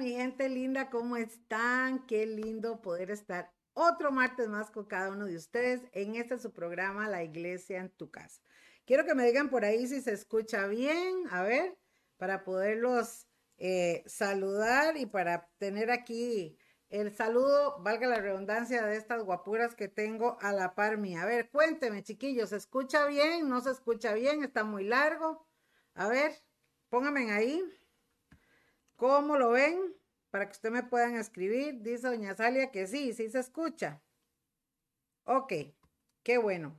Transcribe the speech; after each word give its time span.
mi 0.00 0.12
gente 0.12 0.48
linda, 0.48 0.88
¿cómo 0.88 1.18
están? 1.18 2.06
Qué 2.06 2.24
lindo 2.24 2.80
poder 2.80 3.10
estar 3.10 3.52
otro 3.74 4.10
martes 4.10 4.48
más 4.48 4.70
con 4.70 4.86
cada 4.86 5.10
uno 5.10 5.26
de 5.26 5.36
ustedes 5.36 5.82
en 5.92 6.14
este 6.14 6.38
su 6.38 6.54
programa 6.54 7.06
La 7.06 7.22
Iglesia 7.22 7.80
en 7.80 7.90
tu 7.90 8.10
casa. 8.10 8.40
Quiero 8.86 9.04
que 9.04 9.14
me 9.14 9.26
digan 9.26 9.50
por 9.50 9.62
ahí 9.62 9.86
si 9.86 10.00
se 10.00 10.12
escucha 10.12 10.66
bien, 10.68 11.24
a 11.30 11.42
ver, 11.42 11.76
para 12.16 12.44
poderlos 12.44 13.26
eh, 13.58 14.02
saludar 14.06 14.96
y 14.96 15.04
para 15.04 15.50
tener 15.58 15.90
aquí 15.90 16.56
el 16.88 17.14
saludo, 17.14 17.78
valga 17.82 18.06
la 18.06 18.22
redundancia, 18.22 18.86
de 18.86 18.96
estas 18.96 19.22
guapuras 19.22 19.74
que 19.74 19.88
tengo 19.88 20.38
a 20.40 20.54
la 20.54 20.74
par 20.74 20.96
mía. 20.96 21.24
A 21.24 21.26
ver, 21.26 21.50
cuénteme, 21.50 22.02
chiquillos, 22.02 22.48
¿se 22.48 22.56
escucha 22.56 23.04
bien? 23.04 23.50
¿No 23.50 23.60
se 23.60 23.72
escucha 23.72 24.14
bien? 24.14 24.42
¿Está 24.44 24.64
muy 24.64 24.84
largo? 24.84 25.46
A 25.92 26.08
ver, 26.08 26.32
pónganme 26.88 27.30
ahí. 27.32 27.62
¿Cómo 29.00 29.38
lo 29.38 29.52
ven? 29.52 29.96
Para 30.28 30.44
que 30.44 30.52
usted 30.52 30.70
me 30.70 30.82
puedan 30.82 31.16
escribir. 31.16 31.80
Dice 31.80 32.06
doña 32.06 32.34
Salia 32.34 32.70
que 32.70 32.86
sí, 32.86 33.14
sí 33.14 33.30
se 33.30 33.38
escucha. 33.38 34.02
Ok, 35.24 35.54
qué 36.22 36.36
bueno. 36.36 36.78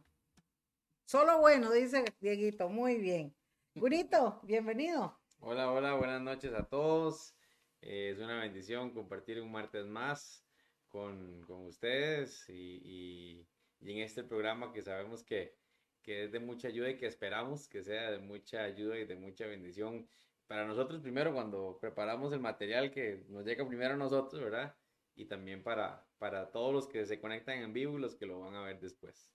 Solo 1.06 1.40
bueno, 1.40 1.72
dice 1.72 2.06
Dieguito. 2.20 2.70
Muy 2.70 3.00
bien. 3.00 3.36
Gunito, 3.74 4.40
bienvenido. 4.44 5.20
Hola, 5.40 5.72
hola, 5.72 5.96
buenas 5.96 6.22
noches 6.22 6.54
a 6.54 6.64
todos. 6.64 7.34
Eh, 7.82 8.12
es 8.14 8.20
una 8.20 8.40
bendición 8.40 8.92
compartir 8.92 9.42
un 9.42 9.52
martes 9.52 9.88
más 9.88 10.46
con, 10.90 11.42
con 11.48 11.66
ustedes 11.66 12.48
y, 12.50 13.48
y, 13.82 13.92
en 13.92 13.98
este 13.98 14.24
programa 14.24 14.72
que 14.72 14.84
sabemos 14.84 15.24
que, 15.24 15.56
que, 16.04 16.26
es 16.26 16.32
de 16.32 16.40
mucha 16.40 16.68
ayuda 16.68 16.92
y 16.92 16.98
que 17.00 17.08
esperamos 17.08 17.68
que 17.68 17.82
sea 17.82 18.12
de 18.12 18.20
mucha 18.20 18.62
ayuda 18.62 19.00
y 19.00 19.06
de 19.06 19.16
mucha 19.16 19.48
bendición 19.48 20.08
para 20.52 20.66
nosotros 20.66 21.00
primero 21.00 21.34
cuando 21.34 21.78
preparamos 21.80 22.34
el 22.34 22.42
material 22.42 22.92
que 22.92 23.24
nos 23.30 23.46
llega 23.46 23.66
primero 23.66 23.94
a 23.94 23.98
nosotros, 23.98 24.44
¿verdad? 24.44 24.76
Y 25.16 25.24
también 25.24 25.64
para, 25.64 26.06
para 26.18 26.52
todos 26.52 26.74
los 26.74 26.90
que 26.90 27.06
se 27.06 27.22
conectan 27.22 27.60
en 27.60 27.72
vivo 27.72 27.98
y 27.98 28.02
los 28.02 28.18
que 28.18 28.26
lo 28.26 28.42
van 28.42 28.56
a 28.56 28.64
ver 28.64 28.78
después. 28.82 29.32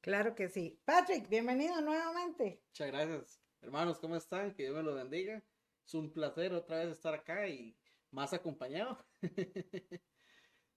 Claro 0.00 0.34
que 0.34 0.48
sí. 0.48 0.80
Patrick, 0.86 1.28
bienvenido 1.28 1.78
nuevamente. 1.82 2.62
Muchas 2.68 2.86
gracias. 2.86 3.42
Hermanos, 3.60 3.98
¿cómo 3.98 4.16
están? 4.16 4.54
Que 4.54 4.62
Dios 4.62 4.74
me 4.74 4.82
lo 4.82 4.94
bendiga. 4.94 5.44
Es 5.84 5.92
un 5.92 6.10
placer 6.10 6.54
otra 6.54 6.78
vez 6.78 6.88
estar 6.88 7.12
acá 7.12 7.46
y 7.46 7.76
más 8.10 8.32
acompañado. 8.32 9.04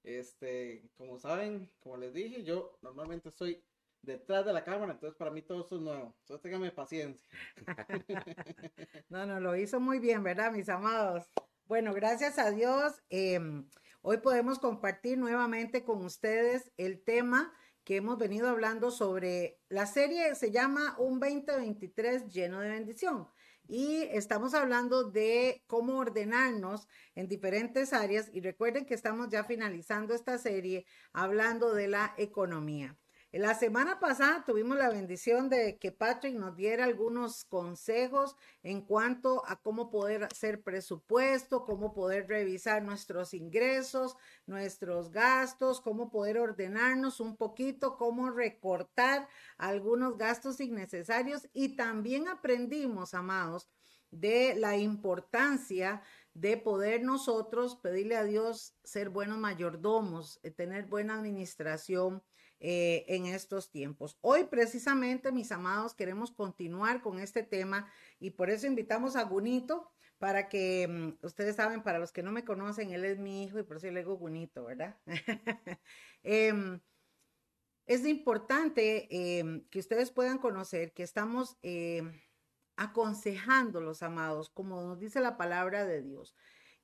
este, 0.03 0.91
como 0.97 1.17
saben, 1.19 1.71
como 1.79 1.95
les 1.95 2.13
dije, 2.13 2.43
yo 2.43 2.77
normalmente 2.81 3.29
estoy 3.29 3.63
detrás 4.01 4.45
de 4.45 4.53
la 4.53 4.63
cámara, 4.63 4.93
entonces 4.93 5.17
para 5.17 5.31
mí 5.31 5.41
todo 5.41 5.61
esto 5.61 5.75
es 5.75 5.81
nuevo. 5.81 6.15
Entonces 6.21 6.41
ténganme 6.41 6.71
paciencia. 6.71 7.27
no, 9.09 9.25
no, 9.25 9.39
lo 9.39 9.55
hizo 9.55 9.79
muy 9.79 9.99
bien, 9.99 10.23
¿verdad, 10.23 10.51
mis 10.51 10.69
amados? 10.69 11.25
Bueno, 11.65 11.93
gracias 11.93 12.39
a 12.39 12.51
Dios. 12.51 12.93
Em, 13.09 13.67
hoy 14.01 14.17
podemos 14.17 14.59
compartir 14.59 15.17
nuevamente 15.17 15.83
con 15.83 16.03
ustedes 16.03 16.71
el 16.77 17.03
tema 17.03 17.53
que 17.83 17.97
hemos 17.97 18.17
venido 18.17 18.49
hablando 18.49 18.91
sobre 18.91 19.59
la 19.69 19.85
serie 19.85 20.35
se 20.35 20.51
llama 20.51 20.95
Un 20.99 21.19
2023 21.19 22.27
lleno 22.27 22.59
de 22.59 22.69
bendición 22.69 23.27
y 23.69 24.01
estamos 24.11 24.55
hablando 24.55 25.03
de 25.03 25.63
cómo 25.67 25.97
ordenarnos 25.97 26.87
en 27.13 27.27
diferentes 27.27 27.93
áreas 27.93 28.29
y 28.33 28.41
recuerden 28.41 28.85
que 28.85 28.95
estamos 28.95 29.29
ya 29.29 29.43
finalizando 29.43 30.15
esta 30.15 30.39
serie 30.39 30.87
hablando 31.13 31.73
de 31.73 31.87
la 31.87 32.15
economía. 32.17 32.97
La 33.31 33.53
semana 33.53 33.99
pasada 33.99 34.43
tuvimos 34.43 34.75
la 34.75 34.89
bendición 34.89 35.49
de 35.49 35.77
que 35.77 35.91
Patrick 35.91 36.33
nos 36.33 36.55
diera 36.55 36.85
algunos 36.85 37.45
consejos 37.45 38.35
en 38.63 38.81
cuanto 38.81 39.45
a 39.45 39.61
cómo 39.61 39.91
poder 39.91 40.23
hacer 40.23 40.63
presupuesto, 40.63 41.63
cómo 41.63 41.93
poder 41.93 42.27
revisar 42.27 42.81
nuestros 42.81 43.35
ingresos, 43.35 44.17
nuestros 44.47 45.11
gastos, 45.11 45.79
cómo 45.79 46.09
poder 46.09 46.39
ordenarnos 46.39 47.19
un 47.19 47.37
poquito, 47.37 47.97
cómo 47.97 48.31
recortar 48.31 49.27
algunos 49.59 50.17
gastos 50.17 50.59
innecesarios. 50.59 51.47
Y 51.53 51.75
también 51.75 52.27
aprendimos, 52.27 53.13
amados, 53.13 53.69
de 54.09 54.55
la 54.55 54.75
importancia 54.77 56.01
de 56.33 56.57
poder 56.57 57.03
nosotros 57.03 57.75
pedirle 57.75 58.15
a 58.15 58.23
Dios 58.23 58.73
ser 58.83 59.09
buenos 59.09 59.37
mayordomos, 59.37 60.39
eh, 60.41 60.49
tener 60.49 60.87
buena 60.87 61.13
administración 61.19 62.23
eh, 62.59 63.05
en 63.07 63.25
estos 63.25 63.71
tiempos. 63.71 64.17
Hoy 64.21 64.43
precisamente, 64.45 65.31
mis 65.31 65.51
amados, 65.51 65.93
queremos 65.93 66.31
continuar 66.31 67.01
con 67.01 67.19
este 67.19 67.43
tema 67.43 67.89
y 68.19 68.31
por 68.31 68.49
eso 68.49 68.67
invitamos 68.67 69.15
a 69.15 69.23
Gunito 69.23 69.91
para 70.17 70.49
que 70.49 70.87
mm, 70.87 71.25
ustedes 71.25 71.55
saben, 71.55 71.81
para 71.81 71.99
los 71.99 72.11
que 72.11 72.21
no 72.21 72.31
me 72.31 72.43
conocen, 72.43 72.91
él 72.91 73.05
es 73.05 73.17
mi 73.17 73.45
hijo 73.45 73.59
y 73.59 73.63
por 73.63 73.77
eso 73.77 73.89
le 73.89 74.01
digo 74.01 74.17
Gunito, 74.17 74.65
¿verdad? 74.65 74.97
Em, 76.21 76.81
es 77.85 78.05
importante 78.05 79.07
em, 79.39 79.65
que 79.69 79.79
ustedes 79.79 80.11
puedan 80.11 80.37
conocer 80.37 80.91
que 80.93 81.03
estamos 81.03 81.57
em, 81.61 82.11
aconsejando 82.75 83.79
los 83.79 84.03
amados, 84.03 84.49
como 84.49 84.81
nos 84.81 84.99
dice 84.99 85.21
la 85.21 85.37
palabra 85.37 85.85
de 85.85 86.01
Dios. 86.01 86.35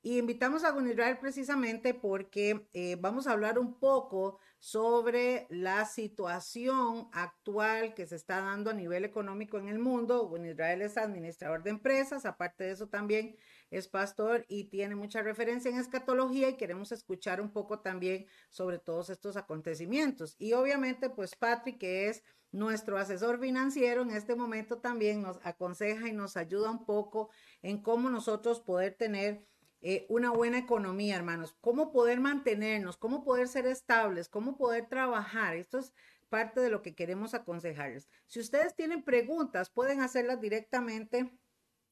Y 0.06 0.20
invitamos 0.20 0.64
a 0.64 0.70
Gunirael 0.70 1.18
precisamente 1.18 1.96
porque 1.96 2.68
eh, 2.74 2.96
vamos 3.00 3.26
a 3.26 3.32
hablar 3.32 3.58
un 3.58 3.80
poco 3.80 4.38
sobre 4.60 5.48
la 5.50 5.84
situación 5.86 7.10
actual 7.12 7.96
que 7.96 8.06
se 8.06 8.16
está 8.16 8.40
dando 8.40 8.70
a 8.70 8.76
nivel 8.76 9.04
económico 9.04 9.58
en 9.58 9.68
el 9.68 9.80
mundo. 9.80 10.28
Gunirael 10.28 10.84
es 10.84 10.98
administrador 10.98 11.64
de 11.64 11.72
empresas, 11.72 12.28
aparte 12.28 12.66
de 12.66 12.72
eso 12.74 12.88
también 12.88 13.36
es 13.72 13.88
pastor 13.88 14.46
y 14.48 14.66
tiene 14.66 14.94
mucha 14.94 15.24
referencia 15.24 15.72
en 15.72 15.80
escatología 15.80 16.50
y 16.50 16.58
queremos 16.58 16.92
escuchar 16.92 17.42
un 17.42 17.52
poco 17.52 17.80
también 17.80 18.28
sobre 18.52 18.78
todos 18.78 19.10
estos 19.10 19.38
acontecimientos. 19.38 20.36
Y 20.38 20.54
obviamente, 20.54 21.10
pues 21.10 21.36
Patrick, 21.36 21.80
que 21.80 22.10
es 22.10 22.22
nuestro 22.52 23.00
asesor 23.00 23.40
financiero, 23.40 24.04
en 24.04 24.12
este 24.12 24.36
momento 24.36 24.78
también 24.78 25.24
nos 25.24 25.40
aconseja 25.44 26.08
y 26.08 26.14
nos 26.14 26.38
ayuda 26.38 26.70
un 26.70 26.86
poco 26.86 27.32
en 27.64 27.82
cómo 27.82 28.12
nosotros 28.12 28.60
poder 28.60 28.94
tener 28.94 29.44
eh, 29.88 30.08
una 30.10 30.32
buena 30.32 30.58
economía, 30.58 31.16
hermanos, 31.16 31.56
cómo 31.62 31.92
poder 31.92 32.20
mantenernos, 32.20 32.98
cómo 32.98 33.24
poder 33.24 33.48
ser 33.48 33.68
estables, 33.68 34.30
cómo 34.30 34.58
poder 34.58 34.88
trabajar. 34.88 35.56
Esto 35.56 35.78
es 35.78 35.94
parte 36.28 36.60
de 36.60 36.72
lo 36.72 36.82
que 36.82 36.96
queremos 36.96 37.36
aconsejarles. 37.36 38.10
Si 38.26 38.40
ustedes 38.40 38.76
tienen 38.76 39.04
preguntas, 39.04 39.70
pueden 39.70 40.02
hacerlas 40.02 40.42
directamente 40.42 41.38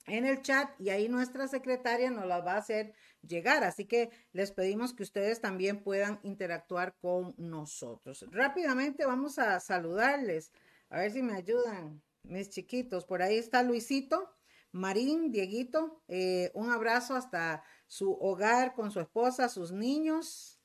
en 0.08 0.26
el 0.26 0.42
chat 0.42 0.72
y 0.80 0.90
ahí 0.90 1.08
nuestra 1.08 1.48
secretaria 1.48 2.10
nos 2.10 2.26
las 2.26 2.44
va 2.44 2.54
a 2.54 2.58
hacer 2.58 2.96
llegar. 3.22 3.64
Así 3.64 3.86
que 3.86 4.10
les 4.32 4.52
pedimos 4.52 4.96
que 4.96 5.04
ustedes 5.04 5.40
también 5.40 5.84
puedan 5.84 6.20
interactuar 6.24 6.96
con 7.00 7.36
nosotros. 7.38 8.26
Rápidamente 8.32 9.06
vamos 9.06 9.38
a 9.38 9.60
saludarles. 9.60 10.52
A 10.90 10.98
ver 10.98 11.12
si 11.12 11.22
me 11.22 11.36
ayudan, 11.36 12.02
mis 12.24 12.50
chiquitos. 12.50 13.06
Por 13.06 13.22
ahí 13.22 13.38
está 13.38 13.62
Luisito, 13.62 14.34
Marín, 14.74 15.32
Dieguito. 15.32 16.02
Eh, 16.08 16.52
un 16.56 16.72
abrazo 16.72 17.16
hasta 17.16 17.64
su 17.94 18.18
hogar 18.20 18.74
con 18.74 18.90
su 18.90 19.00
esposa, 19.00 19.48
sus 19.50 19.72
niños. 19.72 20.60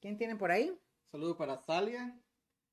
¿Quién 0.00 0.16
tiene 0.16 0.34
por 0.34 0.50
ahí? 0.50 0.76
Saludo 1.12 1.36
para 1.36 1.56
Salia, 1.56 2.20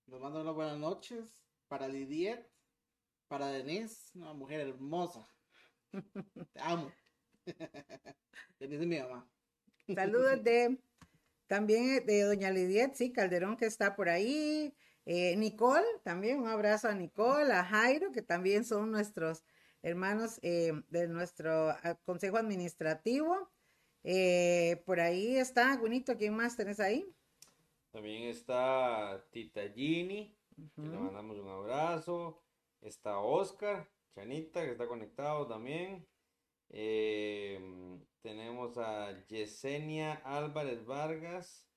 nos 0.07 0.19
manda 0.19 0.41
unas 0.41 0.55
buenas 0.55 0.79
noches. 0.79 1.23
Para 1.67 1.87
Lidiet, 1.87 2.43
para 3.27 3.49
Denise, 3.49 4.17
una 4.17 4.33
mujer 4.33 4.61
hermosa. 4.61 5.27
Te 6.53 6.59
amo. 6.59 6.91
Denise 8.59 8.81
es 8.81 8.87
mi 8.87 8.99
mamá. 8.99 9.29
Saludos 9.93 10.43
de 10.43 10.79
también 11.45 12.03
de 12.07 12.23
doña 12.23 12.49
Lidiet, 12.49 12.95
sí, 12.95 13.11
Calderón 13.11 13.57
que 13.57 13.67
está 13.67 13.95
por 13.95 14.09
ahí. 14.09 14.73
Eh, 15.05 15.35
Nicole, 15.35 15.85
también 16.03 16.39
un 16.39 16.47
abrazo 16.47 16.87
a 16.87 16.95
Nicole, 16.95 17.53
a 17.53 17.63
Jairo, 17.63 18.11
que 18.11 18.23
también 18.23 18.65
son 18.65 18.89
nuestros 18.89 19.43
hermanos 19.83 20.39
eh, 20.41 20.73
de 20.87 21.07
nuestro 21.07 21.69
ah, 21.69 21.93
consejo 22.03 22.37
administrativo. 22.37 23.51
Eh, 24.03 24.81
por 24.85 24.99
ahí 24.99 25.35
está, 25.35 25.77
bonito, 25.77 26.17
¿quién 26.17 26.35
más 26.35 26.55
tenés 26.55 26.79
ahí? 26.79 27.13
También 27.91 28.23
está 28.23 29.25
Tita 29.31 29.67
Gini, 29.73 30.35
le 30.77 30.97
mandamos 30.97 31.37
un 31.37 31.49
abrazo. 31.49 32.41
Está 32.81 33.19
Oscar, 33.19 33.89
Chanita, 34.15 34.63
que 34.63 34.71
está 34.71 34.87
conectado 34.87 35.47
también. 35.47 36.07
Eh, 36.69 37.59
tenemos 38.21 38.77
a 38.77 39.25
Yesenia 39.27 40.21
Álvarez 40.23 40.85
Vargas, 40.85 41.67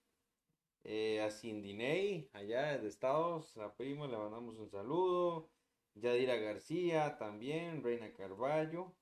eh, 0.85 1.21
a 1.23 1.31
Cindiney, 1.31 2.29
allá 2.33 2.73
desde 2.73 2.89
Estados, 2.89 3.57
a 3.57 3.75
Primo, 3.75 4.07
le 4.07 4.17
mandamos 4.17 4.57
un 4.59 4.69
saludo. 4.69 5.51
Yadira 5.95 6.37
García 6.37 7.17
también, 7.19 7.83
Reina 7.83 8.13
Carballo. 8.13 8.95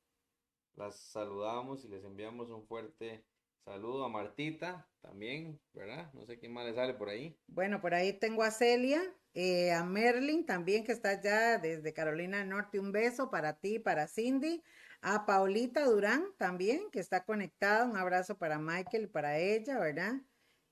Las 0.76 0.98
saludamos 0.98 1.84
y 1.84 1.88
les 1.88 2.04
enviamos 2.04 2.50
un 2.50 2.66
fuerte 2.66 3.26
saludo 3.64 4.04
a 4.04 4.08
Martita 4.08 4.88
también, 5.00 5.60
¿verdad? 5.72 6.12
No 6.14 6.24
sé 6.26 6.38
quién 6.38 6.52
más 6.52 6.66
le 6.66 6.74
sale 6.74 6.94
por 6.94 7.08
ahí. 7.08 7.38
Bueno, 7.46 7.80
por 7.80 7.94
ahí 7.94 8.12
tengo 8.12 8.42
a 8.42 8.50
Celia, 8.50 9.02
eh, 9.34 9.72
a 9.72 9.84
Merlin 9.84 10.46
también 10.46 10.84
que 10.84 10.92
está 10.92 11.10
allá 11.10 11.58
desde 11.58 11.92
Carolina 11.92 12.38
del 12.38 12.48
Norte. 12.48 12.80
Un 12.80 12.92
beso 12.92 13.30
para 13.30 13.58
ti, 13.60 13.78
para 13.78 14.08
Cindy, 14.08 14.62
A 15.02 15.26
Paulita 15.26 15.84
Durán 15.84 16.24
también, 16.38 16.90
que 16.90 17.00
está 17.00 17.24
conectada. 17.24 17.84
Un 17.86 17.96
abrazo 17.96 18.38
para 18.38 18.58
Michael 18.58 19.04
y 19.04 19.06
para 19.08 19.38
ella, 19.38 19.78
¿verdad? 19.78 20.14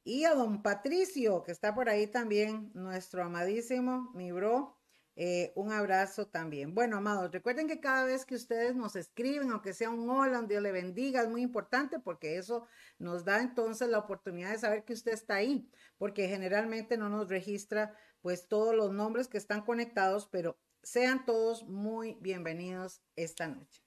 Y 0.05 0.25
a 0.25 0.35
don 0.35 0.63
Patricio, 0.63 1.43
que 1.43 1.53
está 1.53 1.75
por 1.75 1.89
ahí 1.89 2.07
también, 2.07 2.71
nuestro 2.75 3.23
amadísimo, 3.23 4.11
mi 4.15 4.33
bro. 4.33 4.78
Eh, 5.21 5.53
un 5.57 5.73
abrazo 5.73 6.29
también. 6.29 6.77
Bueno, 6.77 6.99
amados, 6.99 7.33
recuerden 7.33 7.67
que 7.67 7.81
cada 7.81 8.05
vez 8.05 8.25
que 8.25 8.37
ustedes 8.37 8.77
nos 8.77 8.95
escriben, 8.95 9.51
aunque 9.51 9.73
sea 9.73 9.91
un 9.91 10.09
hola, 10.09 10.39
un 10.39 10.47
Dios 10.47 10.63
le 10.63 10.71
bendiga, 10.71 11.23
es 11.23 11.29
muy 11.29 11.43
importante 11.43 11.99
porque 11.99 12.37
eso 12.37 12.67
nos 13.01 13.25
da 13.25 13.41
entonces 13.41 13.89
la 13.89 13.99
oportunidad 13.99 14.53
de 14.53 14.59
saber 14.59 14.85
que 14.85 14.93
usted 14.93 15.13
está 15.13 15.35
ahí, 15.35 15.69
porque 15.97 16.29
generalmente 16.29 16.97
no 16.97 17.09
nos 17.09 17.29
registra 17.29 17.97
pues 18.21 18.47
todos 18.47 18.77
los 18.77 18.93
nombres 18.93 19.27
que 19.27 19.39
están 19.39 19.63
conectados, 19.63 20.29
pero 20.31 20.57
sean 20.85 21.25
todos 21.27 21.65
muy 21.67 22.17
bienvenidos 22.21 23.03
esta 23.17 23.49
noche. 23.49 23.83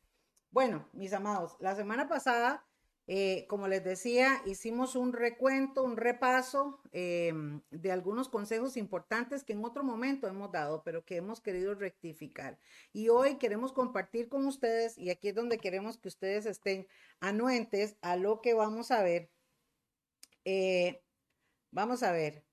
Bueno, 0.49 0.89
mis 0.91 1.13
amados, 1.13 1.55
la 1.61 1.75
semana 1.75 2.09
pasada 2.09 2.67
eh, 3.13 3.45
como 3.49 3.67
les 3.67 3.83
decía, 3.83 4.41
hicimos 4.45 4.95
un 4.95 5.11
recuento, 5.11 5.83
un 5.83 5.97
repaso 5.97 6.79
em, 6.93 7.59
de 7.69 7.91
algunos 7.91 8.29
consejos 8.29 8.77
importantes 8.77 9.43
que 9.43 9.51
en 9.51 9.65
otro 9.65 9.83
momento 9.83 10.29
hemos 10.29 10.49
dado, 10.49 10.81
pero 10.85 11.03
que 11.03 11.17
hemos 11.17 11.41
querido 11.41 11.75
rectificar. 11.75 12.57
Y 12.93 13.09
hoy 13.09 13.35
queremos 13.35 13.73
compartir 13.73 14.29
con 14.29 14.47
ustedes, 14.47 14.97
y 14.97 15.09
aquí 15.09 15.27
es 15.27 15.35
donde 15.35 15.57
queremos 15.57 15.97
que 15.97 16.07
ustedes 16.07 16.45
estén 16.45 16.87
anuentes 17.19 17.97
a 18.01 18.15
lo 18.15 18.39
que 18.39 18.53
vamos 18.53 18.91
a 18.91 19.03
ver. 19.03 19.29
Eh, 20.45 21.03
vamos 21.69 22.03
a 22.03 22.13
ver, 22.13 22.45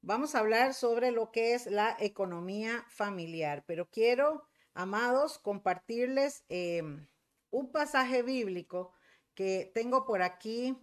vamos 0.00 0.34
a 0.34 0.38
hablar 0.38 0.72
sobre 0.72 1.10
lo 1.10 1.30
que 1.30 1.52
es 1.52 1.66
la 1.66 1.94
economía 2.00 2.86
familiar, 2.88 3.64
pero 3.66 3.90
quiero, 3.90 4.48
amados, 4.72 5.38
compartirles 5.38 6.42
em, 6.48 7.06
un 7.50 7.70
pasaje 7.70 8.22
bíblico 8.22 8.95
que 9.36 9.70
tengo 9.74 10.04
por 10.06 10.22
aquí, 10.22 10.76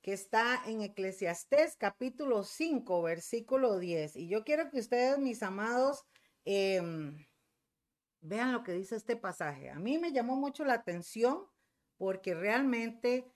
que 0.00 0.14
está 0.14 0.62
en 0.66 0.80
Eclesiastés 0.80 1.76
capítulo 1.76 2.42
5, 2.42 3.02
versículo 3.02 3.78
10. 3.78 4.16
Y 4.16 4.28
yo 4.28 4.44
quiero 4.44 4.70
que 4.70 4.80
ustedes, 4.80 5.18
mis 5.18 5.42
amados, 5.42 6.04
em, 6.44 7.26
vean 8.20 8.52
lo 8.52 8.64
que 8.64 8.72
dice 8.72 8.96
este 8.96 9.14
pasaje. 9.14 9.70
A 9.70 9.78
mí 9.78 9.98
me 9.98 10.12
llamó 10.12 10.36
mucho 10.36 10.64
la 10.64 10.74
atención 10.74 11.46
porque 11.98 12.34
realmente 12.34 13.30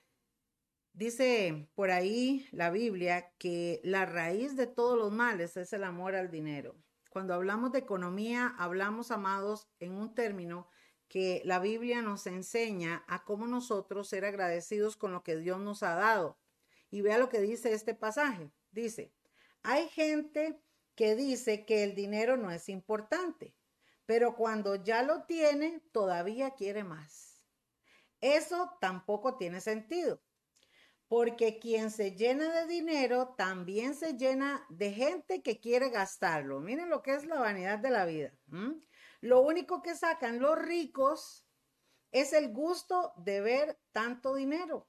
dice 0.95 1.69
por 1.75 1.91
ahí 1.91 2.49
la 2.51 2.71
Biblia 2.71 3.31
que 3.39 3.81
la 3.85 4.07
raíz 4.07 4.57
de 4.57 4.67
todos 4.67 4.99
los 4.99 5.13
males 5.13 5.57
es 5.59 5.75
el 5.75 5.85
amor 5.85 6.15
al 6.15 6.31
dinero. 6.31 6.77
Cuando 7.11 7.35
hablamos 7.35 7.73
de 7.73 7.81
economía, 7.81 8.55
hablamos, 8.59 9.11
amados, 9.11 9.69
en 9.81 9.93
un 9.93 10.15
término 10.15 10.71
que 11.13 11.43
la 11.45 11.59
Biblia 11.59 12.01
nos 12.01 12.27
enseña 12.27 13.05
a 13.07 13.23
cómo 13.23 13.47
nosotros 13.47 14.09
ser 14.09 14.25
agradecidos 14.25 14.97
con 14.97 15.13
lo 15.13 15.23
que 15.23 15.37
Dios 15.37 15.61
nos 15.61 15.83
ha 15.83 15.95
dado. 15.95 16.39
Y 16.91 17.03
vea 17.03 17.19
lo 17.19 17.29
que 17.29 17.43
dice 17.43 17.75
este 17.75 17.95
pasaje. 17.95 18.51
Dice, 18.71 19.13
hay 19.63 19.91
gente 19.91 20.59
que 20.95 21.15
dice 21.15 21.67
que 21.67 21.85
el 21.85 21.95
dinero 21.95 22.39
no 22.39 22.51
es 22.51 22.71
importante, 22.71 23.55
pero 24.07 24.35
cuando 24.37 24.77
ya 24.77 25.03
lo 25.03 25.25
tiene, 25.25 25.83
todavía 25.93 26.53
quiere 26.53 26.83
más. 26.83 27.45
Eso 28.23 28.73
tampoco 28.81 29.37
tiene 29.37 29.61
sentido, 29.61 30.23
porque 31.09 31.59
quien 31.59 31.91
se 31.91 32.13
llena 32.13 32.59
de 32.59 32.67
dinero 32.67 33.35
también 33.37 33.95
se 33.95 34.17
llena 34.17 34.65
de 34.71 34.93
gente 34.93 35.43
que 35.43 35.61
quiere 35.61 35.91
gastarlo. 35.91 36.61
Miren 36.61 36.89
lo 36.89 37.03
que 37.03 37.13
es 37.13 37.27
la 37.27 37.39
vanidad 37.39 37.81
de 37.81 37.91
la 37.91 38.07
vida. 38.07 38.33
Lo 39.23 39.41
único 39.41 39.83
que 39.83 39.95
sacan 39.95 40.41
los 40.41 40.59
ricos 40.59 41.47
es 42.11 42.33
el 42.33 42.53
gusto 42.53 43.13
de 43.17 43.41
ver 43.41 43.81
tanto 43.93 44.35
dinero, 44.35 44.89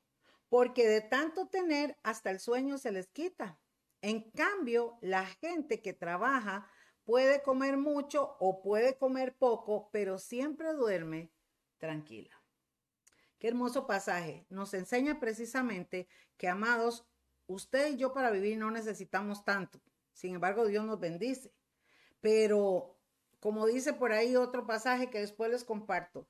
porque 0.49 0.87
de 0.87 1.01
tanto 1.01 1.47
tener 1.47 1.97
hasta 2.01 2.31
el 2.31 2.39
sueño 2.39 2.79
se 2.79 2.91
les 2.91 3.07
quita. 3.09 3.59
En 4.01 4.31
cambio, 4.31 4.97
la 5.01 5.27
gente 5.27 5.83
que 5.83 5.93
trabaja 5.93 6.67
puede 7.03 7.43
comer 7.43 7.77
mucho 7.77 8.35
o 8.39 8.63
puede 8.63 8.97
comer 8.97 9.37
poco, 9.37 9.91
pero 9.91 10.17
siempre 10.17 10.73
duerme 10.73 11.31
tranquila. 11.77 12.43
Qué 13.37 13.49
hermoso 13.49 13.85
pasaje. 13.85 14.47
Nos 14.49 14.73
enseña 14.73 15.19
precisamente 15.19 16.07
que, 16.37 16.47
amados, 16.47 17.05
usted 17.45 17.93
y 17.93 17.97
yo 17.97 18.13
para 18.13 18.31
vivir 18.31 18.57
no 18.57 18.71
necesitamos 18.71 19.45
tanto. 19.45 19.79
Sin 20.11 20.33
embargo, 20.33 20.65
Dios 20.65 20.85
nos 20.85 20.99
bendice. 20.99 21.53
Pero 22.19 22.92
como 23.43 23.67
dice 23.67 23.91
por 23.91 24.13
ahí 24.13 24.37
otro 24.37 24.65
pasaje 24.65 25.09
que 25.09 25.19
después 25.19 25.51
les 25.51 25.65
comparto, 25.65 26.29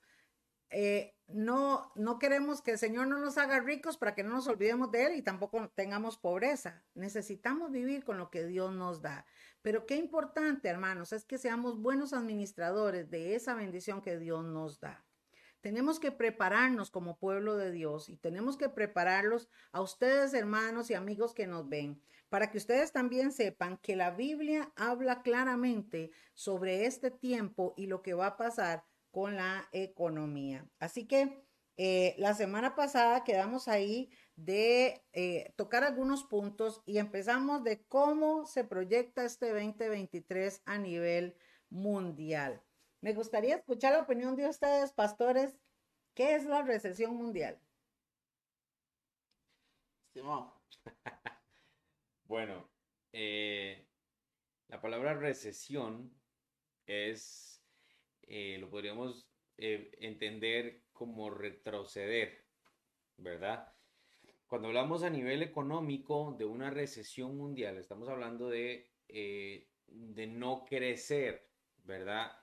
eh, 0.72 1.14
no, 1.28 1.92
no 1.94 2.18
queremos 2.18 2.64
que 2.64 2.72
el 2.72 2.80
Señor 2.80 3.06
no 3.06 3.20
nos 3.20 3.38
haga 3.38 3.60
ricos 3.60 3.98
para 3.98 4.16
que 4.16 4.24
no 4.24 4.32
nos 4.32 4.48
olvidemos 4.48 4.90
de 4.90 5.06
Él 5.06 5.16
y 5.16 5.22
tampoco 5.22 5.70
tengamos 5.76 6.18
pobreza. 6.18 6.84
Necesitamos 6.96 7.72
vivir 7.72 8.04
con 8.04 8.18
lo 8.18 8.32
que 8.32 8.48
Dios 8.48 8.74
nos 8.74 9.04
da. 9.04 9.28
Pero 9.62 9.86
qué 9.86 9.96
importante, 9.96 10.70
hermanos, 10.70 11.14
es 11.14 11.24
que 11.24 11.38
seamos 11.38 11.80
buenos 11.80 12.14
administradores 12.14 13.12
de 13.12 13.36
esa 13.36 13.54
bendición 13.54 14.02
que 14.02 14.18
Dios 14.18 14.44
nos 14.44 14.80
da. 14.80 15.06
Tenemos 15.64 15.98
que 15.98 16.12
prepararnos 16.12 16.92
como 16.92 17.18
pueblo 17.18 17.56
de 17.56 17.72
Dios 17.72 18.10
y 18.10 18.18
tenemos 18.18 18.58
que 18.58 18.68
prepararlos 18.68 19.48
a 19.72 19.80
ustedes, 19.80 20.34
hermanos 20.34 20.90
y 20.90 20.94
amigos 20.94 21.34
que 21.34 21.48
nos 21.48 21.70
ven, 21.70 22.02
para 22.28 22.52
que 22.52 22.58
ustedes 22.58 22.92
también 22.92 23.32
sepan 23.32 23.78
que 23.78 23.96
la 23.96 24.12
Biblia 24.12 24.74
habla 24.76 25.22
claramente 25.22 26.12
sobre 26.34 26.86
este 26.86 27.12
tiempo 27.12 27.74
y 27.78 27.88
lo 27.88 28.02
que 28.02 28.14
va 28.14 28.28
a 28.28 28.36
pasar 28.36 28.84
con 29.10 29.38
la 29.38 29.70
economía. 29.72 30.68
Así 30.80 31.08
que 31.08 31.46
eh, 31.78 32.14
la 32.18 32.34
semana 32.34 32.76
pasada 32.76 33.24
quedamos 33.24 33.70
ahí 33.70 34.10
de 34.36 35.02
eh, 35.14 35.54
tocar 35.56 35.86
algunos 35.86 36.26
puntos 36.26 36.82
y 36.86 36.98
empezamos 36.98 37.64
de 37.64 37.86
cómo 37.86 38.46
se 38.48 38.66
proyecta 38.66 39.24
este 39.24 39.54
2023 39.54 40.62
a 40.66 40.78
nivel 40.78 41.38
mundial. 41.70 42.62
Me 43.04 43.14
gustaría 43.14 43.56
escuchar 43.58 43.92
la 43.92 44.04
opinión 44.04 44.38
de 44.38 44.48
ustedes, 44.48 44.94
pastores. 44.94 45.60
¿Qué 46.14 46.36
es 46.36 46.46
la 46.46 46.62
recesión 46.62 47.14
mundial? 47.18 47.60
Bueno, 52.26 52.72
eh, 53.12 53.86
la 54.70 54.82
palabra 54.82 55.14
recesión 55.16 56.18
es, 56.88 57.62
eh, 58.22 58.58
lo 58.58 58.70
podríamos 58.70 59.28
eh, 59.58 59.92
entender 60.00 60.86
como 60.94 61.30
retroceder, 61.30 62.46
¿verdad? 63.18 63.76
Cuando 64.48 64.70
hablamos 64.70 65.04
a 65.04 65.10
nivel 65.10 65.44
económico 65.44 66.34
de 66.40 66.46
una 66.46 66.70
recesión 66.70 67.36
mundial, 67.38 67.78
estamos 67.78 68.08
hablando 68.08 68.50
de, 68.50 68.90
de 69.10 70.28
no 70.28 70.64
crecer, 70.66 71.52
¿verdad? 71.84 72.43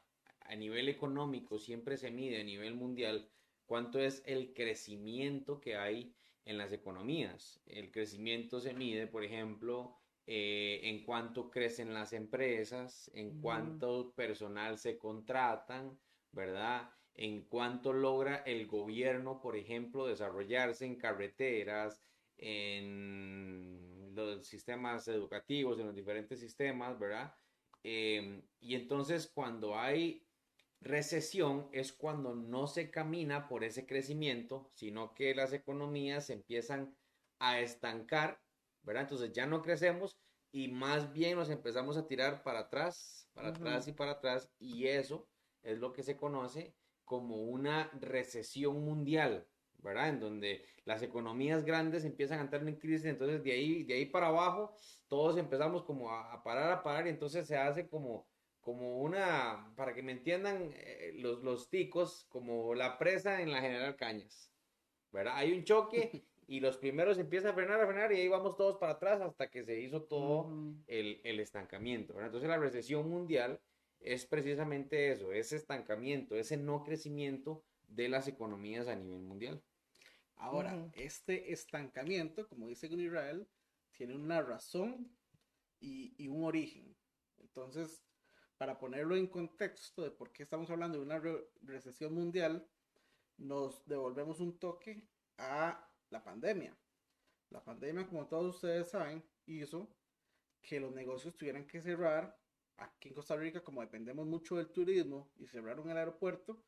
A 0.50 0.57
nivel 0.57 0.88
económico 0.88 1.61
siempre 1.61 1.97
se 1.97 2.11
mide 2.11 2.40
a 2.40 2.45
nivel 2.45 2.75
mundial 2.75 3.30
cuánto 3.66 4.00
es 4.00 4.21
el 4.26 4.52
crecimiento 4.52 5.61
que 5.61 5.76
hay 5.76 6.12
en 6.45 6.59
las 6.59 6.73
economías. 6.73 7.62
El 7.66 7.92
crecimiento 7.92 8.59
se 8.59 8.75
mide, 8.75 9.07
por 9.07 9.23
ejemplo, 9.23 9.97
eh, 10.26 10.80
en 10.83 11.04
cuánto 11.04 11.52
crecen 11.52 11.95
las 11.95 12.12
empresas, 12.12 13.09
en 13.14 13.40
cuánto 13.40 14.12
personal 14.16 14.76
se 14.76 14.99
contratan, 14.99 15.97
¿verdad? 16.33 16.90
En 17.14 17.42
cuánto 17.42 17.92
logra 17.92 18.38
el 18.38 18.66
gobierno, 18.66 19.40
por 19.40 19.54
ejemplo, 19.57 20.09
desarrollarse 20.09 20.85
en 20.85 20.97
carreteras, 20.97 22.02
en 22.38 24.11
los 24.16 24.45
sistemas 24.49 25.07
educativos, 25.07 25.78
en 25.78 25.87
los 25.87 25.95
diferentes 25.95 26.40
sistemas, 26.40 26.99
¿verdad? 26.99 27.33
Em, 27.85 28.42
y 28.59 28.75
entonces 28.75 29.30
cuando 29.33 29.78
hay 29.78 30.26
Recesión 30.80 31.68
es 31.72 31.92
cuando 31.92 32.34
no 32.34 32.66
se 32.66 32.90
camina 32.90 33.49
por 33.49 33.64
ese 33.64 33.87
crecimiento, 33.87 34.70
sino 34.72 35.14
que 35.14 35.34
las 35.34 35.52
economías 35.52 36.30
empiezan 36.30 36.96
a 37.38 37.60
estancar, 37.60 38.40
¿verdad? 38.82 39.02
Entonces 39.02 39.32
ya 39.32 39.46
no 39.46 39.60
crecemos 39.60 40.18
y 40.52 40.68
más 40.68 41.12
bien 41.12 41.37
nos 41.37 41.50
empezamos 41.50 41.99
a 41.99 42.06
tirar 42.06 42.42
para 42.42 42.60
atrás, 42.60 43.28
para 43.34 43.49
atrás 43.49 43.88
y 43.88 43.92
para 43.92 44.12
atrás, 44.12 44.50
y 44.58 44.87
eso 44.87 45.28
es 45.62 45.78
lo 45.78 45.92
que 45.92 46.02
se 46.02 46.16
conoce 46.16 46.75
como 47.04 47.42
una 47.42 47.90
recesión 48.00 48.82
mundial, 48.82 49.46
¿verdad? 49.75 50.08
En 50.08 50.20
donde 50.20 50.64
las 50.84 51.02
economías 51.02 51.64
grandes 51.64 52.04
empiezan 52.06 52.38
a 52.38 52.42
entrar 52.42 52.66
en 52.66 52.76
crisis, 52.76 53.04
entonces 53.04 53.42
de 53.44 53.52
ahí, 53.52 53.84
de 53.84 53.94
ahí 53.94 54.06
para 54.06 54.28
abajo 54.28 54.75
todos 55.08 55.37
empezamos 55.37 55.84
como 55.84 56.10
a, 56.10 56.32
a 56.32 56.42
parar, 56.42 56.72
a 56.72 56.82
parar, 56.82 57.06
y 57.06 57.10
entonces 57.10 57.46
se 57.46 57.58
hace 57.58 57.87
como 57.87 58.29
como 58.61 59.00
una, 59.00 59.73
para 59.76 59.95
que 59.95 60.02
me 60.02 60.12
entiendan 60.12 60.71
eh, 60.75 61.12
los, 61.17 61.43
los 61.43 61.69
ticos, 61.69 62.26
como 62.29 62.75
la 62.75 62.99
presa 62.99 63.40
en 63.40 63.52
la 63.52 63.61
General 63.61 63.97
Cañas, 63.97 64.52
¿verdad? 65.12 65.37
Hay 65.37 65.52
un 65.52 65.64
choque 65.64 66.25
y 66.47 66.61
los 66.61 66.76
primeros 66.76 67.19
empiezan 67.19 67.52
a 67.52 67.55
frenar, 67.55 67.81
a 67.81 67.87
frenar 67.87 68.12
y 68.12 68.17
ahí 68.17 68.29
vamos 68.29 68.57
todos 68.57 68.79
para 68.79 68.93
atrás 68.93 69.21
hasta 69.21 69.49
que 69.49 69.64
se 69.64 69.81
hizo 69.81 70.02
todo 70.02 70.50
el, 70.87 71.21
el, 71.25 71.40
estancamiento, 71.40 72.14
¿verdad? 72.14 72.29
Entonces 72.29 72.49
la 72.49 72.59
recesión 72.59 73.09
mundial 73.09 73.61
es 74.00 74.26
precisamente 74.26 75.12
eso, 75.12 75.33
ese 75.33 75.57
estancamiento, 75.57 76.35
ese 76.35 76.57
no 76.57 76.83
crecimiento 76.83 77.62
de 77.88 78.09
las 78.09 78.29
economías 78.29 78.88
a 78.88 78.97
nivel 78.97 79.21
mundial. 79.21 79.62
Ahora, 80.37 80.75
Ujú. 80.75 80.90
este 80.95 81.52
estancamiento, 81.52 82.49
como 82.49 82.67
dice 82.67 82.87
Israel, 82.87 83.47
tiene 83.93 84.14
una 84.14 84.43
razón 84.43 85.11
y, 85.81 86.14
y 86.17 86.29
un 86.29 86.45
origen. 86.45 86.97
Entonces, 87.38 88.02
para 88.61 88.79
ponerlo 88.79 89.17
en 89.17 89.26
contexto 89.26 90.02
de 90.02 90.11
por 90.11 90.33
qué 90.33 90.43
estamos 90.43 90.69
hablando 90.69 90.99
de 90.99 91.05
una 91.07 91.19
re- 91.19 91.49
recesión 91.62 92.12
mundial, 92.12 92.69
nos 93.38 93.87
devolvemos 93.87 94.38
un 94.38 94.59
toque 94.59 95.09
a 95.38 95.90
la 96.11 96.23
pandemia. 96.23 96.76
La 97.49 97.64
pandemia, 97.64 98.07
como 98.07 98.26
todos 98.29 98.57
ustedes 98.57 98.90
saben, 98.90 99.25
hizo 99.47 99.88
que 100.61 100.79
los 100.79 100.93
negocios 100.93 101.35
tuvieran 101.38 101.67
que 101.67 101.81
cerrar. 101.81 102.38
Aquí 102.76 103.09
en 103.09 103.14
Costa 103.14 103.35
Rica, 103.35 103.64
como 103.64 103.81
dependemos 103.81 104.26
mucho 104.26 104.57
del 104.59 104.69
turismo 104.71 105.33
y 105.38 105.47
cerraron 105.47 105.88
el 105.90 105.97
aeropuerto, 105.97 106.62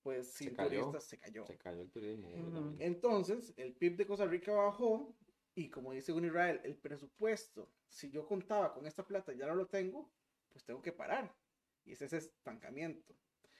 pues 0.00 0.32
sin 0.32 0.54
cayó. 0.54 0.70
turistas 0.84 1.04
se 1.04 1.18
cayó. 1.18 1.44
Se 1.44 1.58
cayó 1.58 1.82
el 1.82 1.90
turismo. 1.90 2.30
Entonces, 2.78 3.52
el 3.58 3.74
PIB 3.74 3.96
de 3.98 4.06
Costa 4.06 4.24
Rica 4.24 4.52
bajó 4.52 5.14
y 5.54 5.68
como 5.68 5.92
dice 5.92 6.12
Israel, 6.12 6.62
el 6.64 6.76
presupuesto, 6.78 7.70
si 7.88 8.10
yo 8.10 8.26
contaba 8.26 8.72
con 8.72 8.86
esta 8.86 9.06
plata 9.06 9.34
ya 9.34 9.46
no 9.46 9.54
lo 9.54 9.66
tengo, 9.66 10.10
pues 10.56 10.64
tengo 10.64 10.80
que 10.80 10.92
parar. 10.92 11.36
Y 11.84 11.92
ese 11.92 12.06
es 12.06 12.14
ese 12.14 12.28
estancamiento. 12.28 13.14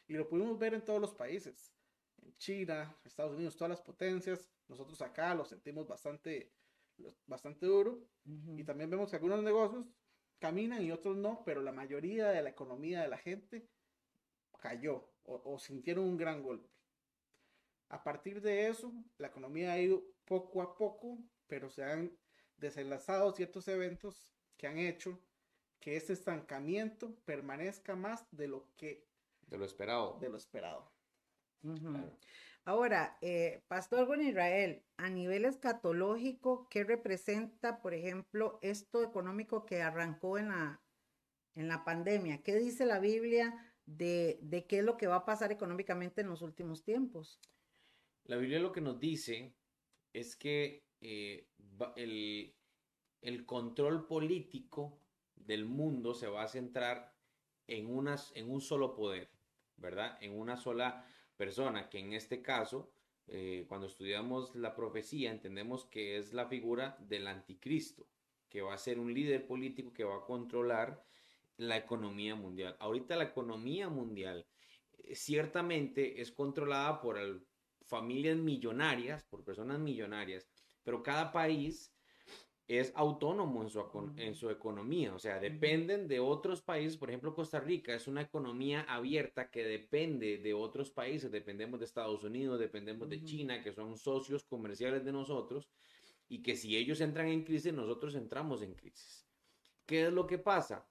Y 0.09 0.15
lo 0.15 0.27
pudimos 0.27 0.59
ver 0.59 0.73
en 0.73 0.83
todos 0.83 0.99
los 0.99 1.13
países. 1.13 1.75
En 2.23 2.35
China, 2.39 2.97
Estados 3.05 3.35
Unidos, 3.35 3.55
todas 3.55 3.69
las 3.69 3.83
potencias. 3.83 4.49
Nosotros 4.67 5.03
acá 5.03 5.35
lo 5.35 5.45
sentimos 5.45 5.87
bastante, 5.87 6.55
bastante 7.27 7.67
duro. 7.67 8.09
Ujú. 8.25 8.59
Y 8.59 8.65
también 8.65 8.89
vemos 8.89 9.11
que 9.11 9.17
algunos 9.17 9.43
negocios 9.43 9.85
caminan 10.39 10.83
y 10.83 10.91
otros 10.91 11.19
no, 11.19 11.43
pero 11.45 11.61
la 11.61 11.71
mayoría 11.71 12.29
de 12.29 12.43
la 12.43 12.49
economía 12.49 13.03
de 13.03 13.09
la 13.09 13.19
gente 13.19 13.69
cayó 14.59 15.13
o, 15.25 15.43
o 15.45 15.59
sintieron 15.59 16.07
un 16.07 16.17
gran 16.17 16.43
golpe. 16.43 16.71
A 17.91 18.03
partir 18.03 18.41
de 18.41 18.69
eso, 18.69 18.91
la 19.19 19.27
economía 19.27 19.75
ha 19.75 19.79
ido 19.79 20.03
poco 20.25 20.63
a 20.63 20.75
poco, 20.75 21.19
pero 21.47 21.69
se 21.69 21.85
han 21.85 22.17
desenlazado 22.57 23.33
ciertos 23.33 23.69
eventos 23.69 24.33
que 24.57 24.67
han 24.67 24.79
hecho 24.79 25.21
que 25.81 25.97
este 25.97 26.13
estancamiento 26.13 27.15
permanezca 27.25 27.95
más 27.97 28.27
de 28.31 28.49
lo 28.49 28.69
que 28.77 29.05
De 29.47 29.59
lo 29.59 29.65
esperado. 29.65 30.19
de 30.21 30.29
lo 30.29 30.37
esperado. 30.37 30.93
Claro. 31.61 32.19
Ahora, 32.65 33.17
eh, 33.21 33.63
Pastor 33.69 34.07
Gon 34.07 34.23
Israel, 34.23 34.83
a 34.97 35.09
nivel 35.09 35.45
escatológico, 35.45 36.69
¿qué 36.69 36.85
representa, 36.85 37.81
por 37.81 37.95
ejemplo, 37.95 38.59
esto 38.63 39.03
económico 39.05 39.65
que 39.67 39.83
arrancó 39.83 40.39
en 40.39 40.49
la, 40.49 40.83
en 41.55 41.69
la 41.69 41.85
pandemia? 41.85 42.43
¿Qué 42.43 42.57
dice 42.57 42.85
la 42.87 42.99
Biblia 42.99 43.55
de, 43.87 44.39
de 44.43 44.67
qué 44.67 44.79
es 44.81 44.85
lo 44.85 44.97
que 44.97 45.07
va 45.07 45.17
a 45.17 45.25
pasar 45.25 45.53
económicamente 45.53 46.23
en 46.23 46.29
los 46.29 46.43
últimos 46.43 46.83
tiempos? 46.83 47.41
La 48.25 48.37
Biblia 48.37 48.59
lo 48.59 48.73
que 48.73 48.81
nos 48.81 48.99
dice 48.99 49.55
es 50.13 50.37
que 50.37 50.85
eh, 51.01 51.49
el, 51.97 52.57
el 53.21 53.47
control 53.47 54.07
político 54.07 55.06
del 55.47 55.65
mundo 55.65 56.15
se 56.15 56.27
va 56.27 56.43
a 56.43 56.49
centrar 56.49 57.15
en, 57.67 57.87
unas, 57.87 58.33
en 58.35 58.51
un 58.51 58.61
solo 58.61 58.95
poder, 58.95 59.31
¿verdad? 59.77 60.19
En 60.21 60.39
una 60.39 60.57
sola 60.57 61.07
persona, 61.37 61.89
que 61.89 61.99
en 61.99 62.13
este 62.13 62.43
caso, 62.43 62.91
eh, 63.27 63.65
cuando 63.69 63.87
estudiamos 63.87 64.55
la 64.55 64.75
profecía, 64.75 65.31
entendemos 65.31 65.85
que 65.87 66.17
es 66.17 66.33
la 66.33 66.47
figura 66.47 66.97
del 67.01 67.27
anticristo, 67.27 68.07
que 68.49 68.63
va 68.63 68.75
a 68.75 68.79
ser 68.79 68.99
un 68.99 69.13
líder 69.13 69.47
político 69.47 69.93
que 69.93 70.05
va 70.05 70.17
a 70.17 70.25
controlar 70.25 71.03
la 71.57 71.77
economía 71.77 72.35
mundial. 72.35 72.77
Ahorita 72.79 73.17
la 73.17 73.25
economía 73.25 73.89
mundial 73.89 74.47
eh, 74.99 75.15
ciertamente 75.15 76.21
es 76.21 76.31
controlada 76.31 77.01
por 77.01 77.19
familias 77.85 78.37
millonarias, 78.37 79.25
por 79.25 79.45
personas 79.45 79.79
millonarias, 79.79 80.49
pero 80.83 81.03
cada 81.03 81.33
país 81.33 81.93
es 82.69 82.93
autónomo 82.97 83.63
en 83.63 83.71
su, 83.71 83.81
Ujú. 83.81 84.13
en 84.17 84.35
su 84.35 84.51
economía, 84.51 85.15
o 85.15 85.19
sea, 85.19 85.39
dependen 85.39 86.09
de 86.09 86.19
otros 86.19 86.63
países, 86.63 86.97
por 86.99 87.11
ejemplo, 87.11 87.35
Costa 87.35 87.61
Rica 87.61 87.95
es 87.95 88.09
una 88.09 88.23
economía 88.23 88.83
abierta 88.83 89.51
que 89.51 89.65
depende 89.65 90.39
de 90.39 90.53
otros 90.53 90.91
países, 90.91 91.31
dependemos 91.31 91.79
de 91.79 91.87
Estados 91.87 92.25
Unidos, 92.25 92.59
dependemos 92.59 93.09
de. 93.09 93.23
China, 93.23 93.63
que 93.63 93.73
son 93.73 93.97
socios 93.97 94.45
comerciales 94.45 95.05
de 95.05 95.13
nosotros, 95.13 95.69
y 96.29 96.43
que 96.43 96.57
si 96.57 96.77
ellos 96.77 97.01
entran 97.01 97.29
en 97.29 97.45
crisis, 97.45 97.73
nosotros 97.73 98.15
entramos 98.17 98.63
en 98.63 98.75
crisis. 98.75 99.29
¿Qué 99.85 100.07
es 100.07 100.13
lo 100.13 100.27
que 100.27 100.39
pasa? 100.39 100.89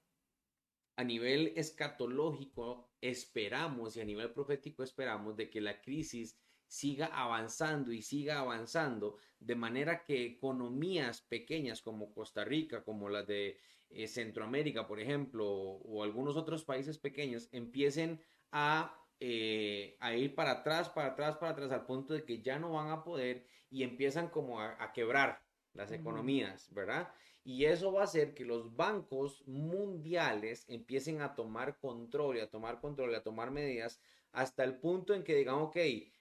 A 0.96 1.04
nivel 1.04 1.52
escatológico, 1.56 2.88
esperamos 3.02 3.96
y 3.96 4.00
a 4.00 4.04
nivel 4.04 4.32
profético 4.32 4.82
esperamos 4.82 5.36
de 5.36 5.50
que 5.50 5.60
la 5.60 5.82
crisis 5.82 6.38
siga 6.66 7.06
avanzando 7.06 7.92
y 7.92 8.02
siga 8.02 8.40
avanzando 8.40 9.16
de 9.38 9.54
manera 9.54 10.04
que 10.04 10.24
economías 10.24 11.22
pequeñas 11.22 11.82
como 11.82 12.12
Costa 12.12 12.44
Rica, 12.44 12.84
como 12.84 13.08
las 13.08 13.26
de 13.26 13.58
eh, 13.90 14.08
Centroamérica, 14.08 14.86
por 14.86 15.00
ejemplo, 15.00 15.46
o, 15.48 15.78
o 15.82 16.02
algunos 16.02 16.36
otros 16.36 16.64
países 16.64 16.98
pequeños, 16.98 17.48
empiecen 17.52 18.20
a, 18.50 18.98
eh, 19.20 19.96
a 20.00 20.14
ir 20.14 20.34
para 20.34 20.52
atrás, 20.52 20.88
para 20.90 21.08
atrás, 21.08 21.36
para 21.36 21.52
atrás, 21.52 21.70
al 21.70 21.86
punto 21.86 22.14
de 22.14 22.24
que 22.24 22.42
ya 22.42 22.58
no 22.58 22.72
van 22.72 22.90
a 22.90 23.04
poder 23.04 23.46
y 23.70 23.82
empiezan 23.82 24.28
como 24.30 24.60
a, 24.60 24.82
a 24.82 24.92
quebrar 24.92 25.42
las 25.72 25.92
economías, 25.92 26.72
¿verdad? 26.72 27.12
Y 27.44 27.66
eso 27.66 27.92
va 27.92 28.00
a 28.00 28.04
hacer 28.04 28.34
que 28.34 28.44
los 28.44 28.74
bancos 28.74 29.46
mundiales 29.46 30.64
empiecen 30.68 31.20
a 31.20 31.34
tomar 31.36 31.78
control 31.78 32.38
y 32.38 32.40
a 32.40 32.50
tomar 32.50 32.80
control 32.80 33.12
y 33.12 33.14
a 33.14 33.22
tomar 33.22 33.50
medidas 33.52 34.00
hasta 34.32 34.64
el 34.64 34.80
punto 34.80 35.14
en 35.14 35.22
que 35.22 35.34
digan, 35.36 35.56
ok, 35.56 35.76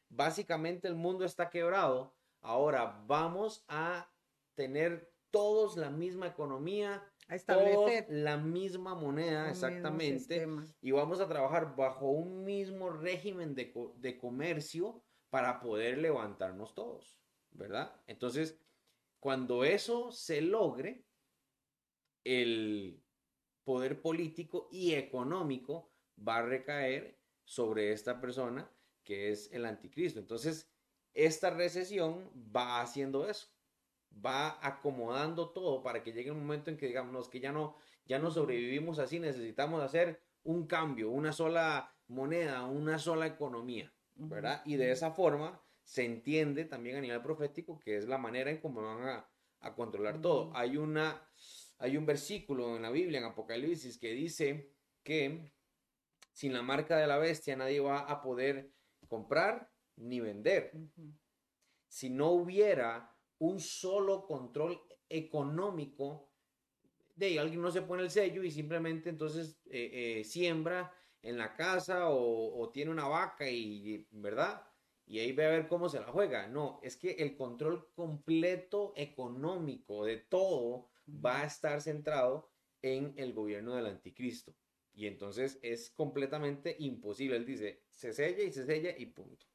básicamente 0.10 0.88
el 0.88 0.96
mundo 0.96 1.26
está 1.26 1.50
quebrado, 1.50 2.16
ahora 2.42 3.04
vamos 3.08 3.64
a 3.68 4.10
tener 4.56 5.12
todos 5.32 5.76
la 5.76 5.90
misma 5.90 6.28
economía, 6.28 7.04
todos 7.46 7.92
la 8.10 8.38
misma 8.38 8.96
moneda, 8.96 9.50
exactamente, 9.50 10.48
y 10.82 10.92
vamos 10.92 11.20
a 11.20 11.28
trabajar 11.28 11.76
bajo 11.76 12.10
un 12.10 12.44
mismo 12.44 12.90
régimen 12.90 13.56
de, 13.56 13.74
de 13.98 14.18
comercio 14.18 15.04
para 15.30 15.60
poder 15.60 15.98
levantarnos 15.98 16.74
todos, 16.74 17.20
¿verdad? 17.52 18.02
Entonces, 18.08 18.58
cuando 19.20 19.66
eso 19.66 20.12
se 20.12 20.40
logre, 20.40 21.04
el 22.24 23.04
poder 23.64 24.02
político 24.02 24.68
y 24.72 24.94
económico 24.94 25.92
va 26.18 26.38
a 26.38 26.46
recaer 26.46 27.20
sobre 27.44 27.92
esta 27.92 28.20
persona 28.22 28.72
que 29.06 29.32
es 29.32 29.50
el 29.54 29.66
anticristo. 29.66 30.20
Entonces, 30.20 30.70
esta 31.14 31.50
recesión 31.52 32.30
va 32.54 32.82
haciendo 32.82 33.30
eso, 33.30 33.48
va 34.14 34.60
acomodando 34.62 35.52
todo 35.52 35.82
para 35.82 36.04
que 36.04 36.12
llegue 36.12 36.32
un 36.32 36.40
momento 36.40 36.70
en 36.70 36.78
que 36.78 36.88
digamos 36.88 37.30
que 37.30 37.40
ya 37.40 37.54
no, 37.54 37.78
ya 38.06 38.20
no 38.20 38.32
sobrevivimos 38.32 39.00
así, 39.00 39.20
necesitamos 39.20 39.82
hacer 39.82 40.22
un 40.44 40.68
cambio, 40.68 41.10
una 41.10 41.32
sola 41.32 41.96
moneda, 42.08 42.66
una 42.66 43.00
sola 43.00 43.28
economía. 43.28 43.96
¿verdad? 44.16 44.62
Y 44.66 44.76
de 44.78 44.92
esa 44.92 45.12
forma 45.12 45.62
se 45.84 46.06
entiende 46.06 46.66
también 46.66 46.98
a 46.98 47.02
nivel 47.02 47.22
profético 47.22 47.80
que 47.80 47.98
es 47.98 48.08
la 48.08 48.18
manera 48.18 48.50
en 48.50 48.60
cómo 48.60 48.82
van 48.82 49.08
a, 49.08 49.30
a 49.60 49.76
controlar 49.76 50.22
todo. 50.22 50.52
Hay 50.56 50.78
una, 50.78 51.30
hay 51.78 51.98
un 51.98 52.06
versículo 52.06 52.76
en 52.76 52.82
la 52.82 52.92
Biblia, 52.92 53.20
en 53.20 53.26
Apocalipsis, 53.26 53.98
que 53.98 54.12
dice 54.14 54.72
que 55.04 55.52
sin 56.32 56.54
la 56.54 56.62
marca 56.62 56.98
de 56.98 57.08
la 57.08 57.18
bestia 57.18 57.56
nadie 57.56 57.80
va 57.80 58.00
a 58.00 58.22
poder 58.22 58.72
comprar 59.08 59.72
ni 59.98 60.20
vender. 60.20 60.72
Si 61.88 62.10
no 62.10 62.32
hubiera 62.32 63.16
un 63.40 63.60
solo 63.60 64.26
control 64.26 64.82
económico, 65.10 66.32
de 67.16 67.28
ahí 67.28 67.38
alguien 67.38 67.62
no 67.62 67.72
se 67.72 67.82
pone 67.82 68.04
el 68.04 68.12
sello 68.12 68.44
y 68.44 68.52
simplemente 68.52 69.10
entonces 69.10 69.60
eh, 69.70 70.20
eh, 70.20 70.24
siembra 70.24 70.94
en 71.22 71.38
la 71.38 71.56
casa 71.56 72.10
o, 72.10 72.62
o 72.62 72.70
tiene 72.70 72.92
una 72.92 73.08
vaca 73.08 73.50
y, 73.50 74.08
¿verdad? 74.12 74.62
Y 75.08 75.20
ahí 75.20 75.32
ve 75.32 75.46
a 75.46 75.50
ver 75.50 75.68
cómo 75.68 75.88
se 75.90 76.00
la 76.00 76.08
juega. 76.08 76.48
No, 76.48 76.80
es 76.84 76.98
que 76.98 77.12
el 77.12 77.36
control 77.36 77.88
completo 77.94 78.94
económico 78.96 80.06
de 80.06 80.18
todo 80.18 80.90
va 81.08 81.42
a 81.42 81.46
estar 81.46 81.82
centrado 81.82 82.50
en 82.82 83.14
el 83.18 83.34
gobierno 83.34 83.76
del 83.76 83.88
anticristo. 83.88 84.54
Y 84.96 85.08
entonces 85.08 85.60
es 85.62 85.90
completamente 85.92 86.76
imposible. 86.80 87.36
Él 87.38 87.46
dice, 87.46 87.84
se 87.92 88.14
sella 88.14 88.44
y 88.44 88.52
se 88.52 88.66
sella 88.66 88.96
y 88.98 89.06
punto. 89.08 89.46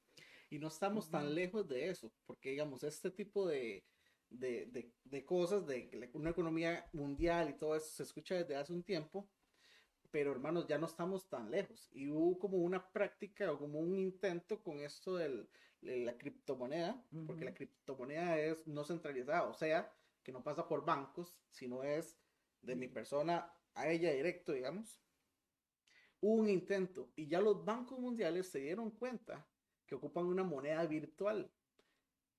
Y 0.50 0.59
no 0.59 0.68
estamos 0.68 1.11
tan 1.11 1.26
Ujú. 1.26 1.35
lejos 1.35 1.68
de 1.68 1.88
eso, 1.88 2.12
porque 2.26 2.50
digamos, 2.50 2.82
este 2.85 3.11
tipo 3.11 3.49
de, 3.49 3.85
de, 4.28 4.66
de- 4.66 4.92
de 5.04 5.25
cosas, 5.25 5.66
de 5.66 6.11
una 6.14 6.30
economía 6.30 6.88
mundial 6.92 7.50
y 7.50 7.54
todo 7.54 7.76
eso 7.76 7.88
se 7.88 8.02
escucha 8.02 8.35
desde 8.37 8.56
hace 8.56 8.73
un 8.73 8.82
tiempo, 8.82 9.28
pero 10.11 10.32
hermanos, 10.32 10.66
ya 10.66 10.78
no 10.78 10.87
estamos 10.87 11.28
tan 11.28 11.50
lejos. 11.50 11.88
Y 11.92 12.09
hubo 12.09 12.38
como 12.38 12.59
una 12.59 12.90
práctica 12.92 13.52
o 13.52 13.59
como 13.59 13.78
un 13.80 13.97
intento 13.99 14.62
con 14.62 14.80
esto 14.80 15.16
del- 15.16 15.49
de 15.80 15.99
la 15.99 16.18
criptomoneda, 16.18 17.02
porque 17.26 17.44
la 17.44 17.54
criptomoneda 17.54 18.38
es 18.38 18.66
no 18.66 18.85
centralizada, 18.85 19.44
o 19.49 19.54
sea, 19.54 19.92
que 20.23 20.32
no 20.32 20.42
pasa 20.42 20.66
por 20.68 20.85
bancos, 20.85 21.38
sino 21.50 21.85
es 21.85 22.18
de 22.62 22.76
mi 22.76 22.88
persona 22.88 23.52
a 23.75 23.88
ella 23.88 24.12
directo, 24.12 24.52
digamos. 24.52 25.00
Un 26.20 26.48
intento 26.48 27.10
y 27.16 27.26
ya 27.26 27.40
los 27.40 27.64
bancos 27.64 27.98
mundiales 27.98 28.48
se 28.50 28.60
dieron 28.60 28.90
cuenta 28.90 29.46
que 29.86 29.94
ocupan 29.94 30.26
una 30.26 30.44
moneda 30.44 30.86
virtual. 30.86 31.50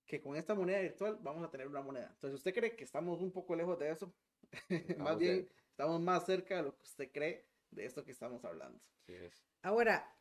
Que 0.05 0.21
con 0.21 0.35
esta 0.35 0.55
moneda 0.55 0.79
virtual 0.81 1.17
vamos 1.21 1.43
a 1.43 1.49
tener 1.49 1.67
una 1.67 1.81
moneda. 1.81 2.09
Entonces, 2.13 2.37
¿usted 2.37 2.53
cree 2.53 2.75
que 2.75 2.83
estamos 2.83 3.21
un 3.21 3.31
poco 3.31 3.55
lejos 3.55 3.79
de 3.79 3.91
eso? 3.91 4.13
más 4.97 5.17
bien, 5.17 5.49
estamos 5.69 6.01
más 6.01 6.25
cerca 6.25 6.57
de 6.57 6.63
lo 6.63 6.75
que 6.75 6.83
usted 6.83 7.11
cree 7.11 7.45
de 7.71 7.85
esto 7.85 8.03
que 8.03 8.11
estamos 8.11 8.43
hablando. 8.45 8.79
Ahora, 9.61 10.15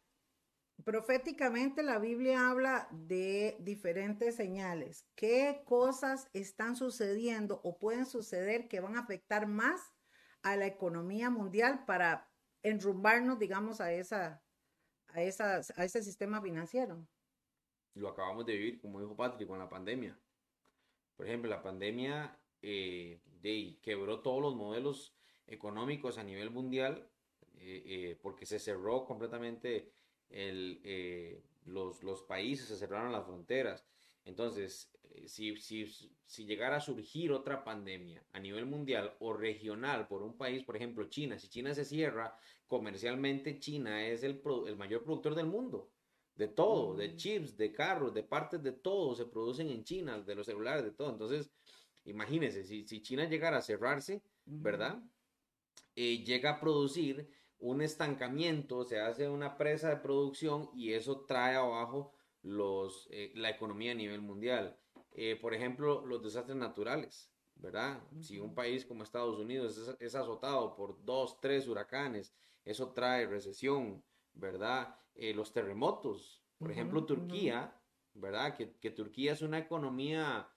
proféticamente 0.84 1.82
la 1.82 1.98
Biblia 1.98 2.50
habla 2.50 2.88
de 2.90 3.56
diferentes 3.60 4.36
señales. 4.36 5.06
¿Qué 5.14 5.62
cosas 5.64 6.28
están 6.32 6.76
sucediendo 6.76 7.60
o 7.64 7.78
pueden 7.78 8.06
suceder 8.06 8.68
que 8.68 8.80
van 8.80 8.96
a 8.96 9.00
afectar 9.00 9.46
más 9.46 9.80
a 10.42 10.56
la 10.56 10.66
economía 10.66 11.30
mundial 11.30 11.84
para 11.84 12.29
enrumbarnos, 12.62 13.38
digamos, 13.38 13.80
a, 13.80 13.92
esa, 13.92 14.42
a, 15.08 15.22
esas, 15.22 15.72
a 15.78 15.84
ese 15.84 16.02
sistema 16.02 16.40
financiero? 16.40 17.06
Lo 17.94 18.08
acabamos 18.08 18.46
de 18.46 18.52
vivir, 18.56 18.80
como 18.80 19.00
dijo 19.00 19.16
Patrick, 19.16 19.48
con 19.48 19.58
la 19.58 19.68
pandemia. 19.68 20.18
Por 21.16 21.26
ejemplo, 21.26 21.50
la 21.50 21.62
pandemia 21.62 22.38
eh, 22.62 23.20
quebró 23.82 24.20
todos 24.20 24.40
los 24.40 24.54
modelos 24.54 25.14
económicos 25.46 26.18
a 26.18 26.22
nivel 26.22 26.50
mundial 26.50 27.10
eh, 27.62 27.82
eh, 27.84 28.18
porque 28.22 28.46
se 28.46 28.58
cerró 28.58 29.04
completamente 29.04 29.92
el, 30.30 30.80
eh, 30.82 31.42
los, 31.66 32.02
los, 32.02 32.22
países, 32.22 32.68
se 32.68 32.76
cerraron 32.76 33.12
las 33.12 33.26
fronteras. 33.26 33.84
Entonces, 34.24 34.90
si, 35.26 35.56
si, 35.56 35.86
si, 36.26 36.44
llegara 36.44 36.76
a 36.76 36.80
surgir 36.80 37.32
otra 37.32 37.64
pandemia 37.64 38.24
a 38.32 38.40
nivel 38.40 38.66
mundial 38.66 39.14
o 39.20 39.32
regional 39.32 40.06
por 40.08 40.22
un 40.22 40.36
país, 40.36 40.64
por 40.64 40.76
ejemplo 40.76 41.08
China, 41.08 41.38
si 41.38 41.48
China 41.48 41.74
se 41.74 41.84
cierra, 41.84 42.36
comercialmente 42.66 43.58
China 43.58 44.06
es 44.06 44.22
el, 44.22 44.40
el 44.66 44.76
mayor 44.76 45.02
productor 45.02 45.34
del 45.34 45.46
mundo. 45.46 45.90
De 46.34 46.48
todo, 46.48 46.94
de 46.96 47.08
mm. 47.08 47.16
chips, 47.16 47.56
de 47.56 47.72
carros, 47.72 48.14
de 48.14 48.22
partes 48.22 48.62
de 48.62 48.72
todo 48.72 49.14
se 49.14 49.26
producen 49.26 49.68
en 49.68 49.84
China, 49.84 50.20
de 50.20 50.34
los 50.34 50.46
celulares, 50.46 50.84
de 50.84 50.92
todo. 50.92 51.10
Entonces, 51.10 51.50
imagínense, 52.04 52.64
si, 52.64 52.86
si 52.86 53.02
China 53.02 53.28
llegara 53.28 53.58
a 53.58 53.62
cerrarse, 53.62 54.22
¿verdad? 54.46 55.02
llega 55.94 56.50
a 56.50 56.60
producir 56.60 57.28
un 57.58 57.82
estancamiento, 57.82 58.84
se 58.84 59.00
hace 59.00 59.28
una 59.28 59.56
presa 59.58 59.90
de 59.90 59.96
producción 59.96 60.70
y 60.74 60.94
eso 60.94 61.24
trae 61.26 61.56
abajo 61.56 62.12
los, 62.42 63.06
eh, 63.10 63.32
la 63.34 63.50
economía 63.50 63.92
a 63.92 63.96
nivel 63.96 64.22
mundial. 64.22 64.78
Eh, 65.12 65.36
por 65.36 65.54
ejemplo, 65.54 66.04
los 66.06 66.22
desastres 66.22 66.56
naturales, 66.56 67.30
¿verdad? 67.56 68.00
Si 68.20 68.38
un 68.38 68.54
país 68.54 68.84
como 68.84 69.02
Estados 69.02 69.38
Unidos 69.38 69.96
es, 69.98 70.14
azotado 70.14 70.74
por 70.76 71.04
dos, 71.04 71.40
tres 71.40 71.68
huracanes, 71.68 72.32
eso 72.64 72.92
trae 72.92 73.26
recesión, 73.26 74.02
¿verdad? 74.32 74.96
Eh, 75.14 75.34
los 75.34 75.52
terremotos, 75.52 76.42
por 76.58 76.70
ejemplo, 76.70 77.04
Turquía, 77.04 77.76
¿verdad? 78.14 78.56
Que, 78.56 78.72
que, 78.76 78.90
Turquía 78.90 79.32
es 79.32 79.42
una 79.42 79.58
economía, 79.58 80.48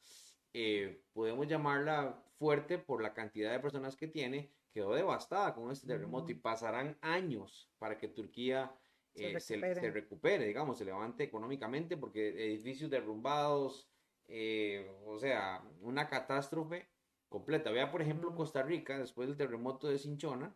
podemos 1.13 1.47
llamarla 1.47 2.23
fuerte 2.37 2.77
por 2.77 3.01
la 3.01 3.13
cantidad 3.13 3.51
de 3.51 3.59
personas 3.59 3.95
que 3.95 4.07
tiene, 4.07 4.51
quedó 4.73 4.93
devastada 4.93 5.53
con 5.53 5.71
este 5.71 5.87
terremoto 5.87 6.31
y 6.31 6.35
pasarán 6.35 6.97
años 7.01 7.69
para 7.77 7.97
que 7.97 8.07
Turquía 8.07 8.75
se, 9.13 9.55
eh, 9.55 9.91
recupere. 9.91 10.45
digamos, 10.47 10.77
se 10.77 10.85
levante 10.85 11.23
económicamente, 11.23 11.95
porque 11.95 12.29
edificios 12.29 12.89
derrumbados, 12.89 13.87
eh, 14.27 14.89
o 15.05 15.17
sea, 15.17 15.63
una 15.81 16.07
catástrofe 16.07 16.89
completa. 17.29 17.71
Vea, 17.71 17.91
por 17.91 18.01
ejemplo, 18.01 18.35
Costa 18.35 18.63
Rica, 18.63 18.97
después 18.97 19.27
del 19.27 19.37
terremoto 19.37 19.87
de 19.87 19.99
Cinchona, 19.99 20.55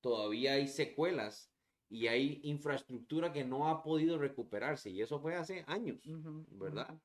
todavía 0.00 0.54
hay 0.54 0.68
secuelas 0.68 1.50
y 1.88 2.06
hay 2.06 2.40
infraestructura 2.44 3.32
que 3.32 3.44
no 3.44 3.68
ha 3.68 3.82
podido 3.82 4.16
recuperarse, 4.18 4.88
y 4.88 5.02
eso 5.02 5.20
fue 5.20 5.34
hace 5.34 5.62
años, 5.66 6.00
¿verdad? 6.48 6.98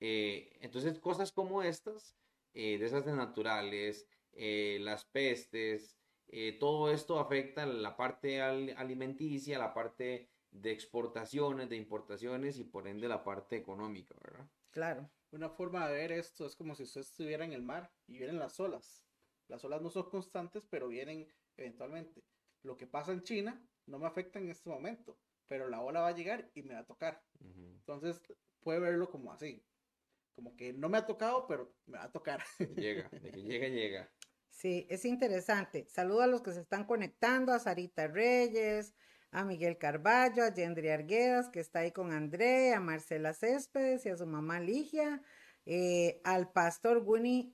Eh, 0.00 0.58
entonces, 0.60 0.98
cosas 0.98 1.32
como 1.32 1.62
estas, 1.62 2.14
desastres 2.52 3.16
naturales, 3.16 4.06
eh, 4.32 4.78
las 4.80 5.04
pestes, 5.06 5.98
eh, 6.28 6.56
todo 6.60 6.92
esto 6.92 7.18
afecta 7.18 7.64
la 7.66 7.96
parte 7.96 8.40
alimenticia, 8.40 9.58
la 9.58 9.72
parte 9.72 10.28
de 10.50 10.70
exportaciones, 10.70 11.68
de 11.68 11.76
importaciones 11.76 12.58
y 12.58 12.64
por 12.64 12.86
ende 12.86 13.08
la 13.08 13.24
parte 13.24 13.56
económica, 13.56 14.14
¿verdad? 14.22 14.46
Claro. 14.70 15.10
Una 15.30 15.50
forma 15.50 15.88
de 15.88 15.94
ver 15.94 16.12
esto 16.12 16.46
es 16.46 16.56
como 16.56 16.74
si 16.74 16.84
usted 16.84 17.02
estuviera 17.02 17.44
en 17.44 17.52
el 17.52 17.62
mar 17.62 17.92
y 18.06 18.18
vienen 18.18 18.38
las 18.38 18.58
olas. 18.60 19.04
Las 19.48 19.64
olas 19.64 19.82
no 19.82 19.90
son 19.90 20.08
constantes, 20.08 20.66
pero 20.70 20.88
vienen 20.88 21.26
eventualmente. 21.56 22.24
Lo 22.62 22.76
que 22.76 22.86
pasa 22.86 23.12
en 23.12 23.22
China 23.22 23.62
no 23.86 23.98
me 23.98 24.06
afecta 24.06 24.38
en 24.38 24.50
este 24.50 24.70
momento, 24.70 25.18
pero 25.46 25.68
la 25.68 25.80
ola 25.80 26.00
va 26.00 26.08
a 26.08 26.16
llegar 26.16 26.50
y 26.54 26.62
me 26.62 26.74
va 26.74 26.80
a 26.80 26.86
tocar. 26.86 27.22
Entonces, 27.40 28.20
puede 28.60 28.80
verlo 28.80 29.10
como 29.10 29.32
así. 29.32 29.64
Como 30.34 30.54
que 30.56 30.72
no 30.72 30.88
me 30.88 30.98
ha 30.98 31.06
tocado, 31.06 31.46
pero 31.46 31.74
me 31.86 31.98
va 31.98 32.04
a 32.04 32.12
tocar. 32.12 32.42
Llega, 32.76 33.08
de 33.10 33.30
que 33.32 33.42
llega, 33.42 33.68
llega. 33.68 34.12
Sí, 34.50 34.86
es 34.90 35.04
interesante. 35.04 35.86
Saludo 35.88 36.22
a 36.22 36.26
los 36.26 36.42
que 36.42 36.52
se 36.52 36.60
están 36.60 36.84
conectando, 36.84 37.52
a 37.52 37.58
Sarita 37.58 38.06
Reyes, 38.06 38.94
a 39.30 39.44
Miguel 39.44 39.78
Carballo, 39.78 40.44
a 40.44 40.54
Yendri 40.54 40.88
Arguedas, 40.88 41.48
que 41.48 41.60
está 41.60 41.80
ahí 41.80 41.92
con 41.92 42.12
André, 42.12 42.74
a 42.74 42.80
Marcela 42.80 43.34
Céspedes 43.34 44.06
y 44.06 44.08
a 44.08 44.16
su 44.16 44.26
mamá 44.26 44.60
Ligia, 44.60 45.22
eh, 45.66 46.20
al 46.24 46.50
pastor 46.50 47.02
Winnie, 47.04 47.52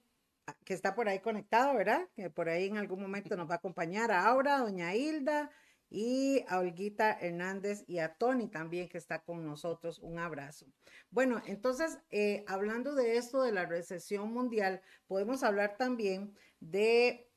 que 0.65 0.75
está 0.75 0.95
por 0.95 1.09
ahí 1.09 1.21
conectado, 1.21 1.75
¿verdad? 1.75 2.09
Que 2.15 2.31
por 2.31 2.49
ahí 2.49 2.67
en 2.67 2.77
algún 2.77 3.01
momento 3.01 3.37
nos 3.37 3.49
va 3.49 3.55
a 3.55 3.59
acompañar, 3.59 4.13
a 4.13 4.27
Aura, 4.27 4.57
a 4.57 4.61
doña 4.61 4.95
Hilda 4.95 5.51
y 5.91 6.45
a 6.49 6.59
Olguita 6.59 7.13
Hernández 7.21 7.85
y 7.87 7.99
a 7.99 8.15
Tony 8.15 8.49
también 8.49 8.89
que 8.89 8.99
está 8.99 9.21
con 9.23 9.45
nosotros. 9.45 9.99
Un 10.01 10.19
abrazo. 10.19 10.67
Bueno, 11.11 11.41
entonces, 11.47 11.99
eh, 12.11 12.45
hablando 12.47 12.95
de 12.95 13.17
esto 13.17 13.43
de 13.43 13.53
la 13.53 13.67
recesión 13.67 14.33
mundial, 14.33 14.83
podemos 15.07 15.43
hablar 15.43 15.77
también 15.77 16.37
de 16.61 17.31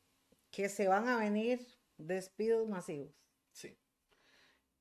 que 0.52 0.69
se 0.69 0.88
van 0.88 1.08
a 1.08 1.17
venir 1.17 1.65
despidos 1.97 2.67
masivos. 2.67 3.13
Sí. 3.52 3.78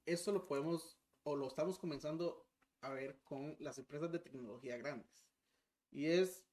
Eso 0.07 0.33
lo 0.33 0.47
podemos 0.47 0.99
o 1.25 1.37
lo 1.37 1.49
estamos 1.49 1.79
comenzando 1.79 2.47
a 2.81 2.90
ver 2.90 3.21
con 3.25 3.57
las 3.59 3.79
empresas 3.79 4.11
de 4.12 4.21
tecnología 4.21 4.77
grandes. 4.79 5.27
Y 5.90 6.07
es 6.07 6.45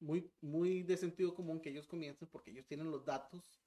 muy, 0.00 0.30
muy 0.40 0.82
de 0.82 0.96
sentido 0.96 1.34
común 1.34 1.60
que 1.60 1.70
ellos 1.70 1.86
comiencen 1.86 2.28
porque 2.28 2.50
ellos 2.50 2.66
tienen 2.66 2.90
los 2.90 3.04
datos 3.04 3.62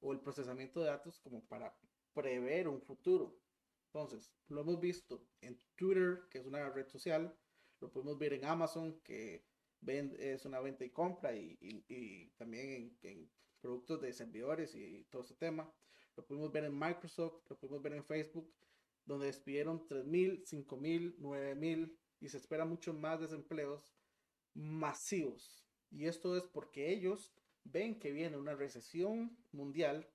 o 0.00 0.12
el 0.12 0.20
procesamiento 0.20 0.80
de 0.80 0.86
datos 0.86 1.20
como 1.20 1.44
para 1.46 1.76
prever 2.14 2.68
un 2.68 2.80
futuro. 2.80 3.38
Entonces, 3.86 4.32
lo 4.48 4.60
hemos 4.60 4.80
visto 4.80 5.26
en 5.40 5.58
Twitter, 5.74 6.22
que 6.30 6.38
es 6.38 6.46
una 6.46 6.68
red 6.70 6.86
social, 6.88 7.36
lo 7.80 7.90
podemos 7.90 8.18
ver 8.18 8.34
en 8.34 8.44
Amazon, 8.44 9.00
que 9.00 9.44
es 10.18 10.44
una 10.44 10.60
venta 10.60 10.84
y 10.84 10.90
compra 10.90 11.34
y, 11.34 12.32
también 12.36 12.96
en, 13.02 13.30
productos 13.60 14.00
de 14.00 14.12
servidores 14.12 14.74
y 14.74 15.04
todo 15.10 15.22
ese 15.22 15.34
tema. 15.34 15.72
Lo 16.16 16.24
pudimos 16.24 16.52
ver 16.52 16.64
en 16.64 16.78
Microsoft, 16.78 17.42
lo 17.48 17.58
pudimos 17.58 17.82
ver 17.82 17.94
en 17.94 18.04
Facebook, 18.04 18.52
donde 19.06 19.26
despidieron 19.26 19.86
3.000, 19.86 20.44
5.000, 20.44 21.16
9.000 21.18 21.96
y 22.20 22.28
se 22.28 22.36
espera 22.36 22.64
mucho 22.64 22.92
más 22.92 23.20
desempleos 23.20 23.96
masivos. 24.54 25.66
Y 25.90 26.06
esto 26.06 26.36
es 26.36 26.44
porque 26.44 26.92
ellos 26.92 27.32
ven 27.64 27.98
que 27.98 28.12
viene 28.12 28.36
una 28.36 28.54
recesión 28.54 29.36
mundial 29.52 30.08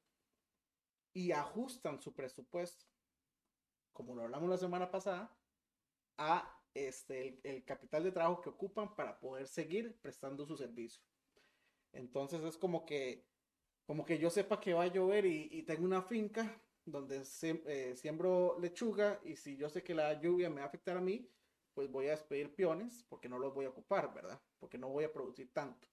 y 1.14 1.32
ajustan 1.32 2.00
su 2.00 2.14
presupuesto, 2.14 2.86
como 3.94 4.16
lo 4.16 4.24
hablamos 4.24 4.50
la 4.50 4.58
semana 4.58 4.92
pasada, 4.92 5.36
a 6.18 6.62
este, 6.74 7.40
el, 7.44 7.64
capital 7.66 8.04
de 8.04 8.12
trabajo 8.12 8.42
que 8.42 8.50
ocupan 8.50 8.96
para 8.96 9.20
poder 9.20 9.48
seguir 9.48 10.00
prestando 10.02 10.46
su 10.46 10.56
servicio. 10.56 11.04
Entonces 11.92 12.44
es 12.44 12.58
como 12.58 12.86
que, 12.86 13.26
como 13.86 14.06
que 14.06 14.18
yo 14.18 14.30
sepa 14.30 14.60
que 14.60 14.74
va 14.74 14.84
a 14.84 14.94
llover 14.94 15.26
y, 15.26 15.64
tengo 15.64 15.84
una 15.84 16.02
finca 16.02 16.62
donde 16.86 17.24
eh, 17.41 17.96
siembro 17.96 18.58
lechuga 18.60 19.20
y 19.24 19.36
si 19.36 19.56
yo 19.56 19.70
sé 19.70 19.84
que 19.84 19.94
la 19.94 20.20
lluvia 20.20 20.50
me 20.50 20.58
va 20.58 20.63
a 20.63 20.67
afectar 20.67 20.98
a 20.98 21.02
mí, 21.02 21.30
pues 21.74 21.89
voy 21.89 22.08
a 22.08 22.12
despedir 22.12 22.54
peones 22.54 23.06
porque 23.10 23.30
no 23.30 23.39
los 23.39 23.54
voy 23.54 23.65
a 23.65 23.70
ocupar, 23.70 24.13
¿verdad? 24.13 24.41
Porque 24.60 24.78
no 24.78 24.89
voy 24.89 25.04
a 25.04 25.13
producir 25.13 25.52
tanto. 25.54 25.88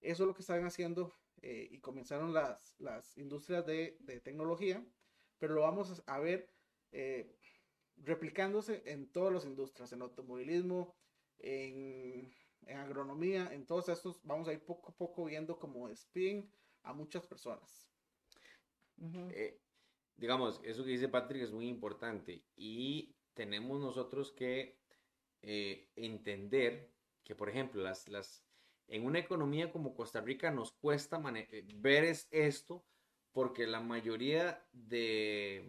Eso 0.00 0.22
es 0.22 0.26
lo 0.26 0.34
que 0.34 0.42
están 0.42 0.64
haciendo 0.64 1.12
eh, 1.42 1.68
y 1.70 1.78
comenzaron 1.78 2.32
las, 2.32 2.74
las 2.78 3.16
industrias 3.16 3.66
de, 3.66 3.96
de, 4.00 4.20
tecnología, 4.20 4.84
pero 5.38 5.54
lo 5.54 5.62
vamos 5.62 6.02
a 6.06 6.18
ver 6.18 6.48
eh, 6.92 7.34
replicándose 7.96 8.82
en 8.86 9.10
todas 9.10 9.32
las 9.32 9.44
industrias, 9.44 9.92
en 9.92 10.02
automovilismo, 10.02 10.94
en, 11.38 12.32
agronomía, 12.68 13.52
en 13.52 13.66
todos 13.66 13.88
estos, 13.88 14.20
vamos 14.22 14.48
a 14.48 14.52
ir 14.52 14.64
poco 14.64 14.90
a 14.90 14.96
poco 14.96 15.24
viendo 15.24 15.58
como 15.58 15.88
despiden 15.88 16.50
a 16.82 16.92
muchas 16.92 17.26
personas. 17.26 17.88
Eh, 19.30 19.60
digamos, 20.16 20.60
eso 20.64 20.84
que 20.84 20.90
dice 20.90 21.08
Patrick 21.08 21.42
es 21.42 21.52
muy 21.52 21.68
importante 21.68 22.44
y 22.56 23.14
tenemos 23.34 23.80
nosotros 23.80 24.32
que 24.32 24.78
eh, 25.42 25.90
entender 25.96 26.92
que, 27.22 27.34
por 27.34 27.48
ejemplo, 27.48 27.82
las, 27.82 28.08
las, 28.08 28.44
en 28.86 29.04
una 29.04 29.18
economía 29.18 29.72
como 29.72 29.94
Costa 29.94 30.20
Rica 30.20 30.50
nos 30.50 30.72
cuesta 30.72 31.20
eh, 31.34 31.64
ver 31.76 32.04
esto 32.30 32.84
porque 33.34 33.66
la 33.66 33.80
mayoría 33.80 34.64
de 34.72 35.68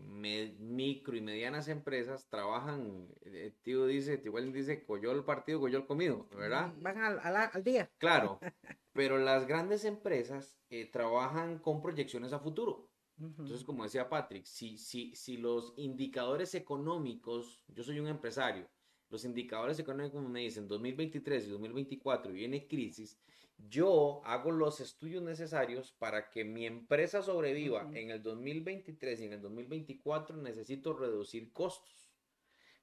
micro 0.60 1.18
y 1.18 1.22
medianas 1.22 1.68
empresas 1.68 2.30
trabajan, 2.30 3.08
eh, 3.22 3.56
tío 3.64 3.88
dice, 3.88 4.22
igual 4.24 4.54
dice, 4.54 4.86
coyol 4.86 5.26
partido, 5.26 5.60
coyol 5.60 5.88
comido, 5.88 6.28
¿verdad? 6.30 6.72
Van 6.78 7.00
al, 7.00 7.20
al, 7.20 7.64
día. 7.64 7.90
Claro, 7.98 8.40
pero 8.94 9.18
las 9.18 9.48
grandes 9.48 9.84
empresas 9.84 10.60
eh, 10.70 10.86
trabajan 10.92 11.58
con 11.58 11.82
proyecciones 11.82 12.34
a 12.34 12.40
futuro. 12.40 12.85
Entonces, 13.19 13.63
como 13.63 13.84
decía 13.84 14.10
Patrick, 14.10 14.45
si, 14.45 14.78
si, 14.78 15.15
si 15.15 15.38
los 15.38 15.73
indicadores 15.78 16.54
económicos, 16.54 17.63
yo 17.69 17.84
soy 17.84 17.99
un 17.99 18.08
empresario, 18.08 18.67
los 19.10 19.23
indicadores 19.23 19.80
económicos 19.80 20.21
me 20.28 20.41
dicen 20.41 20.67
2023 20.67 21.47
y 21.47 21.49
2024 21.51 22.34
viene 22.34 22.67
crisis, 22.67 23.17
yo 23.58 24.21
hago 24.25 24.51
los 24.51 24.82
estudios 24.82 25.23
necesarios 25.23 25.93
para 25.93 26.30
que 26.30 26.43
mi 26.43 26.65
empresa 26.65 27.21
sobreviva 27.21 27.89
en 27.93 28.12
el 28.12 28.21
2023 28.21 29.21
y 29.21 29.25
en 29.25 29.34
el 29.34 29.41
2024 29.41 30.36
necesito 30.38 30.93
reducir 30.93 31.54
costos. 31.54 32.12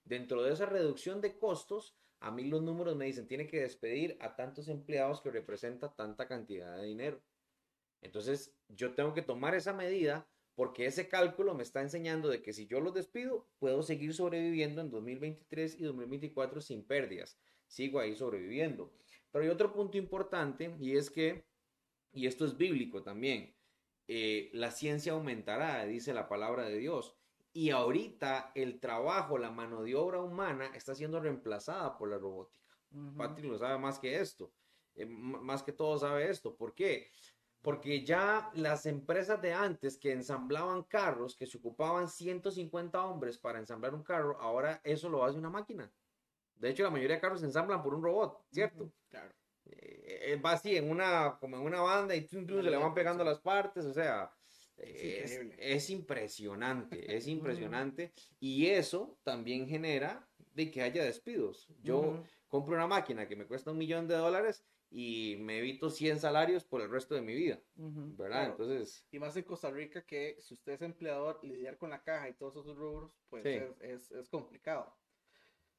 Dentro 0.04 0.42
de 0.42 0.52
esa 0.52 0.66
reducción 0.66 1.20
de 1.20 1.38
costos, 1.38 1.94
a 2.20 2.30
mí 2.30 2.44
los 2.44 2.62
números 2.62 2.96
me 2.96 3.04
dicen, 3.04 3.28
tiene 3.28 3.46
que 3.46 3.60
despedir 3.60 4.16
a 4.20 4.34
tantos 4.34 4.68
empleados 4.68 5.20
que 5.20 5.30
representa 5.30 5.94
tanta 5.94 6.26
cantidad 6.26 6.76
de 6.76 6.86
dinero. 6.86 7.20
Entonces, 8.02 8.54
yo 8.68 8.94
tengo 8.94 9.14
que 9.14 9.22
tomar 9.22 9.54
esa 9.54 9.72
medida 9.72 10.28
porque 10.54 10.86
ese 10.86 11.08
cálculo 11.08 11.54
me 11.54 11.62
está 11.62 11.80
enseñando 11.80 12.28
de 12.28 12.42
que 12.42 12.52
si 12.52 12.66
yo 12.66 12.80
los 12.80 12.92
despido, 12.92 13.48
puedo 13.58 13.82
seguir 13.82 14.12
sobreviviendo 14.12 14.80
en 14.80 14.90
2023 14.90 15.80
y 15.80 15.84
2024 15.84 16.60
sin 16.60 16.84
pérdidas. 16.84 17.38
Sigo 17.66 18.00
ahí 18.00 18.14
sobreviviendo. 18.14 18.92
Pero 19.30 19.44
hay 19.44 19.50
otro 19.50 19.72
punto 19.72 19.96
importante 19.96 20.76
y 20.78 20.96
es 20.96 21.10
que, 21.10 21.46
y 22.12 22.26
esto 22.26 22.44
es 22.44 22.56
bíblico 22.58 23.02
también, 23.02 23.54
eh, 24.08 24.50
la 24.52 24.70
ciencia 24.70 25.12
aumentará, 25.12 25.86
dice 25.86 26.12
la 26.12 26.28
palabra 26.28 26.68
de 26.68 26.76
Dios. 26.76 27.16
Y 27.54 27.70
ahorita 27.70 28.52
el 28.54 28.78
trabajo, 28.78 29.38
la 29.38 29.50
mano 29.50 29.82
de 29.82 29.94
obra 29.94 30.20
humana 30.20 30.70
está 30.74 30.94
siendo 30.94 31.20
reemplazada 31.20 31.96
por 31.96 32.10
la 32.10 32.18
robótica. 32.18 32.62
Patrick 33.16 33.46
lo 33.46 33.58
sabe 33.58 33.78
más 33.78 33.98
que 33.98 34.20
esto, 34.20 34.52
eh, 34.94 35.06
más 35.06 35.62
que 35.62 35.72
todo 35.72 35.98
sabe 35.98 36.28
esto. 36.30 36.54
¿Por 36.54 36.74
qué? 36.74 37.10
Porque 37.62 38.04
ya 38.04 38.50
las 38.54 38.86
empresas 38.86 39.40
de 39.40 39.54
antes 39.54 39.96
que 39.96 40.12
ensamblaban 40.12 40.82
carros, 40.82 41.36
que 41.36 41.46
se 41.46 41.58
ocupaban 41.58 42.08
150 42.08 43.04
hombres 43.04 43.38
para 43.38 43.60
ensamblar 43.60 43.94
un 43.94 44.02
carro, 44.02 44.36
ahora 44.40 44.80
eso 44.82 45.08
lo 45.08 45.24
hace 45.24 45.38
una 45.38 45.50
máquina. 45.50 45.90
De 46.56 46.70
hecho, 46.70 46.82
la 46.82 46.90
mayoría 46.90 47.16
de 47.16 47.20
carros 47.20 47.40
se 47.40 47.46
ensamblan 47.46 47.82
por 47.82 47.94
un 47.94 48.02
robot, 48.02 48.44
¿cierto? 48.50 48.92
Claro. 49.08 49.32
Eh, 49.64 50.40
va 50.44 50.52
así 50.52 50.76
en 50.76 50.90
una, 50.90 51.38
como 51.38 51.56
en 51.56 51.62
una 51.62 51.80
banda 51.80 52.16
y 52.16 52.26
se 52.26 52.40
le 52.40 52.76
van 52.76 52.94
pegando 52.94 53.22
las 53.24 53.38
partes, 53.38 53.84
o 53.84 53.92
sea, 53.92 54.32
es, 54.76 55.90
impresionante, 55.90 57.16
es 57.16 57.26
impresionante. 57.28 58.12
y 58.40 58.66
eso 58.66 59.18
también 59.22 59.68
genera 59.68 60.28
de 60.54 60.70
que 60.70 60.82
haya 60.82 61.04
despidos. 61.04 61.68
Yo 61.82 62.24
compro 62.48 62.74
una 62.74 62.86
máquina 62.86 63.26
que 63.26 63.36
me 63.36 63.46
cuesta 63.46 63.70
un 63.70 63.78
millón 63.78 64.08
de 64.08 64.16
dólares 64.16 64.64
y 64.94 65.36
me 65.38 65.58
evito 65.58 65.88
100 65.88 66.20
salarios 66.20 66.64
por 66.64 66.82
el 66.82 66.90
resto 66.90 67.14
de 67.14 67.22
mi 67.22 67.34
vida, 67.34 67.58
¿verdad? 67.76 68.50
Entonces... 68.50 69.06
Y 69.10 69.18
más 69.18 69.34
en 69.36 69.44
Costa 69.44 69.70
Rica 69.70 70.04
que 70.04 70.36
si 70.38 70.52
usted 70.52 70.74
es 70.74 70.82
empleador, 70.82 71.42
lidiar 71.42 71.78
con 71.78 71.88
la 71.88 72.02
caja 72.02 72.28
y 72.28 72.34
todos 72.34 72.56
esos 72.56 72.76
rubros, 72.76 73.10
pues 73.30 73.46
es, 73.80 74.10
es, 74.10 74.28
complicado. 74.28 74.94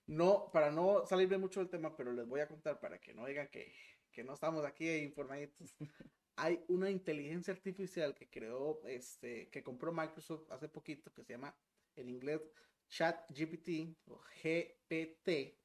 No, 0.07 0.49
para 0.51 0.71
no 0.71 1.05
salirme 1.05 1.37
mucho 1.37 1.59
del 1.59 1.69
tema, 1.69 1.95
pero 1.95 2.11
les 2.11 2.27
voy 2.27 2.41
a 2.41 2.47
contar 2.47 2.79
para 2.79 2.99
que 2.99 3.13
no 3.13 3.27
digan 3.27 3.49
que, 3.49 3.71
que 4.11 4.23
no 4.23 4.33
estamos 4.33 4.65
aquí 4.65 4.89
informaditos. 4.89 5.75
Hay 6.35 6.65
una 6.67 6.89
inteligencia 6.89 7.53
artificial 7.53 8.15
que 8.15 8.27
creó, 8.31 8.81
este, 8.87 9.47
que 9.51 9.61
compró 9.61 9.93
Microsoft 9.93 10.49
hace 10.49 10.67
poquito, 10.67 11.13
que 11.13 11.23
se 11.23 11.33
llama 11.33 11.55
en 11.95 12.09
inglés 12.09 12.41
ChatGPT 12.89 13.95
o 14.07 14.19
GPT, 14.41 15.55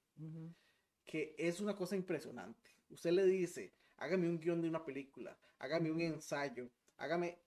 que 1.07 1.35
es 1.39 1.61
una 1.61 1.75
cosa 1.75 1.97
impresionante 1.97 2.78
Usted 2.91 3.11
le 3.13 3.27
dice, 3.27 3.73
hágame 3.97 4.29
un 4.29 4.39
guion 4.39 4.63
de 4.63 4.69
una 4.69 4.85
película, 4.85 5.39
hágame 5.59 5.91
un 5.91 6.01
ensayo, 6.01 6.71
hágame 6.97 7.39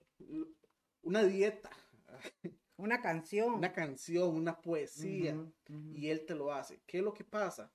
una 1.02 1.24
dieta. 1.24 1.70
Una 2.78 3.00
canción. 3.00 3.54
Una 3.54 3.72
canción, 3.72 4.34
una 4.34 4.60
poesía. 4.60 5.36
Y 5.94 6.08
él 6.08 6.24
te 6.26 6.34
lo 6.34 6.52
hace. 6.52 6.80
¿Qué 6.86 6.98
es 6.98 7.04
lo 7.04 7.14
que 7.14 7.22
pasa? 7.22 7.72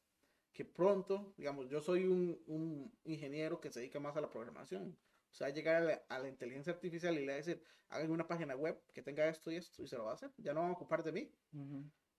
Que 0.52 0.66
pronto, 0.66 1.34
digamos, 1.38 1.70
yo 1.70 1.80
soy 1.80 2.06
un, 2.06 2.92
ingeniero 3.06 3.62
que 3.62 3.72
se 3.72 3.80
dedica 3.80 4.00
más 4.02 4.18
a 4.18 4.22
la 4.22 4.30
programación. 4.30 4.98
O 5.32 5.34
sea, 5.34 5.50
llegar 5.50 6.04
a 6.10 6.20
la, 6.20 6.28
inteligencia 6.28 6.74
artificial 6.74 7.14
y 7.16 7.22
le 7.22 7.28
va 7.28 7.34
a 7.34 7.38
decir, 7.38 7.64
hágame 7.90 8.12
una 8.12 8.28
página 8.28 8.56
web 8.56 8.82
que 8.92 9.02
tenga 9.02 9.30
esto 9.30 9.50
y 9.50 9.56
esto, 9.56 9.82
y 9.84 9.88
se 9.88 9.96
lo 9.96 10.06
va 10.06 10.12
a 10.12 10.16
hacer. 10.16 10.32
Ya 10.38 10.54
no 10.54 10.62
van 10.62 10.72
a 10.72 10.74
ocupar 10.74 11.04
de 11.04 11.12
mí. 11.14 11.32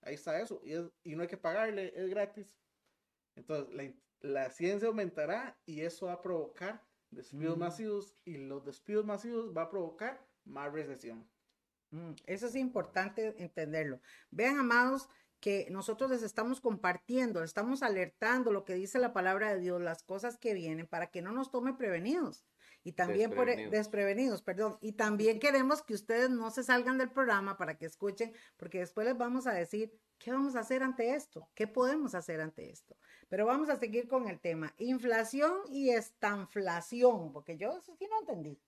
Ahí 0.01 0.15
está 0.15 0.39
eso. 0.41 0.61
Y, 0.63 0.73
y 1.11 1.15
no 1.15 1.21
hay 1.21 1.27
que 1.27 1.37
pagarle, 1.37 1.93
es 1.95 2.09
gratis. 2.09 2.57
Entonces, 3.35 3.73
la, 3.75 3.83
la 4.21 4.49
ciencia 4.49 4.87
aumentará 4.87 5.57
y 5.65 5.81
eso 5.81 6.07
va 6.07 6.13
a 6.13 6.21
provocar 6.21 6.83
despidos 7.11 7.57
mm. 7.57 7.59
masivos 7.59 8.15
y 8.25 8.37
los 8.37 8.65
despidos 8.65 9.05
masivos 9.05 9.55
va 9.55 9.63
a 9.63 9.69
provocar 9.69 10.25
más 10.45 10.71
recesión. 10.71 11.27
Mm, 11.91 12.11
eso 12.25 12.47
es 12.47 12.55
importante 12.55 13.35
entenderlo. 13.41 13.99
Vean, 14.31 14.59
amados, 14.59 15.09
que 15.39 15.67
nosotros 15.71 16.09
les 16.09 16.23
estamos 16.23 16.59
compartiendo, 16.59 17.43
estamos 17.43 17.81
alertando 17.81 18.51
lo 18.51 18.65
que 18.65 18.73
dice 18.73 18.99
la 18.99 19.13
palabra 19.13 19.53
de 19.53 19.59
Dios, 19.59 19.81
las 19.81 20.03
cosas 20.03 20.37
que 20.37 20.53
vienen, 20.53 20.85
para 20.85 21.07
que 21.07 21.21
no 21.21 21.31
nos 21.31 21.49
tome 21.49 21.73
prevenidos. 21.73 22.45
Y 22.89 22.93
también 22.93 23.29
por 23.29 23.47
e, 23.49 23.69
desprevenidos, 23.69 24.41
perdón. 24.41 24.79
Y 24.81 24.93
también 24.93 25.39
queremos 25.39 25.83
que 25.83 25.93
ustedes 25.93 26.31
no 26.31 26.49
se 26.49 26.63
salgan 26.63 26.97
del 26.97 27.11
programa 27.11 27.55
para 27.55 27.77
que 27.77 27.85
escuchen, 27.85 28.33
porque 28.57 28.79
después 28.79 29.05
les 29.05 29.15
vamos 29.15 29.45
a 29.45 29.53
decir 29.53 29.95
qué 30.17 30.31
vamos 30.31 30.55
a 30.55 30.61
hacer 30.61 30.81
ante 30.81 31.13
esto, 31.13 31.47
qué 31.53 31.67
podemos 31.67 32.15
hacer 32.15 32.41
ante 32.41 32.71
esto. 32.71 32.97
Pero 33.27 33.45
vamos 33.45 33.69
a 33.69 33.75
seguir 33.75 34.07
con 34.07 34.27
el 34.27 34.39
tema, 34.39 34.73
inflación 34.79 35.53
y 35.69 35.91
estanflación, 35.91 37.31
porque 37.31 37.57
yo 37.57 37.77
eso 37.77 37.95
sí 37.95 38.07
no 38.09 38.21
entendí. 38.21 38.59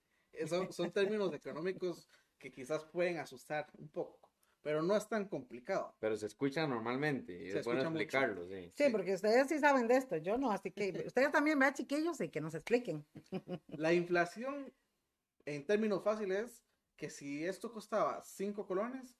Son, 0.47 0.71
son 0.71 0.91
términos 0.91 1.33
económicos 1.33 2.07
que 2.37 2.51
quizás 2.51 2.85
pueden 2.85 3.17
asustar 3.17 3.71
un 3.79 3.89
poco 3.89 4.30
pero 4.61 4.83
no 4.83 4.95
es 4.95 5.07
tan 5.07 5.27
complicado. 5.27 5.95
Pero 5.99 6.15
se 6.17 6.27
escucha 6.27 6.67
normalmente 6.67 7.33
y 7.33 7.49
es 7.49 7.65
bueno 7.65 7.81
explicarlo, 7.81 8.47
sí. 8.47 8.71
sí. 8.75 8.85
porque 8.91 9.13
ustedes 9.13 9.47
sí 9.47 9.59
saben 9.59 9.87
de 9.87 9.97
esto, 9.97 10.17
yo 10.17 10.37
no, 10.37 10.51
así 10.51 10.71
que 10.71 10.91
ustedes 11.07 11.31
también, 11.31 11.57
vean 11.59 11.73
chiquillos, 11.73 12.21
y 12.21 12.29
que 12.29 12.41
nos 12.41 12.53
expliquen. 12.53 13.05
La 13.67 13.93
inflación, 13.93 14.73
en 15.45 15.65
términos 15.65 16.03
fáciles, 16.03 16.63
que 16.95 17.09
si 17.09 17.45
esto 17.45 17.71
costaba 17.71 18.21
5 18.23 18.67
colones, 18.67 19.17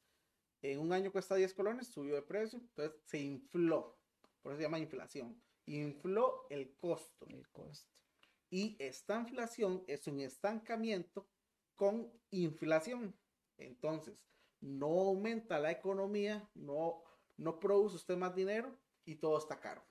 en 0.62 0.80
un 0.80 0.94
año 0.94 1.12
cuesta 1.12 1.36
10 1.36 1.54
colones, 1.54 1.88
subió 1.88 2.14
de 2.14 2.22
precio, 2.22 2.60
entonces 2.60 3.00
se 3.06 3.20
infló, 3.20 3.98
por 4.42 4.52
eso 4.52 4.58
se 4.58 4.64
llama 4.64 4.80
inflación. 4.80 5.42
Infló 5.66 6.48
el 6.50 6.76
costo. 6.76 7.26
El 7.28 7.48
costo. 7.50 8.02
Y 8.50 8.76
esta 8.80 9.20
inflación 9.20 9.84
es 9.88 10.08
un 10.08 10.20
estancamiento 10.20 11.28
con 11.76 12.12
inflación. 12.32 13.16
Entonces, 13.58 14.16
no 14.62 14.88
aumenta 15.02 15.60
la 15.60 15.72
economía, 15.72 16.48
no, 16.56 17.04
no 17.38 17.60
produce 17.60 17.96
usted 17.96 18.16
más 18.16 18.36
dinero 18.36 18.76
y 19.06 19.16
todo 19.16 19.38
está 19.38 19.60
caro. 19.60 19.84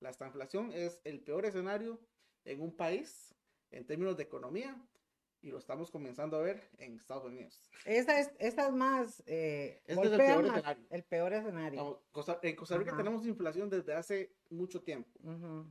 La 0.00 0.10
estanflación 0.10 0.72
es 0.72 1.00
el 1.04 1.20
peor 1.20 1.46
escenario 1.46 2.00
en 2.44 2.60
un 2.60 2.74
país 2.74 3.34
en 3.70 3.86
términos 3.86 4.16
de 4.16 4.24
economía 4.24 4.76
y 5.42 5.50
lo 5.50 5.58
estamos 5.58 5.90
comenzando 5.90 6.36
a 6.36 6.42
ver 6.42 6.70
en 6.78 6.96
Estados 6.96 7.24
Unidos. 7.24 7.70
Esta 7.84 8.18
es, 8.18 8.32
esta 8.38 8.66
es 8.66 8.72
más... 8.72 9.22
Eh, 9.26 9.82
este 9.86 10.06
es 10.06 10.12
el 10.12 10.16
peor 10.18 10.46
escenario. 10.46 10.86
El 10.90 11.04
peor 11.04 11.32
escenario. 11.32 12.02
en 12.42 12.56
Costa 12.56 12.76
Rica 12.76 12.96
tenemos 12.96 13.26
inflación 13.26 13.70
desde 13.70 13.94
hace 13.94 14.34
mucho 14.50 14.82
tiempo. 14.82 15.10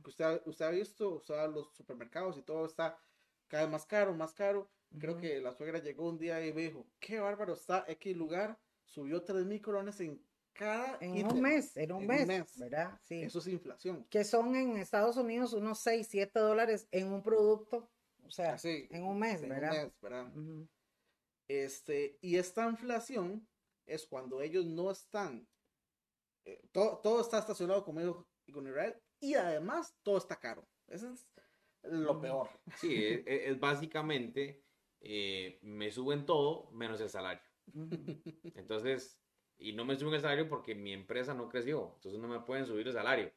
usted, 0.06 0.42
usted 0.46 0.64
ha 0.64 0.70
visto, 0.70 1.16
usted 1.16 1.34
los 1.50 1.74
supermercados 1.74 2.38
y 2.38 2.42
todo 2.42 2.64
está 2.64 2.98
cada 3.48 3.64
vez 3.64 3.72
más 3.72 3.86
caro, 3.86 4.14
más 4.14 4.32
caro. 4.32 4.68
Creo 4.98 5.16
que 5.16 5.40
la 5.40 5.52
suegra 5.52 5.80
llegó 5.80 6.08
un 6.08 6.18
día 6.18 6.44
y 6.44 6.52
me 6.52 6.62
dijo, 6.62 6.86
qué 6.98 7.20
bárbaro 7.20 7.54
está 7.54 7.84
X 7.88 8.16
lugar, 8.16 8.58
subió 8.84 9.22
3 9.22 9.44
mil 9.44 9.60
colones 9.60 10.00
en 10.00 10.22
cada... 10.52 10.96
En 11.00 11.26
un 11.26 11.40
mes, 11.40 11.76
en 11.76 11.92
un, 11.92 12.06
mes, 12.06 12.58
¿verdad? 12.58 12.98
Sí. 13.04 13.22
Eso 13.22 13.40
es 13.40 13.48
inflación. 13.48 14.06
Que 14.08 14.24
son 14.24 14.56
en 14.56 14.76
Estados 14.78 15.16
Unidos 15.16 15.52
unos 15.52 15.80
6, 15.80 16.06
7 16.08 16.38
dólares 16.38 16.88
en 16.90 17.12
un 17.12 17.22
producto, 17.22 17.90
o 18.24 18.30
sea, 18.30 18.56
en 18.64 19.04
un 19.04 19.18
mes, 19.18 19.42
¿verdad? 19.42 19.74
En 19.74 19.80
un 19.80 19.84
mes, 19.84 20.00
¿verdad? 20.00 20.32
Este, 21.48 22.18
y 22.20 22.36
esta 22.36 22.68
inflación 22.68 23.46
es 23.86 24.06
cuando 24.06 24.40
ellos 24.42 24.64
no 24.64 24.90
están, 24.90 25.46
eh, 26.44 26.60
todo, 26.72 26.98
todo, 26.98 27.20
está 27.20 27.38
estacionado 27.38 27.84
como 27.84 28.00
ellos 28.00 28.16
con 28.52 28.66
Israel 28.66 28.96
y 29.20 29.34
además 29.34 29.94
todo 30.02 30.18
está 30.18 30.36
caro. 30.36 30.66
Eso 30.88 31.12
es 31.12 31.26
lo 31.82 32.20
peor. 32.20 32.48
Sí, 32.80 32.94
e, 32.94 33.24
e, 33.26 33.50
es 33.50 33.60
básicamente 33.60 34.64
eh, 35.08 35.58
me 35.62 35.90
suben 35.90 36.26
todo 36.26 36.70
menos 36.72 37.00
el 37.00 37.08
salario. 37.08 37.42
Entonces, 38.54 39.20
y 39.58 39.72
no 39.72 39.84
me 39.84 39.96
suben 39.96 40.14
el 40.14 40.20
salario 40.20 40.48
porque 40.48 40.74
mi 40.74 40.92
empresa 40.92 41.34
no 41.34 41.48
creció, 41.48 41.92
entonces 41.96 42.20
no 42.20 42.28
me 42.28 42.40
pueden 42.40 42.66
subir 42.66 42.86
el 42.86 42.92
salario, 42.92 43.32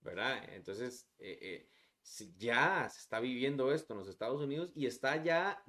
¿verdad? 0.00 0.42
Entonces, 0.54 1.10
eh, 1.18 1.38
eh, 1.40 1.68
ya 2.36 2.88
se 2.90 3.00
está 3.00 3.20
viviendo 3.20 3.72
esto 3.72 3.94
en 3.94 4.00
los 4.00 4.08
Estados 4.08 4.40
Unidos 4.42 4.72
y 4.74 4.86
está 4.86 5.22
ya 5.22 5.62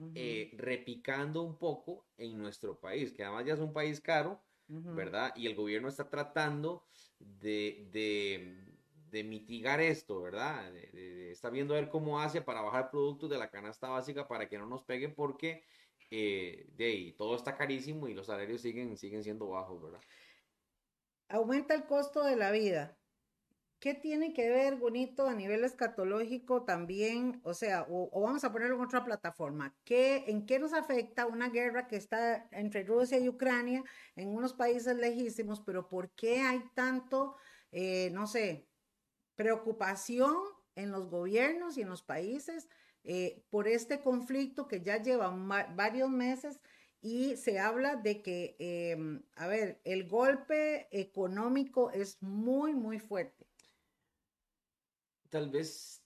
repicando 0.57 1.43
un 1.43 1.57
poco 1.57 2.07
en 2.17 2.37
nuestro 2.37 2.79
país, 2.79 3.13
que 3.13 3.23
además 3.23 3.45
ya 3.45 3.53
es 3.53 3.59
un 3.59 3.73
país 3.73 4.01
caro. 4.01 4.41
¿verdad? 4.67 5.33
Y 5.35 5.45
el 5.47 5.55
gobierno 5.55 5.89
está 5.89 6.09
tratando 6.09 6.87
de, 7.19 7.89
de, 7.91 8.72
de 9.13 9.23
mitigar 9.23 9.79
esto, 9.81 10.21
¿verdad? 10.21 10.71
De- 10.73 10.87
de- 10.91 11.31
está 11.31 11.49
viendo 11.49 11.73
a 11.75 11.79
ver 11.79 11.89
cómo 11.89 12.19
hace 12.19 12.41
para 12.41 12.61
bajar 12.61 12.89
productos 12.91 13.29
de 13.29 13.37
la 13.37 13.51
canasta 13.51 13.89
básica 13.89 14.27
para 14.27 14.49
que 14.49 14.57
no 14.57 14.65
nos 14.67 14.83
pegue 14.83 15.09
porque 15.09 15.63
eh, 16.09 16.67
de 16.73 16.85
ahí, 16.85 17.13
todo 17.17 17.35
está 17.35 17.55
carísimo 17.57 18.07
y 18.07 18.13
los 18.13 18.27
salarios 18.27 18.61
siguen, 18.61 18.97
siguen 18.97 19.23
siendo 19.23 19.49
bajos, 19.49 19.81
¿verdad? 19.81 20.05
Aumenta 21.29 21.73
el 21.73 21.85
costo 21.85 22.23
de 22.23 22.35
la 22.35 22.51
vida. 22.51 22.99
¿Qué 23.79 23.93
tiene 23.95 24.33
que 24.33 24.49
ver, 24.49 24.77
bonito, 24.77 25.27
a 25.27 25.35
nivel 25.35 25.63
escatológico 25.65 26.65
también? 26.65 27.41
O 27.45 27.53
sea, 27.53 27.83
o, 27.89 28.09
o 28.13 28.21
vamos 28.23 28.43
a 28.45 28.51
ponerlo 28.53 28.77
en 28.77 28.83
otra 28.83 29.05
plataforma. 29.05 29.77
¿Qué, 29.85 30.25
¿En 30.27 30.45
qué 30.47 30.59
nos 30.59 30.73
afecta 30.73 31.27
una 31.27 31.49
guerra 31.49 31.87
que 31.87 31.97
está 31.97 32.47
entre 32.51 32.83
Rusia 32.85 33.19
y 33.19 33.29
Ucrania 33.29 33.83
en 34.15 34.29
unos 34.29 34.53
países 34.55 34.97
lejísimos? 34.97 35.61
Pero 35.61 35.89
¿por 35.89 36.13
qué 36.15 36.41
hay 36.41 36.63
tanto, 36.75 37.35
eh, 37.71 38.09
no 38.13 38.27
sé, 38.27 38.72
preocupación 39.35 40.35
en 40.75 40.91
los 40.91 41.09
gobiernos 41.09 41.77
y 41.77 41.81
en 41.81 41.89
los 41.89 42.01
países 42.03 42.69
eh, 43.03 43.43
por 43.49 43.67
este 43.67 43.99
conflicto 44.01 44.67
que 44.67 44.81
ya 44.81 45.01
lleva 45.01 45.29
varios 45.75 46.09
meses 46.09 46.59
y 47.01 47.35
se 47.35 47.59
habla 47.59 47.97
de 47.97 48.21
que, 48.21 48.55
em, 48.59 49.23
a 49.35 49.47
ver, 49.47 49.81
el 49.83 50.07
golpe 50.07 50.87
económico 50.97 51.91
es 51.91 52.21
muy, 52.21 52.73
muy 52.73 52.99
fuerte. 52.99 53.45
Tal 55.29 55.49
vez 55.49 56.01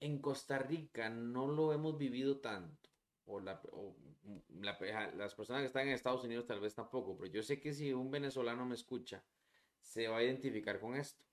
en 0.00 0.20
Costa 0.20 0.58
Rica 0.58 1.10
no 1.10 1.48
lo 1.48 1.72
hemos 1.72 1.98
vivido 1.98 2.40
tanto, 2.40 2.90
o 3.26 3.40
la- 3.40 3.60
las 5.16 5.34
personas 5.34 5.62
que 5.62 5.66
están 5.66 5.88
en 5.88 5.94
Estados 5.94 6.24
Unidos 6.24 6.46
tal 6.46 6.60
vez 6.60 6.74
tampoco, 6.74 7.16
pero 7.16 7.30
yo 7.32 7.42
sé 7.42 7.60
que 7.60 7.72
si 7.74 7.92
un 7.92 8.10
venezolano 8.10 8.64
me 8.66 8.74
escucha, 8.74 9.24
se 9.80 10.08
va 10.08 10.18
a 10.18 10.22
identificar 10.24 10.80
con 10.80 10.96
esto. 10.96 11.26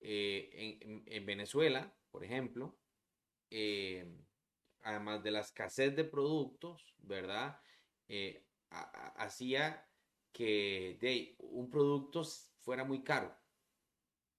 Eh, 0.00 0.50
en, 0.82 0.90
en- 0.92 1.04
en 1.06 1.26
Venezuela, 1.26 1.98
por 2.10 2.24
ejemplo, 2.24 2.80
eh, 3.50 4.06
además 4.82 5.22
de 5.22 5.30
la 5.32 5.40
escasez 5.40 5.96
de 5.96 6.04
productos, 6.04 6.96
¿verdad? 6.98 7.60
Eh, 8.08 8.48
ha- 8.70 8.90
ha- 8.94 9.24
hacía 9.24 9.90
que 10.32 10.98
de, 11.00 11.36
un 11.40 11.70
producto 11.70 12.24
fuera 12.60 12.84
muy 12.84 13.02
caro, 13.04 13.36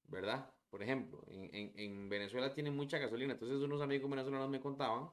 ¿verdad? 0.04 0.54
Por 0.70 0.82
ejemplo, 0.84 1.24
en, 1.28 1.54
en- 1.54 1.74
en 1.80 2.10
Venezuela 2.10 2.54
tienen 2.54 2.76
mucha 2.76 2.98
gasolina, 2.98 3.34
entonces 3.34 3.60
unos 3.60 3.82
amigos 3.82 4.10
venezolanos 4.10 4.50
me 4.50 4.60
contaban 4.62 5.12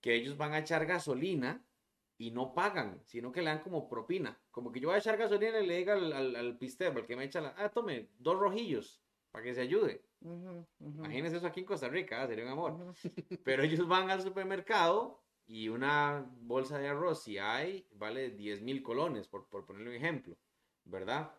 que 0.00 0.14
ellos 0.14 0.36
van 0.36 0.52
a 0.52 0.58
echar 0.60 0.86
gasolina 0.86 1.68
y 2.16 2.30
no 2.30 2.54
pagan, 2.54 3.02
sino 3.04 3.32
que 3.32 3.40
le 3.42 3.50
dan 3.50 3.62
como 3.62 3.88
propina. 3.88 4.40
Como 4.50 4.70
que 4.70 4.80
yo 4.80 4.88
voy 4.88 4.96
a 4.96 4.98
echar 4.98 5.16
gasolina 5.16 5.60
y 5.60 5.66
le 5.66 5.78
diga 5.78 5.94
al, 5.94 6.12
al, 6.12 6.36
al 6.36 6.58
pistero, 6.58 6.98
al 7.00 7.06
que 7.06 7.16
me 7.16 7.24
echa 7.24 7.40
la, 7.40 7.54
ah, 7.56 7.70
tome, 7.72 8.10
dos 8.18 8.38
rojillos, 8.38 9.03
para 9.34 9.46
que 9.46 9.52
se 9.52 9.62
ayude. 9.62 10.00
Ujú, 10.20 10.64
Imagínense 10.78 11.38
eso 11.38 11.48
aquí 11.48 11.58
en 11.58 11.66
Costa 11.66 11.88
Rica, 11.88 12.22
ah, 12.22 12.28
sería 12.28 12.44
un 12.44 12.52
amor. 12.52 12.94
Pero 13.44 13.64
ellos 13.64 13.88
van 13.88 14.08
al 14.08 14.22
supermercado 14.22 15.24
y 15.44 15.68
una 15.68 16.24
bolsa 16.42 16.78
de 16.78 16.86
arroz, 16.86 17.24
si 17.24 17.36
hay, 17.36 17.84
vale 17.90 18.30
10 18.30 18.62
mil 18.62 18.80
colones, 18.80 19.26
por, 19.26 19.48
por 19.48 19.66
ponerle 19.66 19.90
un 19.90 19.96
ejemplo, 19.96 20.38
¿verdad? 20.84 21.34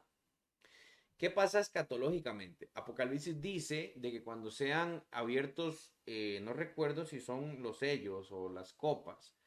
¿Qué 1.18 1.30
pasa 1.30 1.62
escatológicamente? 1.62 2.70
Apocalipsis 2.74 3.40
dice 3.40 3.94
de 3.96 4.12
que 4.12 4.22
cuando 4.22 4.52
sean 4.52 5.02
abiertos, 5.12 5.94
eh, 6.06 6.42
no 6.44 6.52
recuerdo 6.52 7.06
si 7.06 7.22
son 7.22 7.64
los 7.64 7.78
sellos 7.78 8.30
o 8.34 8.50
las 8.50 8.74
copas, 8.74 9.38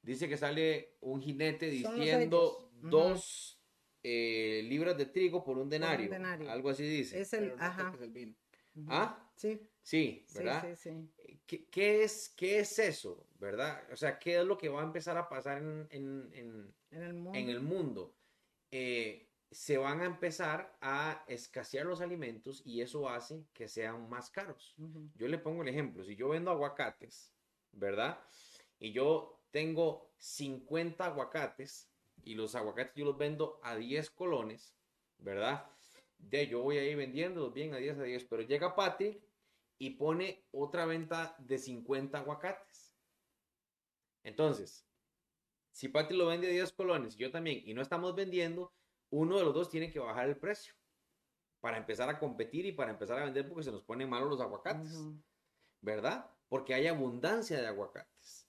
dice 0.00 0.28
que 0.28 0.36
sale 0.36 0.94
un 1.00 1.20
jinete 1.20 1.68
diciendo 1.70 2.70
dos 2.80 3.55
eh, 4.08 4.62
libras 4.62 4.96
de 4.96 5.06
trigo 5.06 5.42
por 5.42 5.58
un 5.58 5.68
denario, 5.68 6.08
denario. 6.08 6.48
algo 6.48 6.70
así 6.70 6.84
dice. 6.84 7.20
Es 7.20 7.32
el, 7.32 7.52
ajá. 7.58 7.92
el 8.00 8.10
vino. 8.10 8.34
¿Ah? 8.86 9.28
Sí, 9.34 9.60
Sí, 9.82 10.24
sí, 10.28 10.38
¿verdad? 10.38 10.76
sí, 10.76 10.76
sí. 11.24 11.38
¿Qué, 11.46 11.66
qué 11.68 12.04
es, 12.04 12.28
¿Qué 12.36 12.60
es 12.60 12.78
eso? 12.78 13.26
¿Verdad? 13.38 13.82
O 13.92 13.96
sea, 13.96 14.18
¿qué 14.18 14.38
es 14.38 14.44
lo 14.46 14.56
que 14.56 14.68
va 14.68 14.80
a 14.82 14.84
empezar 14.84 15.16
a 15.16 15.28
pasar 15.28 15.58
en, 15.58 15.86
en- 15.90 16.30
en- 16.34 16.74
En 16.90 17.02
el 17.02 17.14
mundo. 17.14 17.38
en 17.38 17.48
el 17.50 17.60
mundo? 17.60 18.14
Eh, 18.70 19.28
se 19.50 19.76
van 19.78 20.00
a 20.02 20.04
empezar 20.06 20.76
a 20.80 21.24
escasear 21.28 21.86
los 21.86 22.00
alimentos 22.00 22.62
y 22.64 22.80
eso 22.80 23.08
hace 23.08 23.44
que 23.52 23.66
sean 23.68 24.08
más 24.08 24.30
caros. 24.30 24.74
Yo 25.16 25.26
le 25.28 25.38
pongo 25.38 25.62
el 25.62 25.68
ejemplo, 25.68 26.04
si 26.04 26.14
yo 26.16 26.28
vendo 26.28 26.50
aguacates, 26.50 27.32
¿verdad? 27.72 28.20
Y 28.78 28.92
yo 28.92 29.40
tengo 29.50 30.12
50 30.18 31.06
aguacates 31.06 31.88
y 32.26 32.34
los 32.34 32.54
aguacates 32.56 32.94
yo 32.96 33.04
los 33.04 33.16
vendo 33.16 33.60
a 33.62 33.76
10 33.76 34.10
colones, 34.10 34.74
¿verdad? 35.18 35.70
De 36.18 36.48
yo 36.48 36.60
voy 36.60 36.78
a 36.78 36.84
ir 36.84 36.96
vendiéndolos 36.96 37.54
bien 37.54 37.72
a 37.72 37.76
10 37.76 37.98
a 37.98 38.02
10, 38.02 38.24
pero 38.24 38.42
llega 38.42 38.74
Patrick 38.74 39.22
y 39.78 39.90
pone 39.90 40.44
otra 40.50 40.86
venta 40.86 41.36
de 41.38 41.56
50 41.56 42.18
aguacates. 42.18 42.96
Entonces, 44.24 44.84
si 45.70 45.88
Patrick 45.88 46.18
lo 46.18 46.26
vende 46.26 46.48
a 46.48 46.50
10 46.50 46.72
colones 46.72 47.14
y 47.14 47.18
yo 47.18 47.30
también, 47.30 47.62
y 47.64 47.74
no 47.74 47.80
estamos 47.80 48.14
vendiendo, 48.16 48.74
uno 49.10 49.38
de 49.38 49.44
los 49.44 49.54
dos 49.54 49.70
tiene 49.70 49.92
que 49.92 50.00
bajar 50.00 50.28
el 50.28 50.36
precio 50.36 50.74
para 51.60 51.76
empezar 51.76 52.08
a 52.08 52.18
competir 52.18 52.66
y 52.66 52.72
para 52.72 52.90
empezar 52.90 53.20
a 53.20 53.24
vender 53.24 53.48
porque 53.48 53.62
se 53.62 53.72
nos 53.72 53.84
ponen 53.84 54.10
malos 54.10 54.30
los 54.30 54.40
aguacates. 54.40 54.98
¿verdad? 55.80 56.28
Porque 56.48 56.74
hay 56.74 56.88
abundancia 56.88 57.60
de 57.60 57.68
aguacates. 57.68 58.48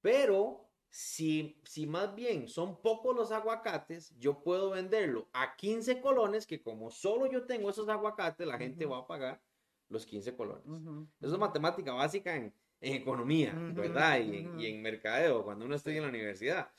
Pero 0.00 0.69
si, 0.90 1.60
si 1.64 1.86
más 1.86 2.14
bien 2.14 2.48
son 2.48 2.80
pocos 2.82 3.14
los 3.16 3.30
aguacates, 3.32 4.12
yo 4.18 4.42
puedo 4.42 4.70
venderlo 4.70 5.28
a 5.32 5.56
15 5.56 6.00
colones, 6.00 6.46
que 6.46 6.60
como 6.62 6.90
solo 6.90 7.26
yo 7.30 7.46
tengo 7.46 7.70
esos 7.70 7.88
aguacates, 7.88 8.46
la 8.46 8.58
gente 8.58 8.84
Ujú. 8.86 8.94
va 8.94 8.98
a 9.00 9.06
pagar 9.06 9.40
los 9.88 10.04
15 10.04 10.34
colones. 10.36 10.66
Ujú. 10.66 11.08
Eso 11.20 11.32
es 11.34 11.38
matemática 11.38 11.92
básica 11.92 12.34
en, 12.36 12.52
en 12.80 12.94
economía, 12.94 13.54
Ujú, 13.54 13.80
¿verdad? 13.80 14.20
Y, 14.20 14.48
y 14.58 14.66
en 14.66 14.82
mercadeo, 14.82 15.44
cuando 15.44 15.64
uno 15.64 15.76
estudia 15.76 15.98
en 15.98 16.02
la 16.04 16.08
universidad. 16.08 16.70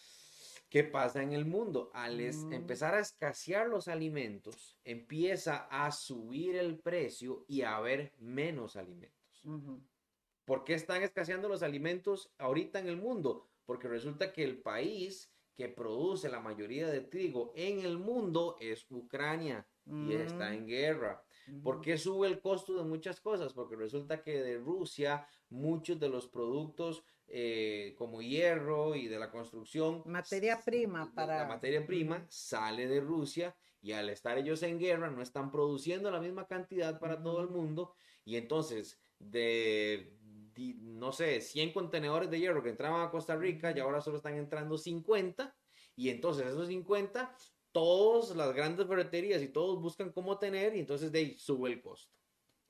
¿Qué 0.70 0.86
pasa 0.86 1.22
en 1.22 1.34
el 1.34 1.44
mundo? 1.46 1.90
Al 1.94 2.22
es- 2.22 2.46
Mm. 2.46 2.54
empezar 2.54 2.94
a 2.96 3.00
escasear 3.02 3.68
los 3.68 3.90
alimentos, 3.90 4.78
empieza 4.86 5.68
a 5.70 5.92
subir 5.92 6.56
el 6.56 6.80
precio 6.80 7.44
y 7.48 7.62
a 7.64 7.76
haber 7.76 8.14
menos 8.20 8.78
alimentos. 8.78 9.44
¿Por 10.46 10.64
qué 10.64 10.74
están 10.74 11.04
escaseando 11.04 11.50
los 11.50 11.62
alimentos 11.62 12.34
ahorita 12.38 12.80
en 12.80 12.88
el 12.88 12.96
mundo? 12.98 13.51
Porque 13.66 13.88
resulta 13.88 14.32
que 14.34 14.44
el 14.44 14.62
país 14.62 15.32
que 15.56 15.68
produce 15.70 16.30
la 16.30 16.40
mayoría 16.40 16.88
de 16.90 17.02
trigo 17.02 17.52
en 17.56 17.82
el 17.82 17.98
mundo 17.98 18.56
es 18.60 18.86
Ucrania 18.90 19.68
y 19.86 20.14
está 20.14 20.50
Mm. 20.50 20.54
en 20.54 20.68
guerra. 20.68 21.24
¿Por 21.64 21.82
qué 21.82 21.98
sube 21.98 22.28
el 22.28 22.40
costo 22.40 22.78
de 22.78 22.84
muchas 22.84 23.20
cosas? 23.20 23.52
Porque 23.54 23.76
resulta 23.76 24.22
que 24.24 24.42
de 24.42 24.58
Rusia 24.58 25.28
muchos 25.50 26.00
de 26.00 26.08
los 26.10 26.28
productos 26.28 27.04
eh, 27.34 27.96
como 27.98 28.22
hierro 28.22 28.94
y 28.94 29.08
de 29.08 29.18
la 29.18 29.32
construcción, 29.32 30.04
Materia 30.06 30.60
prima 30.66 31.14
para- 31.16 31.38
La 31.40 31.48
materia 31.48 31.86
prima 31.86 32.26
sale 32.30 32.88
de 32.90 33.00
Rusia 33.00 33.56
y 33.82 33.94
al 33.94 34.10
estar 34.10 34.38
ellos 34.38 34.62
en 34.64 34.78
guerra 34.80 35.10
no 35.10 35.22
están 35.22 35.50
produciendo 35.50 36.12
la 36.12 36.20
misma 36.20 36.46
cantidad 36.46 37.00
para 37.00 37.22
todo 37.24 37.40
el 37.42 37.48
mundo 37.48 37.94
y 38.26 38.36
entonces 38.36 39.00
de, 39.18 40.14
no 40.80 41.12
sé, 41.12 41.42
100 41.42 41.74
contenedores 41.74 42.30
de 42.30 42.40
hierro 42.40 42.64
que 42.64 42.70
entraban 42.70 43.02
a 43.08 43.12
Costa 43.12 43.36
Rica 43.36 43.72
y 43.76 43.80
ahora 43.80 44.02
solo 44.02 44.18
están 44.18 44.36
entrando 44.38 44.78
50 44.78 45.56
y 45.96 46.10
entonces 46.10 46.48
esos 46.48 46.68
50 46.68 47.36
todas 47.72 48.36
las 48.36 48.54
grandes 48.54 48.86
ferreterías 48.88 49.42
y 49.42 49.48
todos 49.48 49.82
buscan 49.82 50.12
cómo 50.12 50.38
tener 50.40 50.76
y 50.76 50.80
entonces 50.80 51.12
de 51.12 51.20
ahí 51.20 51.38
sube 51.38 51.72
el 51.72 51.82
costo, 51.82 52.14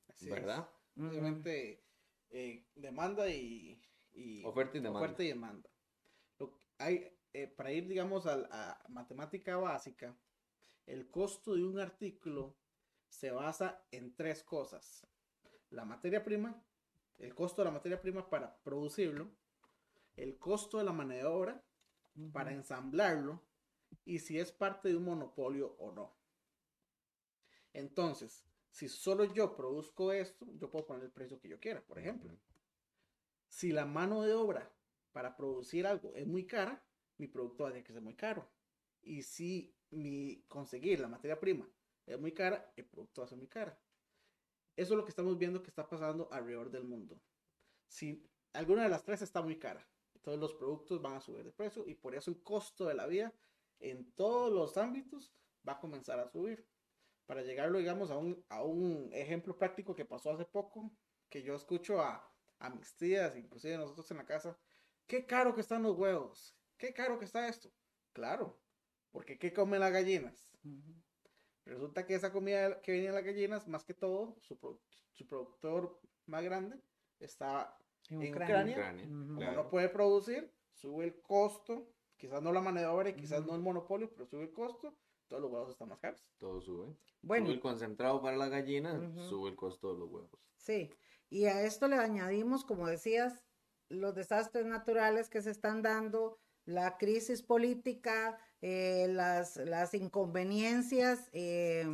Así. 0.07 0.29
¿verdad? 0.29 0.69
Obviamente, 0.95 1.83
eh, 2.29 2.67
demanda 2.75 3.27
y, 3.29 3.81
y- 4.13 4.43
Oferta 4.45 4.77
y 4.77 4.81
demanda. 4.81 4.99
oferta 4.99 5.23
y 5.23 5.27
demanda. 5.27 5.69
Lo- 6.37 6.53
hay, 6.77 7.17
eh, 7.33 7.47
para 7.47 7.71
ir, 7.71 7.87
digamos, 7.87 8.25
al- 8.27 8.47
a, 8.51 8.83
matemática 8.89 9.57
básica, 9.57 10.15
el 10.85 11.09
costo 11.09 11.55
de 11.55 11.63
un 11.63 11.79
artículo 11.79 12.57
se 13.09 13.31
basa 13.31 13.85
en 13.91 14.15
tres 14.15 14.43
cosas. 14.43 15.07
La 15.69 15.85
materia 15.85 16.23
prima, 16.23 16.63
el 17.21 17.35
costo 17.35 17.61
de 17.61 17.65
la 17.65 17.71
materia 17.71 18.01
prima 18.01 18.29
para 18.29 18.57
producirlo, 18.63 19.29
el 20.15 20.37
costo 20.39 20.79
de 20.79 20.83
la 20.83 20.91
mano 20.91 21.13
de 21.13 21.23
obra 21.23 21.63
para 22.33 22.51
ensamblarlo 22.51 23.41
y 24.05 24.19
si 24.19 24.39
es 24.39 24.51
parte 24.51 24.89
de 24.89 24.97
un 24.97 25.05
monopolio 25.05 25.75
o 25.79 25.91
no. 25.91 26.17
Entonces, 27.73 28.43
si 28.71 28.89
solo 28.89 29.25
yo 29.25 29.55
produzco 29.55 30.11
esto, 30.11 30.47
yo 30.55 30.69
puedo 30.69 30.87
poner 30.87 31.03
el 31.03 31.11
precio 31.11 31.39
que 31.39 31.49
yo 31.49 31.59
quiera, 31.59 31.81
por 31.81 31.99
ejemplo. 31.99 32.35
Si 33.47 33.71
la 33.71 33.85
mano 33.85 34.23
de 34.23 34.33
obra 34.33 34.73
para 35.11 35.37
producir 35.37 35.85
algo 35.85 36.13
es 36.15 36.25
muy 36.25 36.47
cara, 36.47 36.83
mi 37.17 37.27
producto 37.27 37.63
va 37.63 37.69
a 37.69 37.71
tener 37.73 37.85
que 37.85 37.93
ser 37.93 38.01
muy 38.01 38.15
caro. 38.15 38.49
Y 39.03 39.23
si 39.23 39.75
mi 39.91 40.43
conseguir 40.47 40.99
la 40.99 41.07
materia 41.07 41.39
prima 41.39 41.69
es 42.05 42.19
muy 42.19 42.33
cara, 42.33 42.73
el 42.75 42.85
producto 42.85 43.21
va 43.21 43.25
a 43.25 43.29
ser 43.29 43.37
muy 43.37 43.47
cara. 43.47 43.79
Eso 44.81 44.95
es 44.95 44.97
lo 44.97 45.05
que 45.05 45.11
estamos 45.11 45.37
viendo 45.37 45.61
que 45.61 45.69
está 45.69 45.87
pasando 45.87 46.27
alrededor 46.31 46.71
del 46.71 46.85
mundo. 46.85 47.21
Si 47.87 48.27
alguna 48.51 48.81
de 48.81 48.89
las 48.89 49.03
tres 49.03 49.21
está 49.21 49.39
muy 49.39 49.59
cara, 49.59 49.87
todos 50.23 50.39
los 50.39 50.55
productos 50.55 50.99
van 51.03 51.13
a 51.13 51.21
subir 51.21 51.43
de 51.43 51.51
precio 51.51 51.85
y 51.85 51.93
por 51.93 52.15
eso 52.15 52.31
el 52.31 52.41
costo 52.41 52.87
de 52.87 52.95
la 52.95 53.05
vida 53.05 53.31
en 53.79 54.11
todos 54.13 54.51
los 54.51 54.77
ámbitos 54.77 55.35
va 55.69 55.73
a 55.73 55.79
comenzar 55.79 56.19
a 56.19 56.27
subir. 56.27 56.67
Para 57.27 57.43
llegarlo, 57.43 57.77
digamos, 57.77 58.09
a 58.09 58.17
un, 58.63 59.09
ejemplo 59.13 59.55
práctico 59.55 59.93
que 59.93 60.03
pasó 60.03 60.31
hace 60.31 60.45
poco, 60.45 60.91
que 61.29 61.43
yo 61.43 61.53
escucho 61.53 62.01
a, 62.01 62.27
a 62.57 62.71
mis 62.71 62.95
tías, 62.95 63.37
inclusive 63.37 63.77
nosotros 63.77 64.09
en 64.09 64.17
la 64.17 64.25
casa, 64.25 64.57
qué 65.05 65.27
caro 65.27 65.53
que 65.53 65.61
están 65.61 65.83
los 65.83 65.95
huevos, 65.95 66.57
qué 66.79 66.91
caro 66.91 67.19
que 67.19 67.25
está 67.25 67.47
esto. 67.47 67.71
Claro, 68.13 68.59
porque 69.11 69.37
¿qué 69.37 69.53
comen 69.53 69.79
las 69.79 69.93
gallinas? 69.93 70.49
Resulta 71.65 72.05
que 72.05 72.15
esa 72.15 72.31
comida 72.31 72.81
que 72.81 72.91
viene 72.91 73.07
de 73.07 73.13
las 73.13 73.23
gallinas, 73.23 73.67
más 73.67 73.83
que 73.83 73.93
todo, 73.93 74.35
su, 74.41 74.57
su 75.11 75.27
productor 75.27 75.99
más 76.25 76.43
grande 76.43 76.79
está 77.19 77.77
en, 78.09 78.29
Ucrania. 78.29 78.95
Como 79.07 79.51
no 79.51 79.69
puede 79.69 79.89
producir, 79.89 80.51
sube 80.73 81.05
el 81.05 81.21
costo, 81.21 81.87
quizás 82.17 82.41
no 82.41 82.51
la 82.51 82.61
mano 82.61 82.79
de 82.79 82.87
obra 82.87 83.15
quizás 83.15 83.45
no 83.45 83.55
el 83.55 83.61
monopolio, 83.61 84.09
pero 84.11 84.25
sube 84.25 84.43
el 84.43 84.53
costo, 84.53 84.95
todos 85.27 85.41
los 85.41 85.51
huevos 85.51 85.69
están 85.69 85.89
más 85.89 85.99
caros. 85.99 86.21
Todo 86.37 86.61
sube. 86.61 86.95
Bueno. 87.21 87.45
Sube 87.45 87.55
el 87.55 87.61
concentrado 87.61 88.21
para 88.21 88.37
las 88.37 88.49
gallinas, 88.49 88.99
sube 89.29 89.49
el 89.49 89.55
costo 89.55 89.93
de 89.93 89.99
los 89.99 90.09
huevos. 90.09 90.39
Sí, 90.57 90.89
y 91.29 91.45
a 91.45 91.63
esto 91.63 91.87
le 91.87 91.95
añadimos, 91.95 92.65
como 92.65 92.87
decías, 92.87 93.43
los 93.87 94.15
desastres 94.15 94.65
naturales 94.65 95.29
que 95.29 95.41
se 95.41 95.51
están 95.51 95.81
dando, 95.81 96.39
la 96.71 96.97
crisis 96.97 97.43
política, 97.43 98.37
eh, 98.61 99.07
las, 99.09 99.57
las, 99.57 99.93
inconveniencias, 99.93 101.29
eh, 101.33 101.85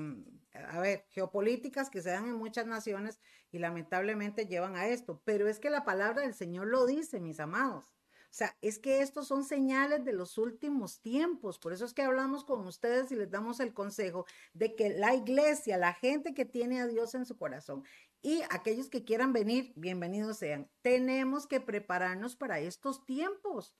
a 0.53 0.79
ver, 0.79 1.05
geopolíticas 1.09 1.89
que 1.89 2.01
se 2.01 2.09
dan 2.09 2.27
en 2.27 2.35
muchas 2.35 2.65
naciones 2.65 3.19
y 3.51 3.59
lamentablemente 3.59 4.47
llevan 4.47 4.75
a 4.75 4.87
esto. 4.87 5.21
Pero 5.25 5.47
es 5.47 5.59
que 5.59 5.69
la 5.69 5.85
palabra 5.85 6.21
del 6.21 6.33
Señor 6.33 6.67
lo 6.67 6.85
dice, 6.85 7.19
mis 7.19 7.39
amados. 7.39 7.85
O 8.29 8.35
sea, 8.37 8.55
es 8.61 8.77
que 8.77 9.01
estos 9.01 9.27
son 9.27 9.45
señales 9.45 10.03
de 10.03 10.13
los 10.13 10.37
últimos 10.37 11.01
tiempos. 11.01 11.57
Por 11.59 11.73
eso 11.73 11.85
es 11.85 11.93
que 11.93 12.03
hablamos 12.03 12.43
con 12.43 12.67
ustedes 12.67 13.11
y 13.11 13.15
les 13.15 13.31
damos 13.31 13.59
el 13.59 13.73
consejo 13.73 14.25
de 14.53 14.75
que 14.75 14.89
la 14.89 15.15
iglesia, 15.15 15.77
la 15.77 15.93
gente 15.93 16.33
que 16.33 16.45
tiene 16.45 16.81
a 16.81 16.87
Dios 16.87 17.15
en 17.15 17.25
su 17.25 17.37
corazón 17.37 17.83
y 18.21 18.41
aquellos 18.49 18.89
que 18.89 19.05
quieran 19.05 19.31
venir, 19.31 19.73
bienvenidos 19.75 20.37
sean. 20.37 20.69
Tenemos 20.81 21.47
que 21.47 21.61
prepararnos 21.61 22.35
para 22.35 22.59
estos 22.59 23.05
tiempos. 23.05 23.73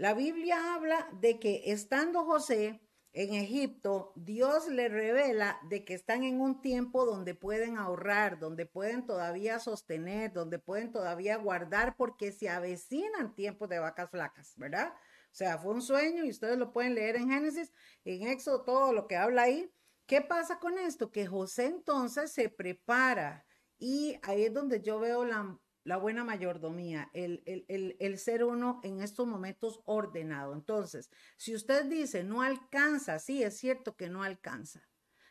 La 0.00 0.14
Biblia 0.14 0.72
habla 0.72 1.10
de 1.20 1.38
que 1.38 1.64
estando 1.66 2.24
José 2.24 2.80
en 3.12 3.34
Egipto, 3.34 4.14
Dios 4.16 4.66
le 4.66 4.88
revela 4.88 5.60
de 5.68 5.84
que 5.84 5.92
están 5.92 6.24
en 6.24 6.40
un 6.40 6.62
tiempo 6.62 7.04
donde 7.04 7.34
pueden 7.34 7.76
ahorrar, 7.76 8.38
donde 8.38 8.64
pueden 8.64 9.04
todavía 9.04 9.58
sostener, 9.58 10.32
donde 10.32 10.58
pueden 10.58 10.90
todavía 10.90 11.36
guardar, 11.36 11.96
porque 11.98 12.32
se 12.32 12.48
avecinan 12.48 13.34
tiempos 13.34 13.68
de 13.68 13.78
vacas 13.78 14.08
flacas, 14.10 14.54
¿verdad? 14.56 14.88
O 14.88 15.34
sea, 15.34 15.58
fue 15.58 15.74
un 15.74 15.82
sueño 15.82 16.24
y 16.24 16.30
ustedes 16.30 16.56
lo 16.56 16.72
pueden 16.72 16.94
leer 16.94 17.16
en 17.16 17.28
Génesis, 17.28 17.70
en 18.06 18.26
Éxodo, 18.26 18.64
todo 18.64 18.94
lo 18.94 19.06
que 19.06 19.16
habla 19.16 19.42
ahí. 19.42 19.70
¿Qué 20.06 20.22
pasa 20.22 20.58
con 20.60 20.78
esto? 20.78 21.10
Que 21.10 21.26
José 21.26 21.66
entonces 21.66 22.32
se 22.32 22.48
prepara 22.48 23.44
y 23.78 24.18
ahí 24.22 24.44
es 24.44 24.54
donde 24.54 24.80
yo 24.80 24.98
veo 24.98 25.26
la 25.26 25.60
la 25.84 25.96
buena 25.96 26.24
mayordomía, 26.24 27.10
el, 27.14 27.42
el, 27.46 28.18
ser 28.18 28.44
uno 28.44 28.80
en 28.82 29.00
estos 29.00 29.26
momentos 29.26 29.80
ordenado. 29.84 30.54
Entonces, 30.54 31.10
si 31.36 31.54
usted 31.54 31.86
dice 31.86 32.24
no 32.24 32.42
alcanza, 32.42 33.18
sí, 33.18 33.42
es 33.42 33.56
cierto 33.56 33.96
que 33.96 34.08
no 34.08 34.22
alcanza, 34.22 34.86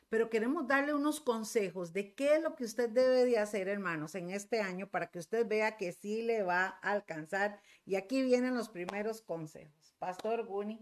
pero 0.10 0.30
queremos 0.30 0.68
darle 0.68 0.94
unos 0.94 1.20
consejos 1.22 1.94
de 1.94 2.16
qué 2.16 2.36
es 2.36 2.42
lo 2.42 2.56
que 2.56 2.64
usted 2.64 2.90
debe 2.90 3.26
de 3.26 3.38
hacer, 3.38 3.68
hermanos, 3.68 4.16
en 4.16 4.32
este 4.32 4.60
año 4.60 4.90
para 4.90 5.12
que 5.12 5.20
usted 5.20 5.48
vea 5.48 5.78
que 5.78 5.92
sí 5.92 6.24
le 6.24 6.42
va 6.42 6.80
a 6.82 6.92
alcanzar. 6.92 7.62
Y 7.86 7.96
aquí 7.96 8.24
vienen 8.24 8.56
los 8.56 8.70
primeros 8.70 9.22
consejos. 9.22 9.96
Pastor 10.00 10.46
Guni. 10.46 10.80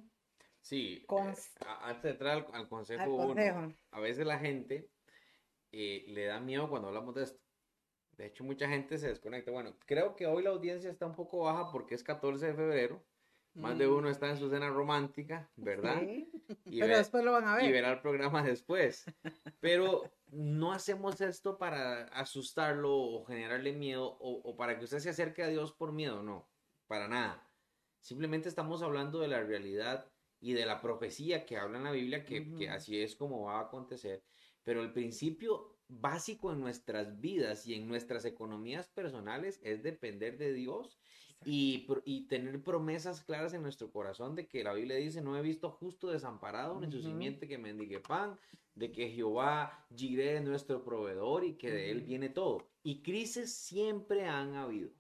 Sí, 0.61 1.05
eh, 1.09 1.33
antes 1.81 2.03
de 2.03 2.09
entrar 2.11 2.47
al, 2.53 2.67
consejo, 2.67 3.15
uno, 3.15 3.73
a 3.91 3.99
veces 3.99 4.25
la 4.25 4.37
gente 4.37 4.89
eh, 5.71 6.03
le 6.07 6.25
da 6.25 6.39
miedo 6.39 6.69
cuando 6.69 6.89
hablamos 6.89 7.15
de 7.15 7.23
esto 7.23 7.46
de 8.17 8.25
hecho, 8.25 8.43
mucha 8.43 8.67
gente 8.67 8.97
se 8.97 9.09
desconecta. 9.09 9.51
Bueno, 9.51 9.75
creo 9.85 10.15
que 10.15 10.25
hoy 10.25 10.43
la 10.43 10.49
audiencia 10.49 10.89
está 10.89 11.05
un 11.05 11.15
poco 11.15 11.43
baja 11.43 11.71
porque 11.71 11.93
es 11.95 12.03
14 12.03 12.47
de 12.47 12.53
febrero. 12.55 13.03
Más 13.53 13.77
de 13.77 13.87
mm. 13.87 13.95
uno 13.95 14.09
está 14.09 14.29
en 14.29 14.37
su 14.37 14.49
cena 14.49 14.69
romántica, 14.69 15.49
¿verdad? 15.55 15.99
Sí. 16.01 16.29
Y 16.65 16.79
Pero 16.79 16.97
después 16.97 17.23
lo 17.23 17.31
van 17.31 17.47
a 17.47 17.55
ver. 17.55 17.65
Y 17.65 17.71
verá 17.71 17.91
el 17.91 18.01
programa 18.01 18.43
después. 18.43 19.05
Pero 19.59 20.03
no 20.27 20.73
hacemos 20.73 21.21
esto 21.21 21.57
para 21.57 22.03
asustarlo 22.05 22.95
o 22.95 23.25
generarle 23.25 23.73
miedo 23.73 24.05
o, 24.19 24.41
o 24.43 24.55
para 24.55 24.77
que 24.77 24.85
usted 24.85 24.99
se 24.99 25.09
acerque 25.09 25.41
a 25.43 25.47
Dios 25.47 25.71
por 25.73 25.91
miedo, 25.91 26.21
no, 26.21 26.47
para 26.87 27.07
nada. 27.07 27.47
Simplemente 27.99 28.47
estamos 28.47 28.83
hablando 28.83 29.19
de 29.19 29.27
la 29.27 29.41
realidad 29.41 30.11
y 30.39 30.53
de 30.53 30.65
la 30.65 30.79
profecía 30.79 31.45
que 31.45 31.57
habla 31.57 31.79
en 31.79 31.83
la 31.83 31.91
Biblia, 31.91 32.25
que, 32.25 32.53
que 32.55 32.69
así 32.69 33.01
es 33.01 33.15
como 33.15 33.45
va 33.45 33.59
a 33.59 33.63
acontecer. 33.63 34.23
Pero 34.63 34.81
el 34.81 34.93
principio 34.93 35.76
básico 35.89 36.51
en 36.51 36.59
nuestras 36.59 37.19
vidas 37.19 37.65
y 37.67 37.73
en 37.73 37.87
nuestras 37.87 38.25
economías 38.25 38.87
personales 38.89 39.59
es 39.63 39.83
depender 39.83 40.37
de 40.37 40.53
Dios 40.53 40.99
y, 41.45 42.27
tener 42.27 42.61
promesas 42.61 43.21
claras 43.21 43.53
en 43.53 43.61
nuestro 43.61 43.91
corazón 43.91 44.35
de 44.35 44.47
que 44.47 44.63
la 44.63 44.73
Biblia 44.73 44.97
dice, 44.97 45.21
no 45.21 45.37
he 45.37 45.41
visto 45.41 45.69
justo 45.69 46.09
desamparado 46.09 46.79
ni 46.79 46.91
su 46.91 47.01
simiente 47.01 47.47
que 47.47 47.57
mendigue 47.57 47.99
pan, 47.99 48.37
de 48.75 48.91
que 48.91 49.09
Jehová 49.09 49.85
Jireh 49.95 50.37
es 50.37 50.43
nuestro 50.43 50.83
proveedor 50.83 51.43
y 51.43 51.53
que 51.53 51.71
de 51.71 51.91
él 51.91 52.01
viene 52.01 52.29
todo. 52.29 52.67
Y 52.83 53.01
crisis 53.01 53.53
siempre 53.53 54.25
han 54.25 54.55
habido. 54.55 54.91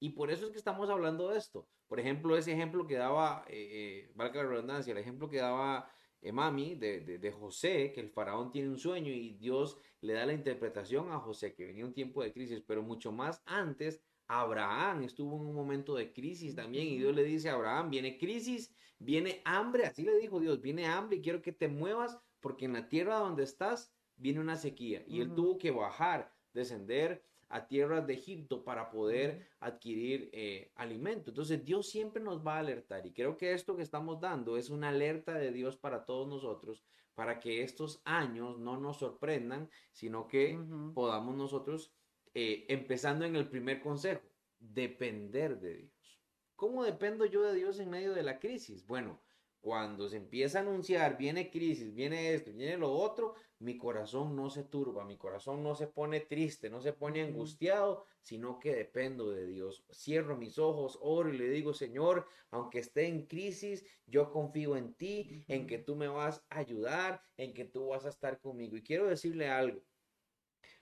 Y 0.00 0.10
por 0.10 0.30
eso 0.30 0.46
es 0.46 0.52
que 0.52 0.58
estamos 0.58 0.90
hablando 0.90 1.28
de 1.28 1.38
esto. 1.38 1.68
Por 1.86 2.00
ejemplo, 2.00 2.36
ese 2.36 2.52
ejemplo 2.52 2.86
que 2.86 2.96
daba, 2.96 3.44
eh, 3.48 3.68
eh, 3.70 4.12
valga 4.14 4.42
la 4.42 4.48
redundancia, 4.48 4.92
el 4.92 4.98
ejemplo 4.98 5.28
que 5.28 5.38
daba 5.38 5.90
Emami, 6.22 6.76
de, 6.76 7.00
de, 7.00 7.32
José, 7.32 7.92
que 7.92 8.00
el 8.00 8.08
faraón 8.08 8.50
tiene 8.52 8.68
un 8.68 8.78
sueño 8.78 9.12
y 9.12 9.34
Dios 9.34 9.76
le 10.00 10.12
da 10.12 10.24
la 10.24 10.32
interpretación 10.32 11.10
a 11.10 11.18
José, 11.18 11.52
que 11.52 11.66
venía 11.66 11.84
un 11.84 11.92
tiempo 11.92 12.22
de 12.22 12.32
crisis, 12.32 12.62
pero 12.64 12.82
mucho 12.82 13.10
más 13.10 13.42
antes, 13.44 14.00
Abraham 14.28 15.02
estuvo 15.02 15.36
en 15.36 15.46
un 15.48 15.54
momento 15.54 15.96
de 15.96 16.12
crisis 16.12 16.54
también 16.54 16.86
y 16.86 16.98
Dios 16.98 17.14
le 17.14 17.24
dice 17.24 17.50
a 17.50 17.54
Abraham, 17.54 17.90
viene 17.90 18.18
crisis, 18.18 18.72
viene 18.98 19.42
hambre, 19.44 19.84
así 19.84 20.04
le 20.04 20.16
dijo 20.16 20.40
Dios, 20.40 20.62
viene 20.62 20.86
hambre 20.86 21.18
y 21.18 21.22
quiero 21.22 21.42
que 21.42 21.52
te 21.52 21.68
muevas 21.68 22.18
porque 22.40 22.64
en 22.64 22.74
la 22.74 22.88
tierra 22.88 23.18
donde 23.18 23.42
estás 23.42 23.92
viene 24.16 24.40
una 24.40 24.56
sequía 24.56 25.04
y 25.06 25.20
él 25.20 25.34
tuvo 25.34 25.58
que 25.58 25.70
bajar, 25.70 26.32
descender 26.54 27.24
a 27.52 27.68
tierras 27.68 28.06
de 28.06 28.14
Egipto 28.14 28.64
para 28.64 28.90
poder 28.90 29.46
adquirir 29.60 30.30
eh, 30.32 30.72
alimento. 30.74 31.30
Entonces 31.30 31.62
Dios 31.62 31.86
siempre 31.88 32.22
nos 32.22 32.44
va 32.44 32.56
a 32.56 32.60
alertar 32.60 33.06
y 33.06 33.12
creo 33.12 33.36
que 33.36 33.52
esto 33.52 33.76
que 33.76 33.82
estamos 33.82 34.20
dando 34.20 34.56
es 34.56 34.70
una 34.70 34.88
alerta 34.88 35.34
de 35.34 35.52
Dios 35.52 35.76
para 35.76 36.06
todos 36.06 36.26
nosotros, 36.26 36.82
para 37.14 37.38
que 37.40 37.62
estos 37.62 38.00
años 38.04 38.58
no 38.58 38.80
nos 38.80 38.98
sorprendan, 38.98 39.68
sino 39.92 40.26
que 40.26 40.58
podamos 40.94 41.36
nosotros, 41.36 41.92
eh, 42.32 42.64
empezando 42.68 43.26
en 43.26 43.36
el 43.36 43.46
primer 43.46 43.82
consejo, 43.82 44.22
depender 44.58 45.60
de 45.60 45.74
Dios. 45.74 46.22
¿Cómo 46.56 46.84
dependo 46.84 47.26
yo 47.26 47.42
de 47.42 47.54
Dios 47.54 47.78
en 47.80 47.90
medio 47.90 48.14
de 48.14 48.22
la 48.22 48.38
crisis? 48.38 48.86
Bueno, 48.86 49.20
cuando 49.60 50.08
se 50.08 50.16
empieza 50.16 50.58
a 50.58 50.62
anunciar, 50.62 51.18
viene 51.18 51.50
crisis, 51.50 51.94
viene 51.94 52.32
esto, 52.32 52.50
viene 52.50 52.78
lo 52.78 52.90
otro, 52.90 53.34
mi 53.62 53.78
corazón 53.78 54.34
no 54.34 54.50
se 54.50 54.64
turba, 54.64 55.04
mi 55.04 55.16
corazón 55.16 55.62
no 55.62 55.76
se 55.76 55.86
pone 55.86 56.20
triste, 56.20 56.68
no 56.68 56.80
se 56.80 56.92
pone 56.92 57.22
angustiado, 57.22 58.04
sino 58.20 58.58
que 58.58 58.74
dependo 58.74 59.30
de 59.30 59.46
Dios. 59.46 59.84
Cierro 59.92 60.36
mis 60.36 60.58
ojos, 60.58 60.98
oro 61.00 61.32
y 61.32 61.38
le 61.38 61.48
digo, 61.48 61.72
Señor, 61.72 62.26
aunque 62.50 62.80
esté 62.80 63.06
en 63.06 63.26
crisis, 63.26 63.84
yo 64.06 64.32
confío 64.32 64.76
en 64.76 64.94
ti, 64.94 65.44
en 65.46 65.66
que 65.68 65.78
tú 65.78 65.94
me 65.94 66.08
vas 66.08 66.44
a 66.50 66.58
ayudar, 66.58 67.22
en 67.36 67.54
que 67.54 67.64
tú 67.64 67.88
vas 67.88 68.04
a 68.04 68.08
estar 68.08 68.40
conmigo. 68.40 68.76
Y 68.76 68.82
quiero 68.82 69.06
decirle 69.06 69.48
algo. 69.48 69.80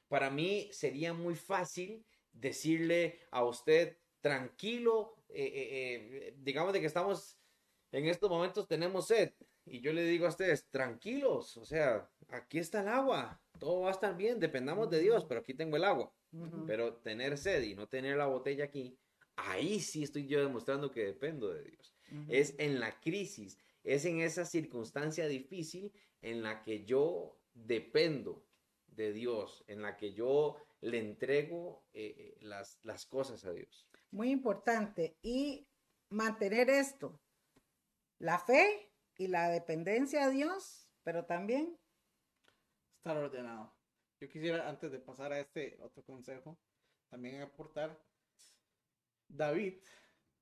Para 0.08 0.30
mí 0.30 0.70
sería 0.72 1.12
muy 1.12 1.36
fácil 1.36 2.04
decirle 2.32 3.20
a 3.30 3.44
usted, 3.44 3.98
tranquilo, 4.22 5.16
eh, 5.28 5.44
eh, 5.44 5.68
eh, 6.28 6.34
digamos 6.38 6.72
de 6.72 6.80
que 6.80 6.86
estamos 6.86 7.38
en 7.92 8.06
estos 8.06 8.30
momentos 8.30 8.66
tenemos 8.66 9.06
sed. 9.06 9.32
Y 9.66 9.80
yo 9.80 9.92
le 9.92 10.04
digo 10.04 10.26
a 10.26 10.30
ustedes, 10.30 10.68
tranquilos, 10.70 11.56
o 11.56 11.64
sea, 11.64 12.08
aquí 12.28 12.58
está 12.58 12.80
el 12.80 12.88
agua, 12.88 13.40
todo 13.58 13.82
va 13.82 13.88
a 13.88 13.92
estar 13.92 14.16
bien, 14.16 14.40
dependamos 14.40 14.90
de 14.90 15.00
Dios, 15.00 15.24
pero 15.26 15.40
aquí 15.40 15.54
tengo 15.54 15.76
el 15.76 15.84
agua. 15.84 16.12
Pero 16.66 16.94
tener 16.94 17.36
sed 17.36 17.62
y 17.62 17.74
no 17.74 17.88
tener 17.88 18.16
la 18.16 18.26
botella 18.26 18.64
aquí, 18.64 18.96
ahí 19.36 19.80
sí 19.80 20.04
estoy 20.04 20.26
yo 20.26 20.40
demostrando 20.40 20.90
que 20.90 21.04
dependo 21.04 21.52
de 21.52 21.64
Dios. 21.64 21.94
Es 22.28 22.54
en 22.58 22.80
la 22.80 23.00
crisis, 23.00 23.58
es 23.84 24.04
en 24.04 24.20
esa 24.20 24.44
circunstancia 24.44 25.26
difícil 25.26 25.92
en 26.22 26.42
la 26.42 26.62
que 26.62 26.84
yo 26.84 27.36
dependo 27.54 28.44
de 28.86 29.12
Dios, 29.12 29.64
en 29.66 29.82
la 29.82 29.96
que 29.96 30.12
yo 30.12 30.56
le 30.80 30.98
entrego 30.98 31.84
eh, 31.92 32.14
eh, 32.16 32.38
las, 32.40 32.78
las 32.82 33.06
cosas 33.06 33.44
a 33.44 33.52
Dios. 33.52 33.86
Muy 34.10 34.30
importante. 34.30 35.16
Y 35.22 35.66
mantener 36.10 36.70
esto, 36.70 37.20
la 38.18 38.38
fe 38.38 38.89
y 39.20 39.28
la 39.28 39.50
dependencia 39.50 40.24
a 40.24 40.30
Dios, 40.30 40.88
pero 41.02 41.26
también 41.26 41.78
estar 42.96 43.18
ordenado. 43.18 43.70
Yo 44.18 44.30
quisiera, 44.30 44.66
antes 44.66 44.90
de 44.90 44.98
pasar 44.98 45.30
a 45.30 45.40
este 45.40 45.78
otro 45.82 46.02
consejo, 46.02 46.58
también 47.10 47.42
aportar, 47.42 48.02
David, 49.28 49.74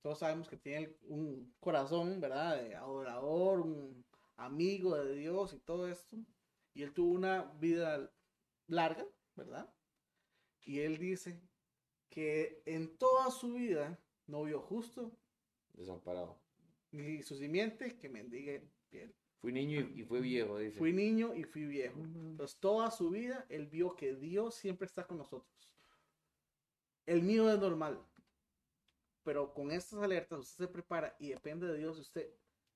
todos 0.00 0.20
sabemos 0.20 0.48
que 0.48 0.56
tiene 0.56 0.96
un 1.08 1.56
corazón, 1.58 2.20
¿verdad? 2.20 2.62
De 2.62 2.76
adorador, 2.76 3.62
un 3.62 4.06
amigo 4.36 4.94
de 4.94 5.12
Dios 5.16 5.54
y 5.54 5.58
todo 5.58 5.88
esto. 5.88 6.16
Y 6.72 6.84
él 6.84 6.94
tuvo 6.94 7.14
una 7.14 7.46
vida 7.58 8.12
larga, 8.68 9.04
¿verdad? 9.34 9.74
Y 10.62 10.82
él 10.82 10.98
dice 10.98 11.42
que 12.08 12.62
en 12.64 12.96
toda 12.96 13.32
su 13.32 13.54
vida 13.54 13.98
no 14.28 14.44
vio 14.44 14.60
justo 14.60 15.18
Desamparado. 15.72 16.47
Ni 16.92 17.22
su 17.22 17.36
simiente 17.36 17.98
que 17.98 18.08
mendigue 18.08 18.68
piel. 18.88 19.14
Fui 19.40 19.52
niño 19.52 19.80
y, 19.80 20.00
y 20.00 20.04
fue 20.04 20.20
viejo, 20.20 20.58
dice. 20.58 20.78
Fui 20.78 20.92
niño 20.92 21.34
y 21.34 21.44
fui 21.44 21.64
viejo. 21.64 22.00
Entonces, 22.00 22.58
toda 22.58 22.90
su 22.90 23.10
vida, 23.10 23.46
él 23.48 23.66
vio 23.66 23.94
que 23.94 24.14
Dios 24.14 24.54
siempre 24.54 24.86
está 24.86 25.06
con 25.06 25.18
nosotros. 25.18 25.72
El 27.06 27.22
mío 27.22 27.50
es 27.50 27.58
normal. 27.58 28.04
Pero 29.22 29.54
con 29.54 29.70
estas 29.70 30.00
alertas, 30.00 30.40
usted 30.40 30.64
se 30.64 30.72
prepara 30.72 31.14
y 31.18 31.28
depende 31.28 31.66
de 31.66 31.78
Dios, 31.78 31.98
usted 31.98 32.30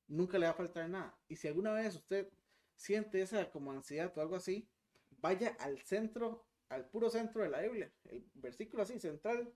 nunca 0.06 0.38
le 0.38 0.46
va 0.46 0.52
a 0.52 0.54
faltar 0.54 0.88
nada. 0.88 1.18
Y 1.28 1.36
si 1.36 1.48
alguna 1.48 1.72
vez 1.72 1.96
usted 1.96 2.28
siente 2.76 3.22
esa 3.22 3.50
como 3.50 3.72
ansiedad 3.72 4.12
o 4.16 4.20
algo 4.20 4.36
así, 4.36 4.68
vaya 5.10 5.56
al 5.60 5.80
centro, 5.80 6.46
al 6.68 6.88
puro 6.88 7.10
centro 7.10 7.42
de 7.42 7.48
la 7.48 7.60
Biblia. 7.60 7.92
El 8.04 8.24
versículo 8.34 8.82
así, 8.82 9.00
central. 9.00 9.52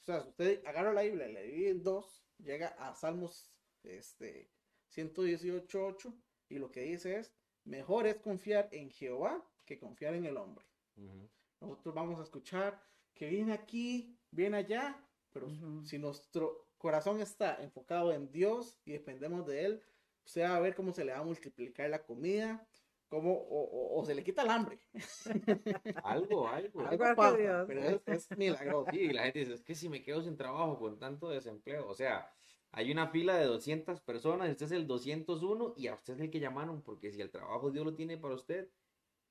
O 0.00 0.04
sea, 0.04 0.22
si 0.22 0.28
usted 0.28 0.64
agarra 0.64 0.92
la 0.92 1.02
Biblia 1.02 1.28
la 1.28 1.40
divide 1.40 1.70
en 1.70 1.82
dos, 1.82 2.24
llega 2.38 2.68
a 2.68 2.94
Salmos 2.94 3.50
este, 3.84 4.50
118.8 4.94 6.12
y 6.48 6.58
lo 6.58 6.70
que 6.70 6.82
dice 6.82 7.16
es, 7.18 7.32
mejor 7.64 8.06
es 8.06 8.16
confiar 8.16 8.68
en 8.72 8.90
Jehová 8.90 9.44
que 9.66 9.78
confiar 9.78 10.14
en 10.14 10.24
el 10.24 10.36
hombre. 10.36 10.64
Ujú. 10.96 11.28
Nosotros 11.60 11.94
vamos 11.94 12.18
a 12.20 12.22
escuchar 12.22 12.82
que 13.14 13.28
viene 13.28 13.52
aquí, 13.52 14.16
viene 14.30 14.58
allá, 14.58 15.04
pero 15.30 15.48
si 15.84 15.98
nuestro 15.98 16.68
corazón 16.78 17.20
está 17.20 17.56
enfocado 17.62 18.12
en 18.12 18.30
Dios 18.30 18.78
y 18.84 18.92
dependemos 18.92 19.46
de 19.46 19.64
Él, 19.64 19.82
usted 20.24 20.42
va 20.42 20.56
a 20.56 20.60
ver 20.60 20.74
cómo 20.74 20.92
se 20.92 21.04
le 21.04 21.12
va 21.12 21.18
a 21.18 21.24
multiplicar 21.24 21.90
la 21.90 22.02
comida, 22.04 22.66
cómo, 23.08 23.32
o, 23.34 23.62
o- 23.64 24.00
o 24.00 24.04
se 24.04 24.14
le 24.14 24.22
quita 24.24 24.42
el 24.42 24.50
hambre. 24.50 24.78
Algo, 26.04 26.48
algo. 26.48 26.80
Algo 26.86 27.04
pasa, 27.16 27.36
pero 27.66 27.80
es, 27.82 28.00
es 28.06 28.38
milagroso. 28.38 28.90
Sí, 28.92 28.98
y 29.00 29.12
la 29.12 29.24
gente 29.24 29.40
dice, 29.40 29.54
es 29.54 29.62
que 29.62 29.74
si 29.74 29.88
me 29.88 30.02
quedo 30.02 30.22
sin 30.22 30.36
trabajo 30.36 30.78
con 30.78 30.98
tanto 30.98 31.28
desempleo, 31.28 31.88
o 31.88 31.94
sea, 31.94 32.30
hay 32.72 32.92
una 32.92 33.08
fila 33.08 33.36
de 33.36 33.46
200 33.46 34.00
personas, 34.00 34.50
usted 34.50 34.66
es 34.66 34.72
el 34.72 34.86
201 34.86 35.74
y 35.76 35.86
a 35.86 35.94
usted 35.94 36.14
es 36.14 36.20
el 36.20 36.30
que 36.30 36.40
llamaron, 36.40 36.82
porque 36.82 37.10
si 37.10 37.20
el 37.20 37.30
trabajo 37.30 37.70
Dios 37.70 37.84
lo 37.84 37.94
tiene 37.94 38.18
para 38.18 38.34
usted, 38.34 38.68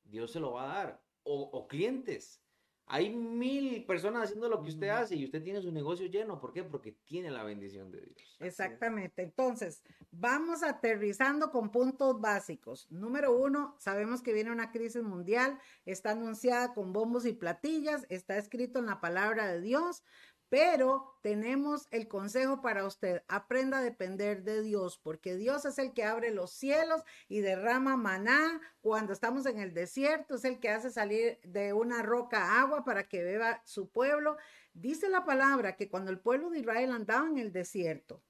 Dios 0.03 0.31
se 0.31 0.39
lo 0.39 0.53
va 0.53 0.63
a 0.63 0.75
dar. 0.75 1.03
O, 1.23 1.41
o 1.41 1.67
clientes. 1.67 2.41
Hay 2.89 3.09
mil 3.13 3.85
personas 3.85 4.23
haciendo 4.23 4.47
lo 4.47 4.63
que 4.63 4.69
usted 4.69 4.87
hace 4.87 5.17
y 5.17 5.25
usted 5.25 5.43
tiene 5.43 5.61
su 5.61 5.73
negocio 5.73 6.07
lleno. 6.07 6.39
¿Por 6.39 6.53
qué? 6.53 6.63
Porque 6.63 6.93
tiene 7.03 7.29
la 7.29 7.43
bendición 7.43 7.91
de 7.91 7.99
Dios. 7.99 8.37
Exactamente. 8.39 9.23
Entonces, 9.23 9.83
vamos 10.09 10.63
aterrizando 10.63 11.51
con 11.51 11.69
puntos 11.69 12.21
básicos. 12.21 12.89
Número 12.89 13.35
uno, 13.35 13.75
sabemos 13.77 14.21
que 14.21 14.31
viene 14.31 14.53
una 14.53 14.71
crisis 14.71 15.03
mundial, 15.03 15.59
está 15.85 16.11
anunciada 16.11 16.73
con 16.73 16.93
bombos 16.93 17.25
y 17.25 17.33
platillas, 17.33 18.05
está 18.07 18.37
escrito 18.37 18.79
en 18.79 18.85
la 18.85 19.01
palabra 19.01 19.47
de 19.47 19.59
Dios, 19.59 20.01
pero 20.49 21.17
tenemos 21.21 21.87
el 21.91 22.07
consejo 22.07 22.61
para 22.61 22.85
usted. 22.85 23.23
Aprenda 23.27 23.79
a 23.79 23.81
depender 23.81 24.43
de 24.43 24.61
Dios, 24.61 24.97
porque 24.97 25.35
Dios 25.35 25.65
es 25.65 25.77
el 25.77 25.93
que 25.93 26.03
abre 26.03 26.31
los 26.31 26.51
cielos 26.51 27.03
y 27.27 27.41
derrama 27.41 27.97
maná 27.97 28.61
cuando 28.81 29.13
estamos 29.13 29.45
en 29.45 29.59
el 29.59 29.73
desierto, 29.73 30.35
es 30.35 30.45
el 30.45 30.59
que 30.59 30.69
hace 30.69 30.89
salir 30.89 31.39
de 31.43 31.73
una 31.73 32.01
roca 32.01 32.61
agua 32.61 32.85
para 32.85 33.07
que 33.07 33.23
beba 33.23 33.61
su 33.65 33.89
pueblo. 33.89 34.37
Dice 34.73 35.09
la 35.09 35.25
palabra 35.25 35.75
que 35.75 35.89
cuando 35.89 36.11
el 36.11 36.19
pueblo 36.19 36.49
de 36.49 36.59
Israel 36.59 36.91
andaba 36.91 37.27
en 37.27 37.37
el 37.37 37.51
desierto, 37.51 38.23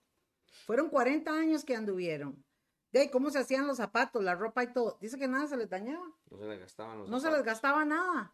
fueron 0.66 0.90
40 0.90 1.32
años 1.32 1.64
que 1.64 1.76
anduvieron. 1.76 2.44
De 2.92 3.02
ahí, 3.02 3.10
cómo 3.10 3.30
se 3.30 3.40
hacían 3.40 3.68
los 3.68 3.78
zapatos, 3.78 4.24
la 4.24 4.34
ropa 4.34 4.64
y 4.64 4.74
todo. 4.74 4.98
Dice 5.02 5.20
que 5.20 5.28
nada 5.28 5.46
se 5.48 5.58
les 5.58 5.70
dañaba. 5.70 6.08
No 6.32 6.38
se 6.40 6.46
les 6.46 6.60
gastaban 6.60 7.00
los 7.00 7.10
No 7.10 7.20
se 7.20 7.30
les 7.30 7.44
gastaba 7.44 7.84
nada. 7.86 8.34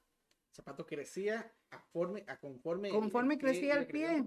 Zapato 0.53 0.85
crecía 0.85 1.51
a, 1.71 1.83
forme- 1.91 2.23
a 2.27 2.37
conforme, 2.39 2.89
Conforme 2.89 3.37
crecía 3.37 3.75
el 3.75 3.87
pie. 3.87 4.23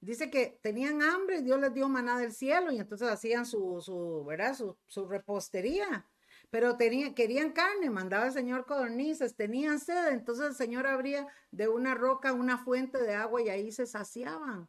Dice 0.00 0.30
que 0.30 0.58
tenían 0.62 1.02
hambre 1.02 1.38
y 1.38 1.42
Dios 1.42 1.60
les 1.60 1.72
dio 1.74 1.88
maná 1.88 2.18
del 2.18 2.32
cielo 2.32 2.72
y 2.72 2.78
entonces 2.78 3.08
hacían 3.08 3.44
su, 3.46 3.80
su 3.80 4.24
¿verdad? 4.26 4.54
Su, 4.54 4.76
su 4.86 5.06
repostería. 5.06 6.06
Pero 6.50 6.76
tenía, 6.76 7.14
querían 7.14 7.52
carne, 7.52 7.90
mandaba 7.90 8.26
el 8.26 8.32
Señor 8.32 8.66
codornices, 8.66 9.36
tenían 9.36 9.78
sed, 9.78 10.08
entonces 10.08 10.46
el 10.46 10.54
Señor 10.54 10.86
abría 10.86 11.28
de 11.52 11.68
una 11.68 11.94
roca 11.94 12.32
una 12.32 12.58
fuente 12.58 12.98
de 13.00 13.14
agua 13.14 13.40
y 13.42 13.50
ahí 13.50 13.70
se 13.70 13.86
saciaban. 13.86 14.68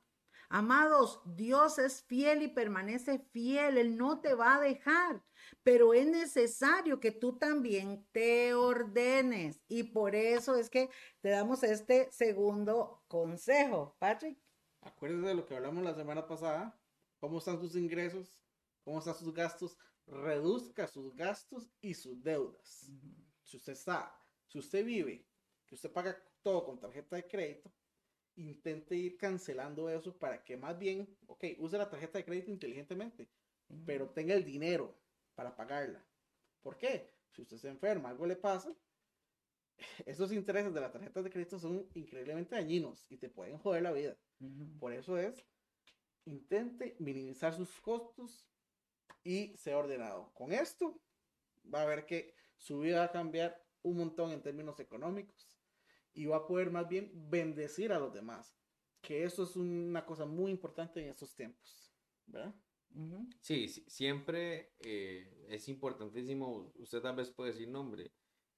Amados, 0.53 1.21
Dios 1.23 1.79
es 1.79 2.03
fiel 2.03 2.41
y 2.41 2.49
permanece 2.49 3.19
fiel, 3.31 3.77
Él 3.77 3.95
no 3.95 4.19
te 4.19 4.33
va 4.33 4.55
a 4.55 4.59
dejar, 4.59 5.23
pero 5.63 5.93
es 5.93 6.05
necesario 6.05 6.99
que 6.99 7.13
tú 7.13 7.37
también 7.37 8.05
te 8.11 8.53
ordenes 8.53 9.61
y 9.69 9.83
por 9.83 10.13
eso 10.13 10.57
es 10.57 10.69
que 10.69 10.89
te 11.21 11.29
damos 11.29 11.63
este 11.63 12.11
segundo 12.11 13.01
consejo. 13.07 13.95
Patrick. 13.97 14.37
Acuérdese 14.81 15.27
de 15.27 15.35
lo 15.35 15.45
que 15.45 15.55
hablamos 15.55 15.85
la 15.85 15.95
semana 15.95 16.27
pasada. 16.27 16.77
¿Cómo 17.21 17.37
están 17.37 17.57
sus 17.57 17.77
ingresos? 17.77 18.43
¿Cómo 18.83 18.99
están 18.99 19.15
sus 19.15 19.33
gastos? 19.33 19.77
Reduzca 20.05 20.85
sus 20.85 21.15
gastos 21.15 21.71
y 21.79 21.93
sus 21.93 22.21
deudas. 22.21 22.91
Si 23.41 23.55
usted 23.55 23.71
está, 23.71 24.13
si 24.47 24.59
usted 24.59 24.83
vive, 24.83 25.25
que 25.65 25.75
usted 25.75 25.93
paga 25.93 26.21
todo 26.41 26.65
con 26.65 26.77
tarjeta 26.77 27.15
de 27.15 27.25
crédito, 27.25 27.71
intente 28.41 28.95
ir 28.95 29.17
cancelando 29.17 29.89
eso 29.89 30.17
para 30.17 30.43
que 30.43 30.57
más 30.57 30.77
bien, 30.77 31.07
ok, 31.27 31.45
use 31.59 31.77
la 31.77 31.89
tarjeta 31.89 32.17
de 32.17 32.25
crédito 32.25 32.51
inteligentemente, 32.51 33.29
pero 33.85 34.09
tenga 34.09 34.33
el 34.33 34.43
dinero 34.43 34.97
para 35.35 35.55
pagarla. 35.55 36.05
¿Por 36.61 36.77
qué? 36.77 37.09
Si 37.31 37.41
usted 37.41 37.57
se 37.57 37.69
enferma, 37.69 38.09
algo 38.09 38.25
le 38.25 38.35
pasa, 38.35 38.75
esos 40.05 40.31
intereses 40.31 40.73
de 40.73 40.81
la 40.81 40.91
tarjeta 40.91 41.21
de 41.21 41.29
crédito 41.29 41.59
son 41.59 41.87
increíblemente 41.95 42.55
dañinos 42.55 43.05
y 43.09 43.17
te 43.17 43.29
pueden 43.29 43.57
joder 43.57 43.83
la 43.83 43.91
vida. 43.91 44.17
Por 44.79 44.93
eso 44.93 45.17
es, 45.17 45.45
intente 46.25 46.95
minimizar 46.99 47.53
sus 47.55 47.79
costos 47.81 48.45
y 49.23 49.55
sea 49.57 49.77
ordenado. 49.77 50.31
Con 50.33 50.51
esto, 50.51 50.99
va 51.73 51.83
a 51.83 51.85
ver 51.85 52.05
que 52.05 52.35
su 52.57 52.79
vida 52.79 52.99
va 52.99 53.05
a 53.05 53.11
cambiar 53.11 53.63
un 53.83 53.97
montón 53.97 54.31
en 54.31 54.41
términos 54.41 54.79
económicos 54.79 55.60
y 56.13 56.25
va 56.25 56.37
a 56.37 56.47
poder 56.47 56.71
más 56.71 56.87
bien 56.87 57.11
bendecir 57.29 57.91
a 57.91 57.99
los 57.99 58.13
demás. 58.13 58.57
Que 59.01 59.23
eso 59.23 59.43
es 59.43 59.55
una 59.55 60.05
cosa 60.05 60.25
muy 60.25 60.51
importante 60.51 61.01
en 61.01 61.09
estos 61.09 61.35
tiempos. 61.35 61.93
¿Verdad? 62.27 62.53
Sí, 63.39 63.67
sí, 63.67 63.83
siempre 63.87 64.75
eh, 64.79 65.45
es 65.49 65.67
importantísimo. 65.69 66.71
Usted 66.75 67.01
tal 67.01 67.15
vez 67.15 67.31
puede 67.31 67.51
decir, 67.51 67.67
no, 67.69 67.81
hombre, 67.81 68.11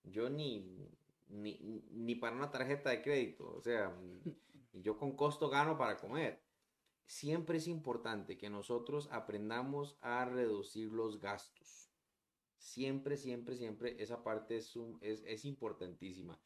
yo 0.04 0.30
ni, 0.30 0.90
ni, 1.28 1.60
ni 1.92 2.16
para 2.16 2.36
una 2.36 2.52
tarjeta 2.52 2.90
de 2.90 3.02
crédito, 3.02 3.50
o 3.56 3.62
sea, 3.62 3.96
yo 4.74 4.98
con 4.98 5.16
costo 5.16 5.50
gano 5.50 5.78
para 5.78 5.98
comer. 5.98 6.42
Siempre 7.06 7.58
es 7.58 7.68
importante 7.68 8.38
que 8.38 8.50
nosotros 8.50 9.10
aprendamos 9.12 9.98
a 10.02 10.26
reducir 10.26 10.92
los 10.92 11.20
gastos. 11.20 11.92
Siempre, 12.58 13.18
siempre, 13.18 13.56
siempre 13.58 14.02
esa 14.02 14.24
parte 14.24 14.56
es, 14.58 14.76
un- 14.76 14.98
es, 15.02 15.22
es 15.26 15.44
importantísima. 15.46 16.40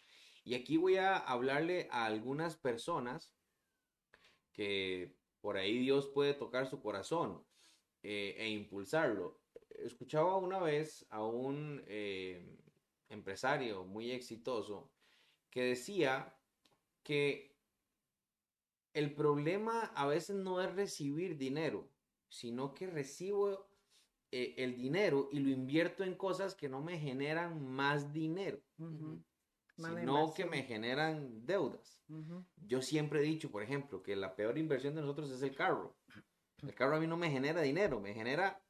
Y 0.47 0.55
aquí 0.55 0.77
voy 0.77 0.95
a 0.95 1.17
hablarle 1.17 1.89
a 1.91 2.05
algunas 2.05 2.55
personas 2.55 3.33
que 4.53 5.13
por 5.41 5.57
ahí 5.57 5.77
Dios 5.77 6.07
puede 6.07 6.33
tocar 6.33 6.67
su 6.67 6.81
corazón 6.81 7.43
eh, 8.01 8.33
e 8.37 8.47
impulsarlo. 8.47 9.41
Escuchaba 9.71 10.37
una 10.37 10.59
vez 10.59 11.05
a 11.09 11.21
un 11.21 11.83
eh, 11.87 12.57
empresario 13.09 13.83
muy 13.83 14.11
exitoso 14.11 14.89
que 15.49 15.63
decía 15.63 16.33
que 17.03 17.53
el 18.93 19.13
problema 19.13 19.91
a 19.95 20.07
veces 20.07 20.37
no 20.37 20.61
es 20.61 20.73
recibir 20.73 21.37
dinero, 21.37 21.89
sino 22.29 22.73
que 22.73 22.87
recibo 22.87 23.67
eh, 24.31 24.55
el 24.59 24.77
dinero 24.77 25.27
y 25.29 25.39
lo 25.39 25.49
invierto 25.49 26.05
en 26.05 26.15
cosas 26.15 26.55
que 26.55 26.69
no 26.69 26.81
me 26.81 26.97
generan 26.97 27.61
más 27.69 28.13
dinero. 28.13 28.61
Mala 29.77 29.99
sino 29.99 30.33
que 30.33 30.45
me 30.45 30.63
generan 30.63 31.45
deudas. 31.45 32.01
Yo 32.57 32.81
siempre 32.81 33.19
he 33.19 33.23
dicho, 33.23 33.51
por 33.51 33.63
ejemplo, 33.63 34.01
que 34.01 34.15
la 34.15 34.35
peor 34.35 34.57
inversión 34.57 34.95
de 34.95 35.01
nosotros 35.01 35.29
es 35.31 35.41
el 35.41 35.55
carro. 35.55 35.95
El 36.63 36.73
carro 36.73 36.95
a 36.95 36.99
mí 36.99 37.07
no 37.07 37.17
me 37.17 37.29
genera 37.29 37.61
dinero, 37.61 37.99
me 37.99 38.13
genera 38.13 38.61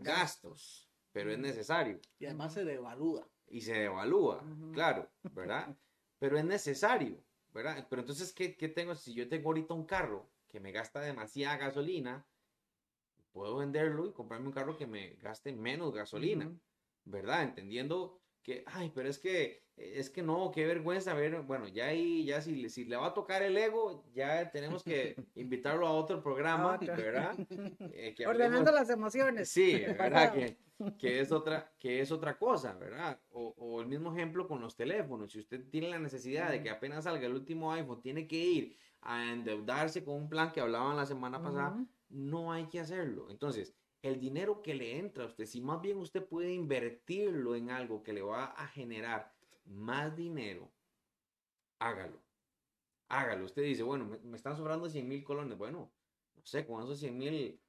gastos, 0.00 0.90
pero 1.12 1.30
es 1.30 1.38
necesario 1.38 2.00
Y 2.18 2.26
además 2.26 2.54
se 2.54 2.64
devalúa. 2.64 3.28
y 3.46 3.60
se 3.60 3.74
devalúa, 3.74 4.42
Ujú. 4.42 4.72
claro, 4.72 5.10
¿verdad? 5.22 5.76
Pero 6.18 6.38
es 6.38 6.44
necesario, 6.44 7.22
¿verdad? 7.52 7.86
Pero 7.90 8.00
entonces, 8.00 8.32
¿qué, 8.32 8.56
qué 8.56 8.68
tengo? 8.68 8.94
Si 8.94 9.12
yo 9.12 9.28
tengo 9.28 9.48
ahorita 9.50 9.74
un 9.74 9.84
carro 9.84 10.30
que 10.48 10.58
me 10.60 10.72
gasta 10.72 11.00
demasiada 11.00 11.58
gasolina, 11.58 12.26
puedo 13.32 13.56
venderlo 13.56 14.06
y 14.06 14.12
comprarme 14.12 14.46
un 14.46 14.52
carro 14.54 14.76
que 14.78 14.86
me 14.86 15.14
gaste 15.16 15.52
menos 15.52 15.92
gasolina, 15.92 16.46
Ujú. 16.46 16.60
¿verdad? 17.04 17.42
Entendiendo 17.42 18.22
que, 18.44 18.62
ay, 18.66 18.92
pero 18.94 19.08
es 19.08 19.18
que, 19.18 19.64
es 19.76 20.10
que 20.10 20.22
no, 20.22 20.52
qué 20.52 20.66
vergüenza 20.66 21.14
ver, 21.14 21.40
bueno, 21.42 21.66
ya 21.66 21.86
ahí, 21.86 22.24
ya 22.24 22.42
si, 22.42 22.68
si 22.68 22.84
le 22.84 22.96
va 22.96 23.06
a 23.06 23.14
tocar 23.14 23.42
el 23.42 23.56
ego, 23.56 24.04
ya 24.14 24.50
tenemos 24.50 24.84
que 24.84 25.16
invitarlo 25.34 25.86
a 25.86 25.92
otro 25.92 26.22
programa, 26.22 26.76
¿verdad? 26.76 27.34
Eh, 27.80 28.14
Ordenando 28.26 28.70
las 28.70 28.90
emociones. 28.90 29.48
Sí, 29.48 29.82
¿verdad? 29.98 30.32
Que, 30.32 30.58
que, 30.98 31.20
es 31.20 31.32
otra, 31.32 31.72
que 31.78 32.00
es 32.00 32.12
otra 32.12 32.36
cosa, 32.36 32.74
¿verdad? 32.74 33.18
O, 33.30 33.54
o, 33.56 33.80
el 33.80 33.88
mismo 33.88 34.14
ejemplo 34.14 34.46
con 34.46 34.60
los 34.60 34.76
teléfonos, 34.76 35.32
si 35.32 35.40
usted 35.40 35.68
tiene 35.70 35.88
la 35.88 35.98
necesidad 35.98 36.50
de 36.50 36.62
que 36.62 36.70
apenas 36.70 37.04
salga 37.04 37.26
el 37.26 37.32
último 37.32 37.72
iPhone, 37.72 38.02
tiene 38.02 38.28
que 38.28 38.36
ir 38.36 38.76
a 39.00 39.32
endeudarse 39.32 40.04
con 40.04 40.16
un 40.16 40.28
plan 40.28 40.52
que 40.52 40.60
hablaban 40.60 40.96
la 40.96 41.06
semana 41.06 41.42
pasada, 41.42 41.82
no 42.10 42.52
hay 42.52 42.66
que 42.66 42.80
hacerlo. 42.80 43.30
Entonces, 43.30 43.74
el 44.04 44.20
dinero 44.20 44.60
que 44.60 44.74
le 44.74 44.98
entra 44.98 45.24
a 45.24 45.26
usted, 45.28 45.46
si 45.46 45.62
más 45.62 45.80
bien 45.80 45.96
usted 45.96 46.26
puede 46.26 46.52
invertirlo 46.52 47.56
en 47.56 47.70
algo 47.70 48.02
que 48.02 48.12
le 48.12 48.20
va 48.20 48.44
a 48.44 48.68
generar 48.68 49.32
más 49.64 50.14
dinero, 50.14 50.70
hágalo. 51.78 52.22
Hágalo. 53.08 53.46
Usted 53.46 53.62
dice, 53.62 53.82
bueno, 53.82 54.04
me, 54.22 54.36
están 54.36 54.58
sobrando 54.58 54.90
100 54.90 55.08
mil 55.08 55.24
colones. 55.24 55.56
Bueno, 55.56 55.90
no 56.34 56.42
sé, 56.44 56.66
con 56.66 56.82
esos 56.82 56.98
100 56.98 57.16
mil, 57.16 57.60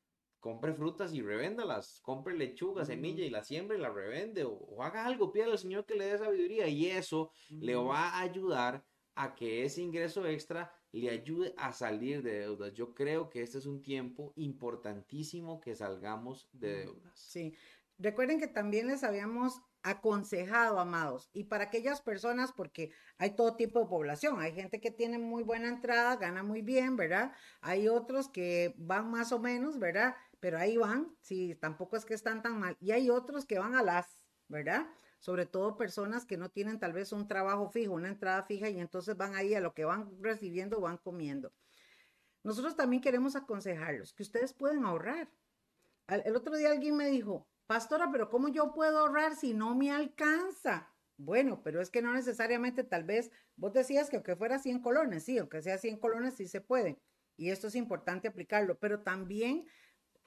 compre 0.41 0.73
frutas 0.73 1.13
y 1.13 1.21
revéndalas. 1.21 2.01
Compre 2.01 2.36
lechuga, 2.36 2.83
semilla 2.83 3.23
y 3.23 3.29
la 3.29 3.43
siembra 3.43 3.77
y 3.77 3.79
la 3.79 3.89
revende. 3.89 4.43
O, 4.43 4.83
haga 4.83 5.05
algo, 5.05 5.31
pídale 5.31 5.53
al 5.53 5.59
Señor 5.59 5.86
que 5.86 5.95
le 5.95 6.05
dé 6.05 6.17
sabiduría. 6.17 6.67
Y 6.67 6.88
eso 6.88 7.31
le 7.49 7.75
va 7.75 8.09
a 8.09 8.19
ayudar 8.19 8.83
a 9.15 9.36
que 9.36 9.63
ese 9.63 9.81
ingreso 9.81 10.25
extra 10.25 10.73
le 11.01 11.09
ayude 11.09 11.53
a 11.57 11.73
salir 11.73 12.23
de 12.23 12.39
deudas. 12.39 12.73
Yo 12.73 12.93
creo 12.93 13.29
que 13.29 13.41
este 13.41 13.57
es 13.57 13.65
un 13.65 13.81
tiempo 13.81 14.31
importantísimo 14.37 15.59
que 15.59 15.75
salgamos 15.75 16.47
de 16.53 16.85
deudas. 16.85 17.19
Sí, 17.19 17.53
recuerden 17.97 18.39
que 18.39 18.47
también 18.47 18.87
les 18.87 19.03
habíamos 19.03 19.61
aconsejado, 19.83 20.79
amados, 20.79 21.29
y 21.33 21.43
para 21.43 21.65
aquellas 21.65 22.01
personas, 22.01 22.51
porque 22.51 22.91
hay 23.17 23.35
todo 23.35 23.55
tipo 23.55 23.81
de 23.81 23.85
población, 23.87 24.39
hay 24.39 24.53
gente 24.53 24.79
que 24.79 24.89
tiene 24.89 25.19
muy 25.19 25.43
buena 25.43 25.67
entrada, 25.67 26.15
gana 26.15 26.41
muy 26.41 26.61
bien, 26.61 26.95
¿verdad? 26.95 27.33
Hay 27.61 27.87
otros 27.87 28.27
que 28.29 28.73
van 28.77 29.11
más 29.11 29.31
o 29.31 29.39
menos, 29.39 29.77
¿verdad? 29.77 30.15
Pero 30.39 30.57
ahí 30.57 30.77
van, 30.77 31.15
sí, 31.21 31.55
tampoco 31.55 31.97
es 31.97 32.05
que 32.05 32.15
están 32.15 32.41
tan 32.41 32.57
mal, 32.59 32.77
y 32.79 32.91
hay 32.91 33.09
otros 33.11 33.45
que 33.45 33.59
van 33.59 33.75
a 33.75 33.83
las, 33.83 34.25
¿verdad? 34.47 34.87
Sobre 35.26 35.47
todo 35.47 35.76
personas 35.76 36.23
que 36.23 36.38
no 36.38 36.51
tienen 36.51 36.78
tal 36.78 36.93
vez 36.93 37.11
un 37.11 37.28
trabajo 37.28 37.67
fijo, 37.71 37.95
una 37.95 38.09
entrada 38.09 38.43
fija 38.43 38.69
y 38.69 38.80
entonces 38.80 39.17
van 39.17 39.34
ahí 39.34 39.55
a 39.55 39.59
lo 39.59 39.73
que 39.73 39.84
van 39.84 40.07
recibiendo, 40.21 40.80
van 40.80 40.97
comiendo. 40.97 41.51
Nosotros 42.43 42.76
también 42.76 43.01
queremos 43.01 43.36
aconsejarlos 43.36 44.13
que 44.13 44.21
ustedes 44.21 44.53
pueden 44.53 44.86
ahorrar. 44.86 45.28
El 46.07 46.36
otro 46.36 46.55
día 46.55 46.69
alguien 46.69 46.95
me 46.95 47.09
dijo, 47.09 47.47
pastora, 47.65 48.11
pero 48.11 48.30
¿cómo 48.30 48.49
yo 48.49 48.71
puedo 48.71 48.99
ahorrar 48.99 49.36
si 49.36 49.55
no 49.55 49.73
me 49.73 49.91
alcanza? 49.91 50.93
Bueno, 51.17 51.63
pero 51.63 51.82
es 51.82 51.89
que 51.89 52.03
no 52.03 52.13
necesariamente 52.13 52.84
tal 52.84 53.03
vez, 53.03 53.32
vos 53.55 53.73
decías 53.73 54.11
que 54.11 54.17
aunque 54.17 54.36
fuera 54.36 54.59
100 54.59 54.80
colones, 54.80 55.23
sí, 55.23 55.39
aunque 55.39 55.63
sea 55.63 55.80
100 55.80 55.97
colones, 55.97 56.36
sí 56.36 56.47
se 56.47 56.61
puede. 56.61 56.99
Y 57.36 57.49
esto 57.49 57.65
es 57.65 57.73
importante 57.73 58.28
aplicarlo, 58.28 58.78
pero 58.78 58.99
también 58.99 59.65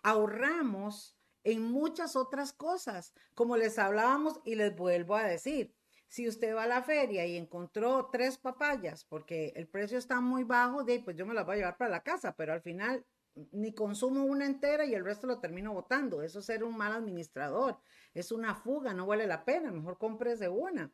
ahorramos 0.03 1.18
en 1.53 1.63
muchas 1.63 2.15
otras 2.15 2.53
cosas, 2.53 3.15
como 3.35 3.57
les 3.57 3.79
hablábamos 3.79 4.41
y 4.45 4.55
les 4.55 4.75
vuelvo 4.77 5.17
a 5.17 5.25
decir. 5.25 5.75
Si 6.09 6.27
usted 6.27 6.55
va 6.55 6.65
a 6.65 6.67
la 6.69 6.83
feria 6.83 7.27
y 7.27 7.37
encontró 7.37 8.09
tres 8.11 8.39
papayas 8.39 9.05
porque 9.05 9.53
el 9.57 9.69
precio 9.69 9.99
está 9.99 10.21
muy 10.21 10.45
bajo, 10.45 10.85
de 10.85 11.01
pues 11.01 11.17
yo 11.17 11.27
me 11.27 11.35
las 11.35 11.45
voy 11.45 11.55
a 11.55 11.59
llevar 11.59 11.77
para 11.77 11.91
la 11.91 12.03
casa, 12.03 12.35
pero 12.35 12.53
al 12.53 12.63
final 12.63 13.05
ni 13.53 13.73
consumo 13.73 14.25
una 14.25 14.47
entera 14.47 14.85
y 14.85 14.95
el 14.95 15.05
resto 15.05 15.27
lo 15.27 15.41
termino 15.41 15.73
botando. 15.73 16.23
Eso 16.23 16.41
es 16.41 16.47
ser 16.47 16.65
un 16.65 16.77
mal 16.77 16.93
administrador. 16.93 17.79
Es 18.15 18.33
una 18.33 18.55
fuga, 18.55 18.95
no 18.95 19.07
vale 19.07 19.27
la 19.27 19.45
pena. 19.45 19.71
Mejor 19.71 19.99
cómprese 19.99 20.49
una. 20.49 20.91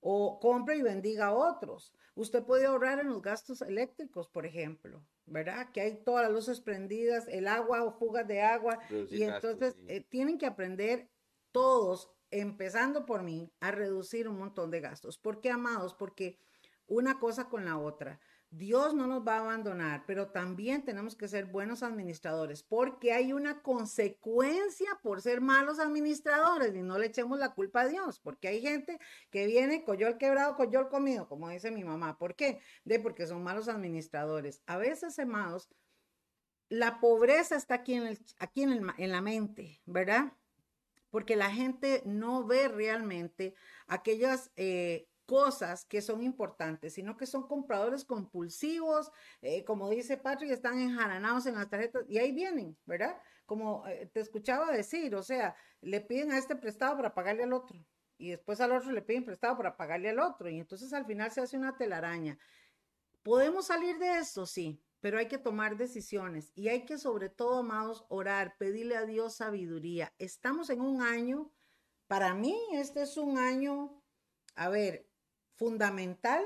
O 0.00 0.38
compre 0.40 0.76
y 0.76 0.82
bendiga 0.82 1.26
a 1.26 1.34
otros. 1.34 1.92
Usted 2.14 2.44
puede 2.44 2.66
ahorrar 2.66 3.00
en 3.00 3.08
los 3.08 3.22
gastos 3.22 3.62
eléctricos, 3.62 4.28
por 4.28 4.46
ejemplo. 4.46 5.04
¿verdad? 5.30 5.70
Que 5.72 5.80
hay 5.80 6.02
todas 6.04 6.24
las 6.24 6.32
luces 6.32 6.60
prendidas, 6.60 7.26
el 7.28 7.48
agua 7.48 7.84
o 7.84 7.92
fugas 7.92 8.26
de 8.26 8.42
agua. 8.42 8.78
y 9.10 9.22
entonces 9.22 9.76
eh, 9.86 10.00
tienen 10.00 10.38
que 10.38 10.46
aprender 10.46 11.08
todos, 11.52 12.10
empezando 12.30 13.06
por 13.06 13.22
mí, 13.22 13.52
a 13.60 13.70
reducir 13.70 14.28
un 14.28 14.38
montón 14.38 14.70
de 14.70 14.80
gastos. 14.80 15.18
¿Por 15.18 15.40
qué, 15.40 15.50
amados? 15.50 15.94
Porque 15.94 16.38
una 16.86 17.18
cosa 17.18 17.48
con 17.48 17.64
la 17.64 17.78
otra. 17.78 18.20
Dios 18.50 18.94
no 18.94 19.06
nos 19.06 19.26
va 19.26 19.36
a 19.36 19.40
abandonar, 19.40 20.04
pero 20.06 20.28
también 20.28 20.82
tenemos 20.82 21.14
que 21.14 21.28
ser 21.28 21.44
buenos 21.46 21.82
administradores, 21.82 22.62
porque 22.62 23.12
hay 23.12 23.34
una 23.34 23.60
consecuencia 23.60 24.98
por 25.02 25.20
ser 25.20 25.42
malos 25.42 25.78
administradores 25.78 26.74
y 26.74 26.80
no 26.80 26.98
le 26.98 27.06
echemos 27.06 27.38
la 27.38 27.54
culpa 27.54 27.82
a 27.82 27.88
Dios, 27.88 28.20
porque 28.20 28.48
hay 28.48 28.62
gente 28.62 28.98
que 29.30 29.46
viene 29.46 29.84
el 29.86 30.18
quebrado, 30.18 30.56
el 30.58 30.88
comido, 30.88 31.28
como 31.28 31.50
dice 31.50 31.70
mi 31.70 31.84
mamá. 31.84 32.16
¿Por 32.16 32.36
qué? 32.36 32.60
De 32.84 32.98
porque 32.98 33.26
son 33.26 33.42
malos 33.42 33.68
administradores. 33.68 34.62
A 34.66 34.78
veces, 34.78 35.18
amados, 35.18 35.68
la 36.70 37.00
pobreza 37.00 37.56
está 37.56 37.74
aquí 37.74 37.94
en, 37.94 38.06
el, 38.06 38.18
aquí 38.38 38.62
en, 38.62 38.72
el, 38.72 38.86
en 38.96 39.12
la 39.12 39.20
mente, 39.20 39.82
¿verdad? 39.84 40.32
Porque 41.10 41.36
la 41.36 41.50
gente 41.50 42.02
no 42.06 42.46
ve 42.46 42.68
realmente 42.68 43.54
aquellas 43.86 44.50
eh, 44.56 45.06
cosas 45.28 45.84
que 45.84 46.00
son 46.00 46.22
importantes, 46.22 46.94
sino 46.94 47.18
que 47.18 47.26
son 47.26 47.46
compradores 47.46 48.02
compulsivos, 48.06 49.12
eh, 49.42 49.62
como 49.62 49.90
dice 49.90 50.16
Patrick, 50.16 50.50
están 50.50 50.78
enjaranados 50.80 51.44
en 51.44 51.56
las 51.56 51.68
tarjetas 51.68 52.06
y 52.08 52.16
ahí 52.16 52.32
vienen, 52.32 52.78
¿verdad? 52.86 53.14
Como 53.44 53.86
eh, 53.86 54.06
te 54.10 54.20
escuchaba 54.20 54.72
decir, 54.72 55.14
o 55.14 55.22
sea, 55.22 55.54
le 55.82 56.00
piden 56.00 56.32
a 56.32 56.38
este 56.38 56.56
prestado 56.56 56.96
para 56.96 57.14
pagarle 57.14 57.42
al 57.42 57.52
otro 57.52 57.78
y 58.16 58.30
después 58.30 58.58
al 58.62 58.72
otro 58.72 58.90
le 58.90 59.02
piden 59.02 59.26
prestado 59.26 59.58
para 59.58 59.76
pagarle 59.76 60.08
al 60.08 60.18
otro 60.18 60.48
y 60.48 60.60
entonces 60.60 60.94
al 60.94 61.04
final 61.04 61.30
se 61.30 61.42
hace 61.42 61.58
una 61.58 61.76
telaraña. 61.76 62.38
¿Podemos 63.22 63.66
salir 63.66 63.98
de 63.98 64.20
eso? 64.20 64.46
Sí, 64.46 64.82
pero 65.00 65.18
hay 65.18 65.28
que 65.28 65.36
tomar 65.36 65.76
decisiones 65.76 66.52
y 66.54 66.68
hay 66.68 66.86
que 66.86 66.96
sobre 66.96 67.28
todo, 67.28 67.58
amados, 67.58 68.06
orar, 68.08 68.56
pedirle 68.56 68.96
a 68.96 69.04
Dios 69.04 69.36
sabiduría. 69.36 70.14
Estamos 70.16 70.70
en 70.70 70.80
un 70.80 71.02
año, 71.02 71.52
para 72.06 72.32
mí 72.32 72.58
este 72.72 73.02
es 73.02 73.18
un 73.18 73.36
año, 73.36 74.02
a 74.54 74.70
ver, 74.70 75.07
fundamental 75.58 76.44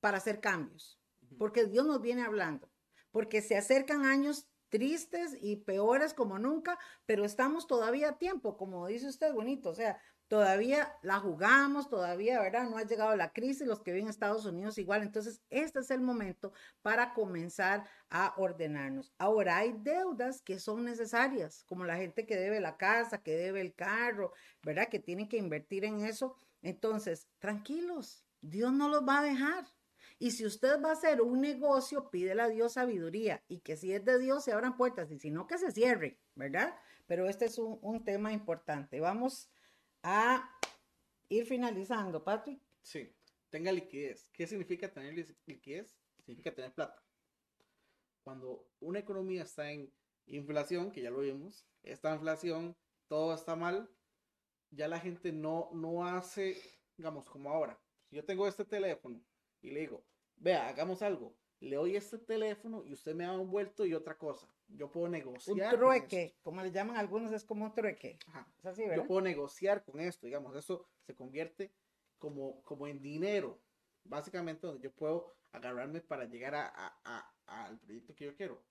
para 0.00 0.18
hacer 0.18 0.40
cambios, 0.40 0.98
porque 1.38 1.66
Dios 1.66 1.86
nos 1.86 2.00
viene 2.00 2.22
hablando, 2.22 2.70
porque 3.10 3.42
se 3.42 3.56
acercan 3.56 4.04
años 4.04 4.46
tristes 4.68 5.36
y 5.38 5.56
peores 5.56 6.14
como 6.14 6.38
nunca, 6.38 6.78
pero 7.04 7.26
estamos 7.26 7.66
todavía 7.66 8.08
a 8.08 8.18
tiempo, 8.18 8.56
como 8.56 8.86
dice 8.86 9.06
usted, 9.06 9.34
bonito, 9.34 9.68
o 9.68 9.74
sea, 9.74 10.00
todavía 10.28 10.98
la 11.02 11.20
jugamos, 11.20 11.90
todavía, 11.90 12.40
¿verdad? 12.40 12.70
No 12.70 12.78
ha 12.78 12.84
llegado 12.84 13.14
la 13.16 13.34
crisis, 13.34 13.66
los 13.66 13.82
que 13.82 13.92
viven 13.92 14.06
en 14.06 14.10
Estados 14.10 14.46
Unidos 14.46 14.78
igual, 14.78 15.02
entonces 15.02 15.42
este 15.50 15.80
es 15.80 15.90
el 15.90 16.00
momento 16.00 16.54
para 16.80 17.12
comenzar 17.12 17.84
a 18.08 18.32
ordenarnos. 18.38 19.12
Ahora 19.18 19.58
hay 19.58 19.74
deudas 19.76 20.40
que 20.40 20.58
son 20.58 20.86
necesarias, 20.86 21.64
como 21.68 21.84
la 21.84 21.96
gente 21.96 22.24
que 22.24 22.38
debe 22.38 22.60
la 22.60 22.78
casa, 22.78 23.22
que 23.22 23.36
debe 23.36 23.60
el 23.60 23.74
carro, 23.74 24.32
¿verdad? 24.62 24.88
Que 24.88 25.00
tienen 25.00 25.28
que 25.28 25.36
invertir 25.36 25.84
en 25.84 26.00
eso. 26.00 26.34
Entonces, 26.62 27.28
tranquilos, 27.38 28.24
Dios 28.42 28.72
no 28.72 28.88
los 28.88 29.06
va 29.08 29.20
a 29.20 29.22
dejar. 29.22 29.64
Y 30.18 30.32
si 30.32 30.44
usted 30.44 30.80
va 30.82 30.90
a 30.90 30.92
hacer 30.92 31.20
un 31.20 31.40
negocio, 31.40 32.10
pídele 32.10 32.42
a 32.42 32.48
Dios 32.48 32.74
sabiduría 32.74 33.42
y 33.48 33.60
que 33.60 33.76
si 33.76 33.92
es 33.92 34.04
de 34.04 34.18
Dios 34.18 34.44
se 34.44 34.52
abran 34.52 34.76
puertas 34.76 35.10
y 35.10 35.18
si 35.18 35.30
no, 35.30 35.46
que 35.46 35.58
se 35.58 35.72
cierre, 35.72 36.20
¿verdad? 36.34 36.76
Pero 37.06 37.28
este 37.28 37.46
es 37.46 37.58
un, 37.58 38.04
tema 38.04 38.32
importante. 38.32 39.00
Vamos 39.00 39.48
a 40.02 40.48
ir 41.28 41.46
finalizando, 41.46 42.22
Patrick. 42.22 42.60
Sí, 42.82 43.12
tenga 43.50 43.72
liquidez. 43.72 44.30
¿Qué 44.30 44.46
significa 44.46 44.92
tener 44.92 45.14
liquidez? 45.46 45.96
Significa 46.24 46.54
tener 46.54 46.72
plata. 46.72 47.02
Cuando 48.22 48.68
una 48.80 49.00
economía 49.00 49.42
está 49.42 49.72
en 49.72 49.92
inflación, 50.26 50.92
que 50.92 51.02
ya 51.02 51.10
lo 51.10 51.18
vimos, 51.18 51.66
esta 51.82 52.14
inflación, 52.14 52.76
todo 53.08 53.34
está 53.34 53.56
mal, 53.56 53.90
ya 54.70 54.86
la 54.86 55.00
gente 55.00 55.32
no, 55.32 55.68
no 55.72 56.06
hace, 56.06 56.56
digamos, 56.96 57.28
como 57.28 57.50
ahora 57.50 57.76
yo 58.12 58.24
tengo 58.24 58.46
este 58.46 58.64
teléfono 58.64 59.20
y 59.60 59.70
le 59.70 59.80
digo, 59.80 60.04
vea, 60.36 60.68
hagamos 60.68 61.02
algo, 61.02 61.34
le 61.60 61.76
doy 61.76 61.96
este 61.96 62.18
teléfono 62.18 62.84
y 62.84 62.92
usted 62.92 63.14
me 63.14 63.24
da 63.24 63.38
un 63.38 63.50
vuelto 63.50 63.86
y 63.86 63.94
otra 63.94 64.18
cosa. 64.18 64.46
Yo 64.68 64.90
puedo 64.90 65.08
negociar. 65.08 65.74
Un 65.74 65.80
trueque, 65.80 66.36
como 66.42 66.62
le 66.62 66.72
llaman 66.72 66.96
algunos, 66.96 67.32
es 67.32 67.44
como 67.44 67.64
un 67.64 67.74
trueque. 67.74 68.18
yo 68.96 69.06
puedo 69.06 69.20
negociar 69.20 69.84
con 69.84 70.00
esto, 70.00 70.26
digamos, 70.26 70.56
eso 70.56 70.86
se 71.06 71.14
convierte 71.14 71.72
como, 72.18 72.62
como 72.62 72.86
en 72.86 73.00
dinero, 73.00 73.60
básicamente 74.04 74.66
donde 74.66 74.82
yo 74.82 74.92
puedo 74.92 75.34
agarrarme 75.52 76.00
para 76.00 76.24
llegar 76.24 76.54
a, 76.54 77.32
al 77.46 77.78
proyecto 77.78 78.14
que 78.14 78.24
yo 78.24 78.34
quiero. 78.34 78.62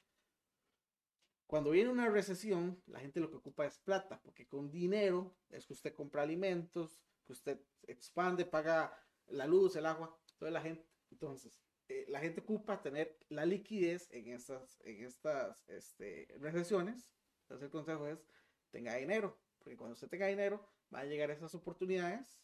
Cuando 1.48 1.72
viene 1.72 1.90
una 1.90 2.10
recesión, 2.10 2.82
la 2.88 3.00
gente 3.00 3.20
lo 3.20 3.30
que 3.30 3.38
ocupa 3.38 3.66
es 3.66 3.78
plata, 3.80 4.22
porque 4.22 4.48
con 4.48 4.72
dinero 4.72 5.36
es 5.50 5.66
que 5.66 5.74
usted 5.74 5.94
compra 5.94 6.22
alimentos, 6.22 6.98
que 7.26 7.34
usted 7.34 7.60
expande, 7.88 8.46
paga 8.46 8.98
la 9.32 9.46
luz, 9.48 9.76
el 9.76 9.86
agua, 9.86 10.18
toda 10.38 10.52
la 10.52 10.62
gente. 10.62 10.86
Entonces, 11.12 11.60
eh, 11.88 12.06
la 12.08 12.20
gente 12.20 12.42
ocupa 12.42 12.82
tener 12.82 13.18
la 13.30 13.46
liquidez 13.46 14.10
en 14.12 14.28
estas, 14.28 14.80
en 14.84 15.04
estas 15.04 15.68
este, 15.68 16.28
recesiones. 16.40 17.12
Entonces, 17.44 17.66
el 17.66 17.72
consejo 17.72 18.08
es, 18.08 18.26
tenga 18.72 18.96
dinero, 18.96 19.38
porque 19.60 19.78
cuando 19.78 19.94
usted 19.94 20.08
tenga 20.08 20.28
dinero, 20.28 20.66
va 20.94 21.00
a 21.00 21.06
llegar 21.06 21.32
esas 21.32 21.54
oportunidades 21.56 22.40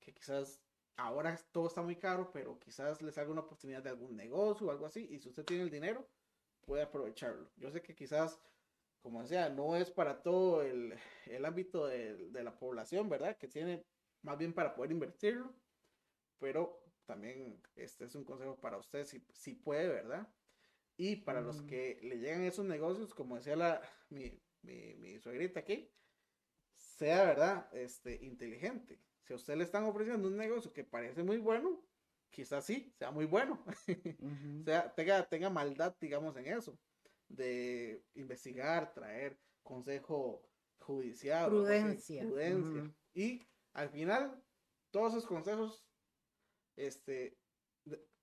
que 0.00 0.12
quizás 0.12 0.60
ahora 0.96 1.38
todo 1.52 1.68
está 1.68 1.82
muy 1.82 1.96
caro, 1.96 2.30
pero 2.32 2.58
quizás 2.58 3.00
les 3.02 3.16
haga 3.18 3.30
una 3.30 3.42
oportunidad 3.42 3.82
de 3.82 3.90
algún 3.90 4.16
negocio 4.16 4.66
o 4.66 4.70
algo 4.70 4.86
así, 4.86 5.06
y 5.10 5.18
si 5.20 5.28
usted 5.28 5.44
tiene 5.44 5.62
el 5.62 5.70
dinero, 5.70 6.08
puede 6.66 6.82
aprovecharlo. 6.82 7.50
Yo 7.56 7.70
sé 7.70 7.82
que 7.82 7.94
quizás, 7.94 8.38
como 9.00 9.22
decía, 9.22 9.48
no 9.48 9.76
es 9.76 9.90
para 9.90 10.22
todo 10.22 10.62
el, 10.62 10.94
el 11.26 11.44
ámbito 11.44 11.86
de, 11.86 12.16
de, 12.30 12.42
la 12.42 12.58
población, 12.58 13.08
¿verdad? 13.08 13.36
Que 13.38 13.48
tiene 13.48 13.86
más 14.22 14.36
bien 14.38 14.52
para 14.52 14.74
poder 14.74 14.90
invertirlo, 14.90 15.54
pero 16.38 16.82
también 17.06 17.60
este 17.74 18.04
es 18.04 18.14
un 18.14 18.24
consejo 18.24 18.60
para 18.60 18.78
usted, 18.78 19.04
si, 19.04 19.24
si 19.32 19.54
puede, 19.54 19.88
¿verdad? 19.88 20.28
Y 20.96 21.16
para 21.16 21.40
los 21.40 21.62
que 21.62 22.00
le 22.02 22.18
llegan 22.18 22.42
esos 22.42 22.66
negocios, 22.66 23.14
como 23.14 23.36
decía 23.36 23.54
la, 23.54 23.80
mi, 24.10 24.42
mi, 24.62 24.94
mi 24.96 25.18
suegrita 25.20 25.60
aquí, 25.60 25.90
sea, 26.74 27.24
¿verdad? 27.24 27.68
Este, 27.72 28.24
inteligente. 28.24 29.00
Si 29.22 29.32
a 29.32 29.36
usted 29.36 29.56
le 29.56 29.64
están 29.64 29.84
ofreciendo 29.84 30.26
un 30.26 30.36
negocio 30.36 30.72
que 30.72 30.84
parece 30.84 31.22
muy 31.22 31.38
bueno, 31.38 31.80
quizás 32.30 32.64
sí, 32.64 32.92
sea 32.98 33.10
muy 33.10 33.26
bueno. 33.26 33.62
o 34.60 34.64
sea, 34.64 34.94
tenga, 34.94 35.28
tenga 35.28 35.50
maldad, 35.50 35.94
digamos, 36.00 36.36
en 36.36 36.46
eso. 36.46 36.78
De 37.28 38.04
investigar, 38.14 38.92
traer 38.94 39.38
consejo 39.62 40.48
judicial. 40.80 41.50
Prudencia. 41.50 42.22
prudencia. 42.22 42.92
Y 43.14 43.46
al 43.74 43.90
final, 43.90 44.42
todos 44.90 45.12
esos 45.12 45.26
consejos, 45.26 45.84
este, 46.78 47.38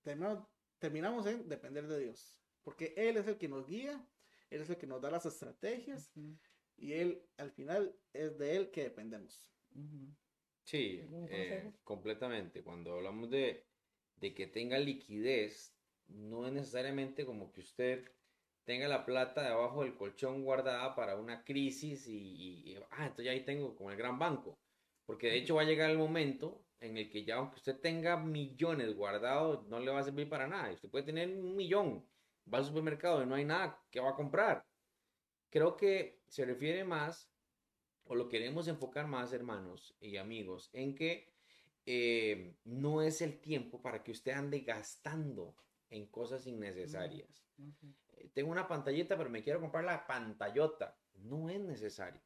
terminamos, 0.01 0.47
terminamos 0.79 1.25
en 1.27 1.47
depender 1.47 1.87
de 1.87 1.99
Dios. 1.99 2.37
Porque 2.63 2.93
Él 2.97 3.17
es 3.17 3.27
el 3.27 3.37
que 3.37 3.47
nos 3.47 3.67
guía, 3.67 4.07
Él 4.49 4.61
es 4.61 4.69
el 4.69 4.77
que 4.77 4.87
nos 4.87 5.01
da 5.01 5.11
las 5.11 5.25
estrategias 5.25 6.11
y 6.77 6.93
Él, 6.93 7.21
al 7.37 7.51
final, 7.51 7.95
es 8.13 8.37
de 8.37 8.55
Él 8.55 8.71
que 8.71 8.83
dependemos. 8.83 9.51
Sí, 10.63 11.01
eh, 11.29 11.73
completamente. 11.83 12.63
Cuando 12.63 12.95
hablamos 12.95 13.29
de, 13.29 13.67
de 14.15 14.33
que 14.33 14.47
tenga 14.47 14.79
liquidez, 14.79 15.75
no 16.07 16.47
es 16.47 16.53
necesariamente 16.53 17.25
como 17.25 17.51
que 17.51 17.61
usted 17.61 18.11
tenga 18.63 18.87
la 18.87 19.05
plata 19.05 19.43
debajo 19.43 19.83
del 19.83 19.95
colchón 19.95 20.43
guardada 20.43 20.95
para 20.95 21.17
una 21.17 21.43
crisis 21.43 22.07
y, 22.07 22.71
y, 22.71 22.75
ah, 22.91 23.07
entonces 23.07 23.27
ahí 23.27 23.45
tengo 23.45 23.75
como 23.75 23.91
el 23.91 23.97
gran 23.97 24.17
banco. 24.17 24.59
Porque 25.05 25.27
de 25.27 25.37
hecho 25.37 25.55
va 25.55 25.61
a 25.61 25.65
llegar 25.65 25.91
el 25.91 25.99
momento 25.99 26.64
en 26.79 26.97
el 26.97 27.09
que 27.09 27.23
ya 27.23 27.35
aunque 27.35 27.57
usted 27.57 27.79
tenga 27.79 28.17
millones 28.17 28.95
guardados, 28.95 29.67
no 29.67 29.79
le 29.79 29.91
va 29.91 29.99
a 29.99 30.03
servir 30.03 30.29
para 30.29 30.47
nada. 30.47 30.71
Usted 30.71 30.89
puede 30.89 31.05
tener 31.05 31.29
un 31.29 31.55
millón 31.55 32.05
va 32.51 32.59
al 32.59 32.65
supermercado 32.65 33.23
y 33.23 33.25
no 33.25 33.35
hay 33.35 33.45
nada 33.45 33.79
que 33.89 33.99
va 33.99 34.11
a 34.11 34.15
comprar. 34.15 34.65
Creo 35.49 35.75
que 35.75 36.21
se 36.27 36.45
refiere 36.45 36.83
más, 36.83 37.31
o 38.05 38.15
lo 38.15 38.27
queremos 38.27 38.67
enfocar 38.67 39.07
más, 39.07 39.33
hermanos 39.33 39.95
y 39.99 40.17
amigos, 40.17 40.69
en 40.73 40.95
que 40.95 41.33
eh, 41.85 42.55
no 42.65 43.01
es 43.01 43.21
el 43.21 43.39
tiempo 43.39 43.81
para 43.81 44.03
que 44.03 44.11
usted 44.11 44.31
ande 44.33 44.59
gastando 44.61 45.55
en 45.89 46.07
cosas 46.07 46.45
innecesarias. 46.45 47.47
Eh, 48.17 48.29
tengo 48.33 48.51
una 48.51 48.67
pantallita, 48.67 49.17
pero 49.17 49.29
me 49.29 49.43
quiero 49.43 49.61
comprar 49.61 49.83
la 49.83 50.05
pantallota. 50.05 50.97
No 51.13 51.49
es 51.49 51.61
necesario. 51.61 52.21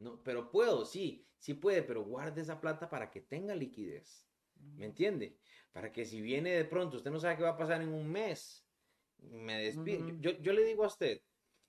No, 0.00 0.22
pero 0.24 0.50
puedo, 0.50 0.84
sí, 0.84 1.26
sí 1.38 1.54
puede, 1.54 1.82
pero 1.82 2.04
guarde 2.04 2.40
esa 2.40 2.60
plata 2.60 2.90
para 2.90 3.10
que 3.10 3.20
tenga 3.20 3.54
liquidez. 3.54 4.26
¿Me 4.76 4.86
entiende? 4.86 5.38
Para 5.72 5.92
que 5.92 6.04
si 6.04 6.20
viene 6.20 6.50
de 6.50 6.64
pronto, 6.64 6.96
usted 6.96 7.10
no 7.10 7.20
sabe 7.20 7.36
qué 7.36 7.42
va 7.42 7.50
a 7.50 7.56
pasar 7.56 7.80
en 7.80 7.92
un 7.92 8.10
mes, 8.10 8.66
me 9.18 9.62
despido. 9.62 10.08
yo, 10.18 10.32
yo, 10.32 10.52
le 10.52 10.64
digo 10.64 10.84
a 10.84 10.88
usted, 10.88 11.22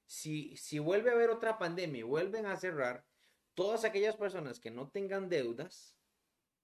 si, 0.06 0.56
si 0.56 0.80
vuelve 0.80 1.10
a 1.10 1.14
haber 1.14 1.30
otra 1.30 1.58
pandemia 1.58 2.00
y 2.00 2.04
vuelven 2.04 2.46
a 2.46 2.56
cerrar, 2.56 3.06
todas 3.54 3.84
aquellas 3.84 4.16
personas 4.16 4.60
que 4.60 4.72
no 4.72 4.90
tengan 4.90 5.30
deudas, 5.30 5.96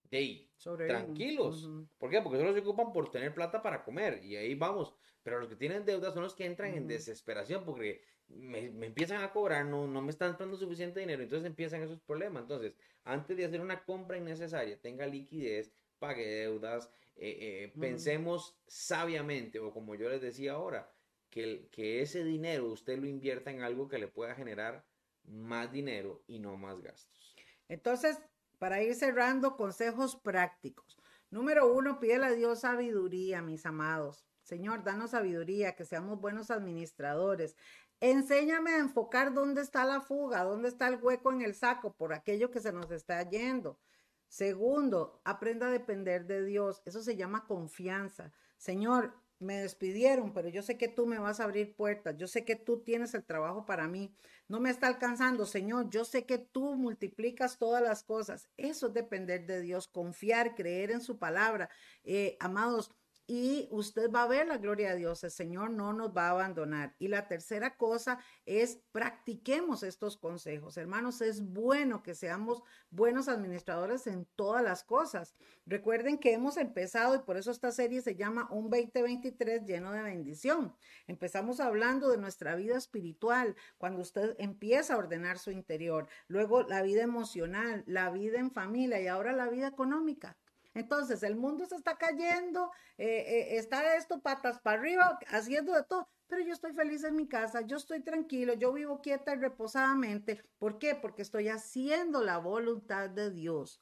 de 0.10 0.18
ahí, 0.18 0.52
tranquilos. 0.88 1.70
¿Por 1.98 2.10
qué? 2.10 2.22
Porque 2.22 2.38
solo 2.38 2.54
se 2.54 2.60
ocupan 2.60 2.94
por 2.94 3.12
tener 3.12 3.34
plata 3.34 3.62
para 3.62 3.84
comer 3.84 4.24
y 4.24 4.38
ahí 4.38 4.56
vamos. 4.56 4.96
Pero 5.22 5.40
los 5.40 5.50
que 5.50 5.58
tienen 5.58 5.84
deudas 5.84 6.14
son 6.14 6.24
los 6.24 6.34
que 6.34 6.46
entran 6.46 6.74
en 6.74 6.88
desesperación 6.88 7.66
porque 7.66 8.02
me, 8.30 8.70
me, 8.70 8.88
empiezan 8.88 9.24
a 9.24 9.32
cobrar, 9.32 9.66
no, 9.66 9.88
no 9.88 10.02
me 10.02 10.12
están 10.12 10.36
dando 10.38 10.58
suficiente 10.58 11.00
dinero, 11.00 11.24
entonces 11.24 11.48
empiezan 11.48 11.82
esos 11.82 12.00
problemas. 12.02 12.44
Entonces, 12.44 12.74
antes 13.04 13.38
de 13.38 13.46
hacer 13.46 13.62
una 13.62 13.84
compra 13.84 14.18
innecesaria, 14.18 14.80
tenga 14.80 15.06
liquidez, 15.06 15.72
pague 16.00 16.26
deudas, 16.26 16.90
eh, 17.16 17.38
eh, 17.40 17.74
pensemos 17.80 18.56
sabiamente, 18.68 19.60
o 19.60 19.72
como 19.74 19.96
yo 19.96 20.10
les 20.10 20.22
decía 20.22 20.54
ahora, 20.54 20.92
que, 21.30 21.68
que 21.72 22.02
ese 22.02 22.24
dinero 22.24 22.68
usted 22.68 22.98
lo 22.98 23.08
invierta 23.08 23.52
en 23.52 23.62
algo 23.62 23.88
que 23.88 23.98
le 23.98 24.08
pueda 24.08 24.36
generar 24.36 24.86
más 25.24 25.72
dinero 25.72 26.24
y 26.28 26.40
no 26.40 26.58
más 26.58 26.82
gastos. 26.82 27.36
Entonces, 27.68 28.18
para 28.60 28.82
ir 28.82 28.96
cerrando, 28.96 29.56
consejos 29.56 30.16
prácticos. 30.16 30.98
Número 31.30 31.72
uno, 31.72 32.00
pídele 32.00 32.26
a 32.26 32.32
Dios 32.32 32.62
sabiduría, 32.62 33.42
mis 33.42 33.66
amados. 33.66 34.26
Señor, 34.44 34.84
danos 34.84 35.12
sabiduría, 35.12 35.76
que 35.76 35.84
seamos 35.84 36.22
buenos 36.22 36.52
administradores. 36.52 37.58
Enséñame 38.00 38.72
a 38.72 38.80
enfocar 38.80 39.34
dónde 39.34 39.62
está 39.62 39.84
la 39.84 40.02
fuga, 40.02 40.44
dónde 40.44 40.70
está 40.70 40.88
el 40.88 41.02
hueco 41.02 41.32
en 41.32 41.42
el 41.42 41.56
saco 41.56 41.94
por 41.94 42.14
aquello 42.14 42.52
que 42.52 42.60
se 42.60 42.72
nos 42.72 42.92
está 42.92 43.28
yendo. 43.28 43.80
Segundo, 44.28 45.22
aprenda 45.24 45.68
a 45.68 45.72
depender 45.72 46.26
de 46.26 46.44
Dios. 46.46 46.82
Eso 46.86 47.02
se 47.02 47.16
llama 47.16 47.46
confianza. 47.48 48.34
Señor, 48.58 49.14
me 49.40 49.62
despidieron, 49.62 50.34
pero 50.34 50.50
yo 50.50 50.64
sé 50.64 50.78
que 50.78 50.88
tú 50.88 51.06
me 51.06 51.20
vas 51.20 51.40
a 51.40 51.44
abrir 51.44 51.76
puertas. 51.76 52.16
Yo 52.18 52.28
sé 52.28 52.44
que 52.44 52.56
tú 52.56 52.82
tienes 52.84 53.14
el 53.14 53.24
trabajo 53.24 53.66
para 53.66 53.88
mí. 53.88 54.14
No 54.48 54.60
me 54.60 54.70
está 54.70 54.88
alcanzando, 54.88 55.46
Señor. 55.46 55.90
Yo 55.90 56.06
sé 56.06 56.26
que 56.26 56.38
tú 56.38 56.76
multiplicas 56.76 57.58
todas 57.58 57.82
las 57.82 58.04
cosas. 58.04 58.50
Eso 58.58 58.88
es 58.88 58.94
depender 58.94 59.46
de 59.46 59.62
Dios, 59.62 59.88
confiar, 59.88 60.56
creer 60.56 60.92
en 60.92 61.02
su 61.02 61.20
palabra. 61.20 61.70
Eh, 62.04 62.38
amados, 62.40 62.92
y 63.30 63.68
usted 63.72 64.10
va 64.10 64.24
a 64.24 64.28
ver 64.28 64.48
la 64.48 64.58
gloria 64.58 64.92
de 64.92 65.00
Dios. 65.00 65.22
El 65.26 65.32
Señor 65.32 65.70
no 65.70 65.92
nos 65.92 66.16
va 66.16 66.28
a 66.28 66.32
abandonar. 66.32 66.96
Y 66.98 67.10
la 67.10 67.28
tercera 67.28 67.76
cosa 67.76 68.20
es 68.46 68.80
practiquemos 68.94 69.84
estos 69.84 70.16
consejos. 70.16 70.78
Hermanos, 70.78 71.20
es 71.20 71.42
bueno 71.42 72.02
que 72.04 72.16
seamos 72.16 72.64
buenos 72.90 73.28
administradores 73.28 74.08
en 74.08 74.26
todas 74.38 74.64
las 74.64 74.86
cosas. 74.86 75.36
Recuerden 75.66 76.18
que 76.18 76.32
hemos 76.32 76.56
empezado 76.56 77.16
y 77.16 77.20
por 77.20 77.36
eso 77.36 77.52
esta 77.52 77.72
serie 77.72 78.02
se 78.02 78.16
llama 78.16 78.48
Un 78.50 78.70
2023 78.70 79.66
lleno 79.66 79.92
de 79.92 80.04
bendición. 80.04 80.74
Empezamos 81.06 81.60
hablando 81.60 82.10
de 82.10 82.18
nuestra 82.18 82.56
vida 82.56 82.78
espiritual, 82.78 83.58
cuando 83.78 84.02
usted 84.02 84.38
empieza 84.40 84.94
a 84.94 84.98
ordenar 84.98 85.38
su 85.38 85.52
interior, 85.52 86.08
luego 86.30 86.64
la 86.64 86.82
vida 86.82 87.02
emocional, 87.04 87.84
la 87.88 88.10
vida 88.10 88.40
en 88.40 88.52
familia 88.52 89.02
y 89.02 89.08
ahora 89.08 89.34
la 89.34 89.50
vida 89.50 89.68
económica. 89.68 90.38
Entonces, 90.78 91.24
el 91.24 91.36
mundo 91.36 91.66
se 91.66 91.76
está 91.76 91.98
cayendo, 91.98 92.72
eh, 93.00 93.08
eh, 93.08 93.58
está 93.58 93.96
esto 93.96 94.22
patas 94.22 94.60
para 94.60 94.80
arriba, 94.80 95.18
haciendo 95.30 95.74
de 95.74 95.84
todo, 95.84 96.08
pero 96.28 96.44
yo 96.44 96.54
estoy 96.54 96.74
feliz 96.74 97.04
en 97.04 97.16
mi 97.16 97.28
casa, 97.28 97.62
yo 97.62 97.78
estoy 97.78 98.04
tranquilo, 98.04 98.54
yo 98.54 98.72
vivo 98.74 99.02
quieta 99.02 99.34
y 99.34 99.40
reposadamente. 99.40 100.44
¿Por 100.60 100.78
qué? 100.78 100.94
Porque 100.94 101.24
estoy 101.24 101.50
haciendo 101.50 102.24
la 102.24 102.38
voluntad 102.38 103.10
de 103.10 103.32
Dios 103.32 103.82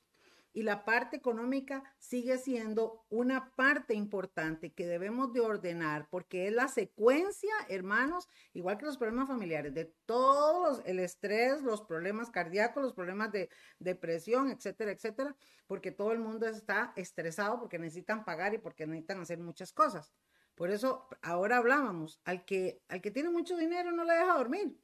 y 0.56 0.64
la 0.64 0.86
parte 0.86 1.18
económica 1.18 1.84
sigue 2.00 2.38
siendo 2.38 3.06
una 3.10 3.54
parte 3.56 3.94
importante 3.94 4.72
que 4.72 4.88
debemos 4.88 5.34
de 5.34 5.42
ordenar 5.42 6.08
porque 6.10 6.48
es 6.48 6.54
la 6.54 6.70
secuencia, 6.70 7.54
hermanos, 7.68 8.30
igual 8.54 8.78
que 8.78 8.86
los 8.86 8.98
problemas 8.98 9.28
familiares, 9.28 9.74
de 9.74 9.94
todos 10.06 10.82
el 10.86 11.00
estrés, 11.00 11.62
los 11.62 11.82
problemas 11.82 12.32
cardíacos, 12.32 12.82
los 12.82 12.94
problemas 12.94 13.34
de 13.34 13.50
depresión, 13.80 14.50
etcétera, 14.50 14.92
etcétera, 14.92 15.36
porque 15.68 15.92
todo 15.92 16.14
el 16.14 16.20
mundo 16.20 16.48
está 16.48 16.94
estresado 16.96 17.60
porque 17.60 17.78
necesitan 17.78 18.24
pagar 18.24 18.54
y 18.54 18.58
porque 18.58 18.88
necesitan 18.88 19.20
hacer 19.20 19.40
muchas 19.40 19.74
cosas. 19.74 20.14
Por 20.56 20.72
eso 20.72 21.10
ahora 21.22 21.58
hablábamos, 21.58 22.22
al 22.24 22.46
que, 22.46 22.82
al 22.88 23.02
que 23.02 23.12
tiene 23.12 23.30
mucho 23.30 23.58
dinero 23.58 23.92
no 23.92 24.06
le 24.06 24.14
deja 24.14 24.38
dormir, 24.38 24.80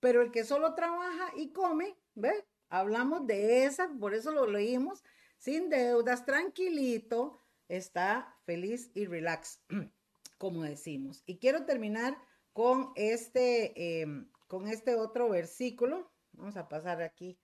pero 0.00 0.22
el 0.22 0.30
que 0.30 0.44
solo 0.44 0.74
trabaja 0.74 1.30
y 1.36 1.52
come, 1.52 1.94
¿ve? 2.14 2.47
Hablamos 2.68 3.26
de 3.26 3.64
esa, 3.64 3.88
por 3.98 4.14
eso 4.14 4.30
lo 4.30 4.46
leímos, 4.46 5.02
sin 5.38 5.70
deudas, 5.70 6.24
tranquilito, 6.24 7.40
está 7.68 8.36
feliz 8.44 8.90
y 8.94 9.06
relax, 9.06 9.62
como 10.38 10.62
decimos. 10.62 11.22
Y 11.26 11.38
quiero 11.38 11.64
terminar 11.64 12.18
con 12.52 12.92
este, 12.96 14.00
em, 14.02 14.30
con 14.46 14.68
este 14.68 14.94
otro 14.94 15.28
versículo. 15.28 16.10
Vamos 16.32 16.56
a 16.56 16.68
pasar 16.68 17.02
aquí 17.02 17.38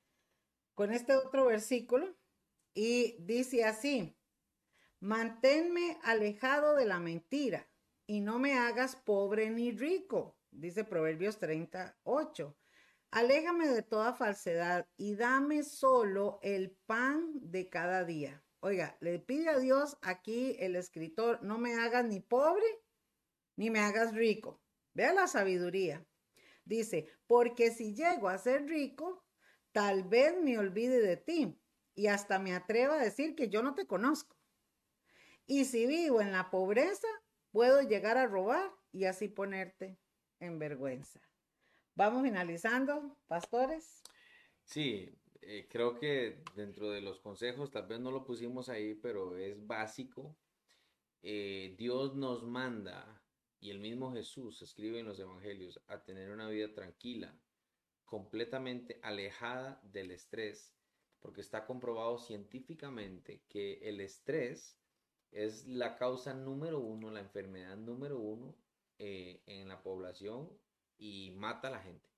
con 0.74 0.92
este 0.92 1.14
otro 1.14 1.46
versículo. 1.46 2.14
Y 2.74 3.16
dice 3.20 3.64
así, 3.64 4.16
manténme 5.00 5.98
alejado 6.02 6.74
de 6.74 6.86
la 6.86 6.98
mentira 6.98 7.68
y 8.06 8.20
no 8.20 8.38
me 8.38 8.54
hagas 8.54 8.96
pobre 8.96 9.50
ni 9.50 9.70
rico, 9.70 10.36
dice 10.50 10.84
Proverbios 10.84 11.38
38. 11.38 12.56
Aléjame 13.14 13.68
de 13.68 13.82
toda 13.82 14.12
falsedad 14.12 14.88
y 14.96 15.14
dame 15.14 15.62
solo 15.62 16.40
el 16.42 16.72
pan 16.84 17.30
de 17.34 17.68
cada 17.68 18.02
día. 18.04 18.44
Oiga, 18.58 18.96
le 18.98 19.20
pide 19.20 19.50
a 19.50 19.60
Dios 19.60 19.96
aquí 20.02 20.56
el 20.58 20.74
escritor, 20.74 21.40
no 21.40 21.56
me 21.56 21.76
hagas 21.76 22.04
ni 22.04 22.18
pobre 22.18 22.66
ni 23.54 23.70
me 23.70 23.78
hagas 23.78 24.14
rico. 24.14 24.60
Vea 24.94 25.14
la 25.14 25.28
sabiduría. 25.28 26.04
Dice, 26.64 27.06
porque 27.28 27.70
si 27.70 27.94
llego 27.94 28.28
a 28.28 28.36
ser 28.36 28.66
rico, 28.66 29.24
tal 29.70 30.02
vez 30.02 30.34
me 30.42 30.58
olvide 30.58 31.00
de 31.00 31.16
ti 31.16 31.56
y 31.94 32.08
hasta 32.08 32.40
me 32.40 32.52
atrevo 32.52 32.94
a 32.94 32.98
decir 32.98 33.36
que 33.36 33.48
yo 33.48 33.62
no 33.62 33.76
te 33.76 33.86
conozco. 33.86 34.36
Y 35.46 35.66
si 35.66 35.86
vivo 35.86 36.20
en 36.20 36.32
la 36.32 36.50
pobreza, 36.50 37.06
puedo 37.52 37.80
llegar 37.80 38.18
a 38.18 38.26
robar 38.26 38.72
y 38.90 39.04
así 39.04 39.28
ponerte 39.28 40.00
en 40.40 40.58
vergüenza. 40.58 41.20
Vamos 41.96 42.24
finalizando, 42.24 43.16
pastores. 43.28 44.02
Sí, 44.64 45.16
eh, 45.42 45.68
creo 45.70 45.94
que 45.94 46.42
dentro 46.56 46.90
de 46.90 47.00
los 47.00 47.20
consejos, 47.20 47.70
tal 47.70 47.86
vez 47.86 48.00
no 48.00 48.10
lo 48.10 48.24
pusimos 48.24 48.68
ahí, 48.68 48.94
pero 48.94 49.36
es 49.36 49.64
básico. 49.64 50.36
Eh, 51.22 51.76
Dios 51.78 52.16
nos 52.16 52.42
manda, 52.42 53.22
y 53.60 53.70
el 53.70 53.78
mismo 53.78 54.12
Jesús 54.12 54.60
escribe 54.62 54.98
en 54.98 55.06
los 55.06 55.20
evangelios, 55.20 55.80
a 55.86 56.02
tener 56.02 56.30
una 56.32 56.48
vida 56.48 56.72
tranquila, 56.74 57.38
completamente 58.04 58.98
alejada 59.02 59.80
del 59.84 60.10
estrés, 60.10 60.74
porque 61.20 61.42
está 61.42 61.64
comprobado 61.64 62.18
científicamente 62.18 63.44
que 63.48 63.74
el 63.88 64.00
estrés 64.00 64.80
es 65.30 65.66
la 65.68 65.94
causa 65.96 66.34
número 66.34 66.80
uno, 66.80 67.10
la 67.10 67.20
enfermedad 67.20 67.76
número 67.76 68.18
uno 68.18 68.56
eh, 68.98 69.42
en 69.46 69.68
la 69.68 69.82
población 69.82 70.50
y 70.98 71.32
mata 71.32 71.68
a 71.68 71.72
la 71.72 71.80
gente. 71.80 72.08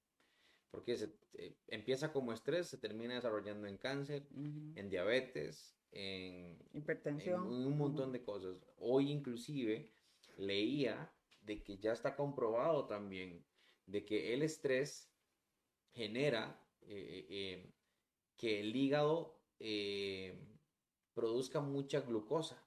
Porque 0.70 0.96
se, 0.96 1.10
eh, 1.34 1.56
empieza 1.68 2.12
como 2.12 2.32
estrés, 2.32 2.68
se 2.68 2.78
termina 2.78 3.14
desarrollando 3.14 3.66
en 3.66 3.78
cáncer, 3.78 4.26
en 4.34 4.88
diabetes, 4.90 5.76
en 5.92 6.58
hipertensión, 6.72 7.46
en 7.46 7.66
un 7.66 7.78
montón 7.78 8.12
de 8.12 8.22
cosas. 8.22 8.56
Hoy 8.76 9.10
inclusive 9.10 9.90
leía 10.36 11.12
de 11.40 11.62
que 11.62 11.78
ya 11.78 11.92
está 11.92 12.16
comprobado 12.16 12.86
también 12.86 13.44
de 13.86 14.04
que 14.04 14.34
el 14.34 14.42
estrés 14.42 15.12
genera 15.92 16.60
eh, 16.82 17.26
eh, 17.30 17.72
que 18.36 18.60
el 18.60 18.74
hígado 18.74 19.40
produzca 21.14 21.60
mucha 21.60 22.00
glucosa, 22.00 22.62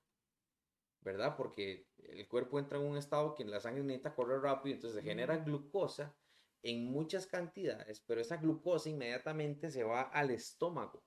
¿verdad? 1.01 1.37
Porque 1.37 1.88
el 2.09 2.27
cuerpo 2.27 2.59
entra 2.59 2.77
en 2.77 2.85
un 2.85 2.97
estado 2.97 3.35
que 3.35 3.45
la 3.45 3.59
sangre 3.59 3.83
necesita 3.83 4.15
correr 4.15 4.41
rápido, 4.41 4.75
entonces 4.75 5.01
se 5.01 5.07
genera 5.07 5.37
glucosa 5.37 6.15
en 6.61 6.85
muchas 6.85 7.25
cantidades, 7.25 8.01
pero 8.01 8.21
esa 8.21 8.37
glucosa 8.37 8.89
inmediatamente 8.89 9.69
se 9.69 9.83
va 9.83 10.01
al 10.01 10.31
estómago 10.31 11.03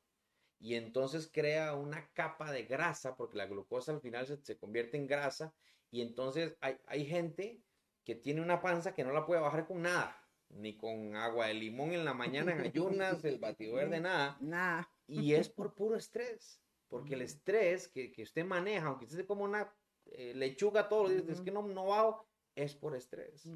y 0.63 0.77
entonces 0.77 1.29
crea 1.31 1.75
una 1.75 2.09
capa 2.13 2.53
de 2.53 2.63
grasa, 2.63 3.17
porque 3.17 3.37
la 3.37 3.47
glucosa 3.47 3.91
al 3.91 4.01
final 4.01 4.27
se, 4.27 4.57
convierte 4.57 4.97
en 4.97 5.09
grasa, 5.09 5.53
y 5.91 6.03
entonces 6.03 6.57
hay, 6.61 6.79
hay, 6.87 7.05
gente 7.05 7.61
que 8.05 8.15
tiene 8.15 8.41
una 8.41 8.63
panza 8.63 8.95
que 8.95 9.03
no 9.03 9.13
la 9.13 9.27
puede 9.27 9.41
bajar 9.41 9.67
con 9.67 9.83
nada, 9.83 10.17
ni 10.51 10.77
con 10.77 11.17
agua 11.17 11.49
de 11.49 11.55
limón 11.55 11.93
en 11.93 12.05
la 12.05 12.15
mañana 12.15 12.53
en 12.53 12.61
ayunas, 12.61 13.25
el 13.25 13.39
batido 13.39 13.75
verde, 13.75 14.01
nada. 14.01 14.39
Nada. 14.41 14.89
Y 15.09 15.35
es 15.35 15.49
por 15.49 15.75
puro 15.75 15.97
estrés, 15.97 16.61
porque 16.89 17.15
el 17.15 17.23
estrés 17.23 17.89
que, 17.89 18.13
que 18.13 18.23
usted 18.23 18.45
maneja, 18.45 18.87
aunque 18.87 19.07
usted 19.07 19.19
se 19.19 19.27
como 19.27 19.43
una 19.43 19.75
eh, 20.07 20.35
lechuga 20.35 20.89
todos 20.89 21.11
los 21.11 21.27
días, 21.27 21.39
es 21.39 21.41
que 21.41 21.51
no, 21.51 21.63
no 21.63 21.87
bajo, 21.87 22.27
es 22.55 22.75
por 22.75 22.97
estrés. 22.97 23.47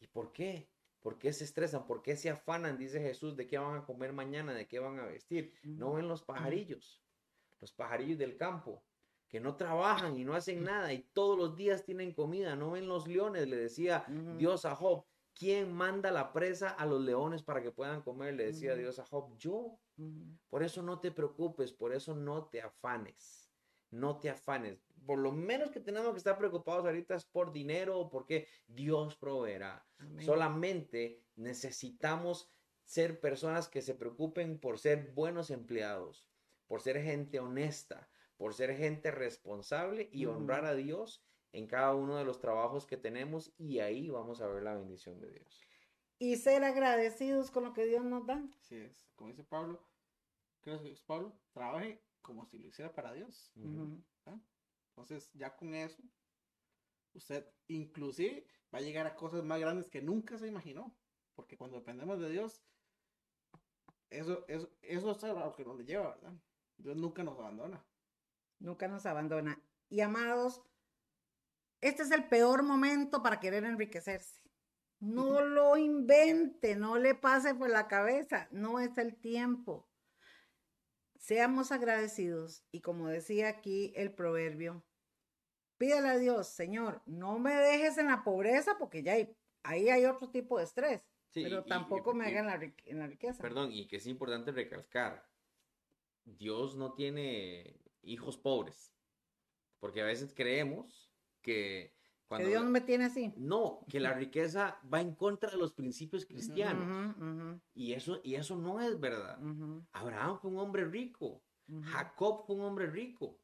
¿Y 0.00 0.06
por 0.06 0.32
qué? 0.32 0.68
¿Por 1.00 1.18
qué 1.18 1.32
se 1.32 1.44
estresan? 1.44 1.86
¿Por 1.86 2.02
qué 2.02 2.16
se 2.16 2.30
afanan? 2.30 2.76
Dice 2.76 3.00
Jesús, 3.00 3.36
¿de 3.36 3.46
qué 3.46 3.58
van 3.58 3.76
a 3.76 3.84
comer 3.84 4.12
mañana? 4.12 4.52
¿De 4.54 4.66
qué 4.66 4.78
van 4.78 4.98
a 4.98 5.06
vestir? 5.06 5.52
No 5.62 5.94
ven 5.94 6.08
los 6.08 6.22
pajarillos, 6.22 7.02
los 7.60 7.72
pajarillos 7.72 8.18
del 8.18 8.36
campo, 8.36 8.82
que 9.28 9.40
no 9.40 9.56
trabajan 9.56 10.16
y 10.18 10.24
no 10.24 10.34
hacen 10.34 10.64
nada 10.64 10.92
y 10.92 11.02
todos 11.12 11.38
los 11.38 11.56
días 11.56 11.84
tienen 11.84 12.12
comida. 12.12 12.56
No 12.56 12.72
ven 12.72 12.88
los 12.88 13.06
leones, 13.06 13.46
le 13.48 13.56
decía 13.56 14.04
Dios 14.36 14.64
a 14.64 14.74
Job. 14.74 15.04
¿Quién 15.34 15.72
manda 15.72 16.10
la 16.10 16.32
presa 16.32 16.70
a 16.70 16.86
los 16.86 17.02
leones 17.02 17.42
para 17.42 17.62
que 17.62 17.70
puedan 17.70 18.02
comer? 18.02 18.34
Le 18.34 18.46
decía 18.46 18.74
Dios 18.74 18.98
a 18.98 19.04
Job, 19.04 19.36
yo. 19.36 19.78
Por 20.48 20.62
eso 20.62 20.82
no 20.82 20.98
te 20.98 21.12
preocupes, 21.12 21.72
por 21.72 21.92
eso 21.92 22.14
no 22.14 22.46
te 22.46 22.62
afanes. 22.62 23.45
No 23.96 24.18
te 24.20 24.28
afanes. 24.28 24.78
Por 25.06 25.18
lo 25.18 25.32
menos 25.32 25.70
que 25.70 25.80
tenemos 25.80 26.12
que 26.12 26.18
estar 26.18 26.36
preocupados 26.36 26.84
ahorita 26.84 27.14
es 27.14 27.24
por 27.24 27.52
dinero, 27.52 28.08
porque 28.10 28.46
Dios 28.66 29.16
proveerá. 29.16 29.86
Solamente 30.20 31.22
necesitamos 31.36 32.50
ser 32.84 33.20
personas 33.20 33.68
que 33.68 33.82
se 33.82 33.94
preocupen 33.94 34.58
por 34.58 34.78
ser 34.78 35.12
buenos 35.14 35.50
empleados, 35.50 36.28
por 36.66 36.82
ser 36.82 37.02
gente 37.02 37.40
honesta, 37.40 38.08
por 38.36 38.52
ser 38.52 38.76
gente 38.76 39.10
responsable 39.10 40.08
y 40.12 40.26
honrar 40.26 40.66
a 40.66 40.74
Dios 40.74 41.24
en 41.52 41.66
cada 41.66 41.94
uno 41.94 42.16
de 42.16 42.24
los 42.24 42.38
trabajos 42.38 42.86
que 42.86 42.98
tenemos 42.98 43.54
y 43.56 43.78
ahí 43.78 44.10
vamos 44.10 44.42
a 44.42 44.46
ver 44.46 44.62
la 44.62 44.76
bendición 44.76 45.20
de 45.20 45.30
Dios. 45.30 45.62
Y 46.18 46.36
ser 46.36 46.64
agradecidos 46.64 47.50
con 47.50 47.64
lo 47.64 47.72
que 47.72 47.86
Dios 47.86 48.04
nos 48.04 48.26
da. 48.26 48.42
Así 48.60 48.76
es, 48.76 49.06
como 49.14 49.30
dice 49.30 49.44
Pablo, 49.44 49.82
creo 50.60 50.82
que 50.82 50.92
es 50.92 51.02
Pablo, 51.02 51.32
trabaje 51.52 52.05
como 52.26 52.44
si 52.44 52.58
lo 52.58 52.66
hiciera 52.66 52.92
para 52.92 53.12
Dios. 53.12 53.52
Entonces, 54.90 55.30
ya 55.34 55.54
con 55.54 55.74
eso, 55.74 56.02
usted 57.14 57.46
inclusive 57.68 58.44
va 58.74 58.78
a 58.78 58.82
llegar 58.82 59.06
a 59.06 59.14
cosas 59.14 59.44
más 59.44 59.60
grandes 59.60 59.88
que 59.88 60.02
nunca 60.02 60.36
se 60.36 60.48
imaginó. 60.48 60.92
Porque 61.36 61.56
cuando 61.56 61.76
dependemos 61.76 62.18
de 62.18 62.30
Dios, 62.30 62.62
eso, 64.10 64.44
eso, 64.48 64.68
eso 64.82 65.10
es 65.12 65.22
lo 65.22 65.54
que 65.54 65.64
nos 65.64 65.84
lleva, 65.84 66.16
¿verdad? 66.16 66.34
Dios 66.78 66.96
nunca 66.96 67.22
nos 67.22 67.38
abandona. 67.38 67.84
Nunca 68.58 68.88
nos 68.88 69.06
abandona. 69.06 69.62
Y 69.88 70.00
amados, 70.00 70.62
este 71.80 72.02
es 72.02 72.10
el 72.10 72.26
peor 72.28 72.64
momento 72.64 73.22
para 73.22 73.38
querer 73.38 73.64
enriquecerse. 73.64 74.42
No 74.98 75.40
lo 75.44 75.76
invente, 75.76 76.74
no 76.74 76.98
le 76.98 77.14
pase 77.14 77.54
por 77.54 77.70
la 77.70 77.86
cabeza, 77.86 78.48
no 78.50 78.80
es 78.80 78.98
el 78.98 79.14
tiempo. 79.14 79.86
Seamos 81.26 81.72
agradecidos 81.72 82.62
y 82.70 82.82
como 82.82 83.08
decía 83.08 83.48
aquí 83.48 83.92
el 83.96 84.14
proverbio, 84.14 84.84
pídale 85.76 86.06
a 86.06 86.18
Dios, 86.18 86.46
Señor, 86.46 87.02
no 87.04 87.40
me 87.40 87.52
dejes 87.52 87.98
en 87.98 88.06
la 88.06 88.22
pobreza 88.22 88.76
porque 88.78 89.02
ya 89.02 89.14
hay, 89.14 89.36
ahí 89.64 89.88
hay 89.88 90.04
otro 90.04 90.30
tipo 90.30 90.56
de 90.56 90.62
estrés, 90.62 91.02
pero 91.34 91.64
tampoco 91.64 92.14
me 92.14 92.26
hagan 92.26 92.72
en 92.84 92.98
la 93.00 93.08
riqueza. 93.08 93.42
Perdón, 93.42 93.72
y 93.72 93.88
que 93.88 93.96
es 93.96 94.06
importante 94.06 94.52
recalcar, 94.52 95.28
Dios 96.22 96.76
no 96.76 96.94
tiene 96.94 97.80
hijos 98.02 98.38
pobres, 98.38 98.94
porque 99.80 100.02
a 100.02 100.06
veces 100.06 100.32
creemos 100.32 101.10
que 101.42 101.95
que 102.28 102.46
Dios 102.46 102.64
me 102.64 102.80
tiene 102.80 103.04
así. 103.04 103.32
No, 103.36 103.84
que 103.88 104.00
la 104.00 104.12
riqueza 104.12 104.80
va 104.92 105.00
en 105.00 105.14
contra 105.14 105.50
de 105.50 105.56
los 105.56 105.72
principios 105.72 106.26
cristianos. 106.26 107.14
Y, 107.74 107.92
eso, 107.92 108.20
y 108.24 108.34
eso 108.34 108.56
no 108.56 108.80
es 108.80 108.98
verdad. 108.98 109.38
Abraham 109.92 110.38
fue 110.40 110.50
un 110.50 110.58
hombre 110.58 110.84
rico. 110.84 111.42
Jacob 111.82 112.44
fue 112.46 112.56
un 112.56 112.62
hombre 112.62 112.86
rico. 112.86 113.40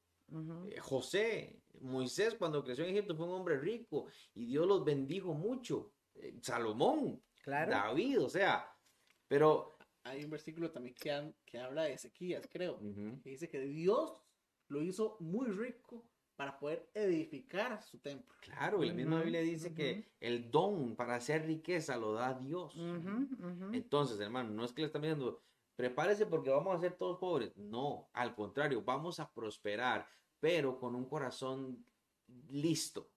Eh, 0.70 0.78
José, 0.80 1.62
Moisés 1.80 2.34
cuando 2.34 2.64
creció 2.64 2.84
en 2.84 2.90
Egipto 2.90 3.16
fue 3.16 3.26
un 3.26 3.34
hombre 3.34 3.58
rico. 3.58 4.06
Y 4.34 4.46
Dios 4.46 4.66
los 4.66 4.84
bendijo 4.84 5.34
mucho. 5.34 5.92
Eh, 6.14 6.38
Salomón, 6.40 7.22
David, 7.44 8.22
o 8.22 8.28
sea, 8.28 8.66
pero... 9.28 9.76
Hay 10.04 10.24
un 10.24 10.30
versículo 10.30 10.72
también 10.72 10.96
que, 10.96 11.32
que 11.44 11.60
habla 11.60 11.84
de 11.84 11.92
Ezequías, 11.92 12.48
creo. 12.50 12.80
Que 13.22 13.30
dice 13.30 13.48
que 13.48 13.60
Dios 13.60 14.16
lo 14.66 14.82
hizo 14.82 15.16
muy 15.20 15.46
rico 15.46 16.04
para 16.36 16.58
poder 16.58 16.90
edificar 16.94 17.82
su 17.82 17.98
templo. 17.98 18.34
Claro, 18.40 18.82
y 18.82 18.88
la 18.88 18.94
misma 18.94 19.20
Biblia 19.20 19.40
dice 19.40 19.74
que 19.74 20.12
el 20.20 20.50
don 20.50 20.96
para 20.96 21.16
hacer 21.16 21.46
riqueza 21.46 21.96
lo 21.96 22.14
da 22.14 22.34
Dios. 22.34 22.74
Entonces, 23.72 24.18
hermano, 24.20 24.50
no 24.50 24.64
es 24.64 24.72
que 24.72 24.82
le 24.82 24.86
están 24.86 25.02
diciendo, 25.02 25.42
prepárese 25.76 26.26
porque 26.26 26.50
vamos 26.50 26.76
a 26.76 26.80
ser 26.80 26.94
todos 26.94 27.18
pobres. 27.18 27.56
No, 27.56 28.08
al 28.12 28.34
contrario, 28.34 28.82
vamos 28.82 29.20
a 29.20 29.30
prosperar, 29.32 30.08
pero 30.40 30.78
con 30.78 30.94
un 30.94 31.06
corazón 31.06 31.84
listo, 32.48 33.10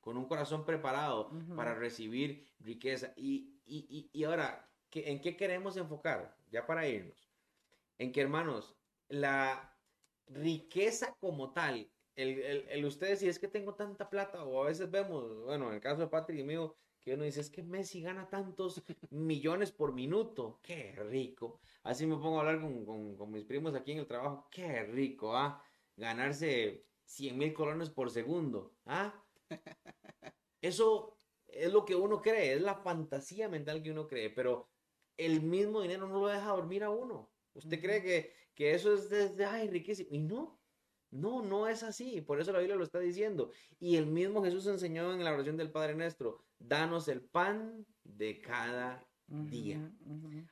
con 0.00 0.16
un 0.16 0.26
corazón 0.26 0.64
preparado 0.64 1.30
para 1.56 1.74
recibir 1.74 2.48
riqueza. 2.58 3.12
Y, 3.16 3.60
y, 3.66 4.08
y, 4.12 4.24
ahora, 4.24 4.68
¿en 4.92 5.20
qué 5.20 5.36
queremos 5.36 5.76
enfocar? 5.76 6.36
Ya 6.50 6.66
para 6.66 6.88
irnos. 6.88 7.30
En 7.98 8.12
que, 8.12 8.20
hermanos, 8.20 8.76
la 9.08 9.76
riqueza 10.26 11.14
como 11.20 11.52
tal 11.52 11.91
el, 12.16 12.38
el, 12.40 12.68
el, 12.68 12.84
ustedes, 12.84 13.20
si 13.20 13.28
es 13.28 13.38
que 13.38 13.48
tengo 13.48 13.74
tanta 13.74 14.08
plata, 14.10 14.44
o 14.44 14.62
a 14.62 14.66
veces 14.66 14.90
vemos, 14.90 15.44
bueno, 15.44 15.68
en 15.68 15.74
el 15.74 15.80
caso 15.80 16.02
de 16.02 16.08
Patrick 16.08 16.40
y 16.40 16.44
mío, 16.44 16.76
que 17.00 17.14
uno 17.14 17.24
dice, 17.24 17.40
es 17.40 17.50
que 17.50 17.62
Messi 17.62 18.00
gana 18.02 18.28
tantos 18.28 18.82
millones 19.10 19.72
por 19.72 19.92
minuto, 19.92 20.60
qué 20.62 20.92
rico. 20.92 21.60
Así 21.82 22.06
me 22.06 22.16
pongo 22.16 22.38
a 22.38 22.40
hablar 22.40 22.60
con, 22.60 22.84
con, 22.84 23.16
con 23.16 23.30
mis 23.30 23.44
primos 23.44 23.74
aquí 23.74 23.92
en 23.92 23.98
el 23.98 24.06
trabajo, 24.06 24.48
qué 24.50 24.84
rico, 24.84 25.36
¿ah? 25.36 25.62
Ganarse 25.96 26.86
100 27.04 27.38
mil 27.38 27.52
colones 27.52 27.90
por 27.90 28.10
segundo, 28.10 28.78
¿ah? 28.86 29.24
Eso 30.60 31.16
es 31.46 31.72
lo 31.72 31.84
que 31.84 31.96
uno 31.96 32.22
cree, 32.22 32.54
es 32.54 32.62
la 32.62 32.76
fantasía 32.76 33.48
mental 33.48 33.82
que 33.82 33.90
uno 33.90 34.06
cree, 34.06 34.30
pero 34.30 34.68
el 35.16 35.42
mismo 35.42 35.82
dinero 35.82 36.06
no 36.08 36.20
lo 36.20 36.28
deja 36.28 36.50
dormir 36.50 36.84
a 36.84 36.90
uno. 36.90 37.34
Usted 37.54 37.80
cree 37.80 38.02
que, 38.02 38.32
que 38.54 38.74
eso 38.74 38.94
es 38.94 39.10
desde, 39.10 39.44
ay, 39.44 39.68
riquísimo, 39.68 40.08
y 40.12 40.20
no, 40.20 40.61
no, 41.12 41.42
no 41.42 41.68
es 41.68 41.82
así. 41.82 42.22
Por 42.22 42.40
eso 42.40 42.52
la 42.52 42.58
Biblia 42.58 42.76
lo 42.76 42.84
está 42.84 42.98
diciendo. 42.98 43.50
Y 43.78 43.96
el 43.96 44.06
mismo 44.06 44.42
Jesús 44.42 44.66
enseñó 44.66 45.12
en 45.12 45.22
la 45.22 45.32
oración 45.32 45.56
del 45.56 45.70
Padre 45.70 45.94
Nuestro, 45.94 46.42
danos 46.58 47.06
el 47.08 47.20
pan 47.20 47.86
de 48.02 48.40
cada 48.40 49.06
día. 49.26 49.92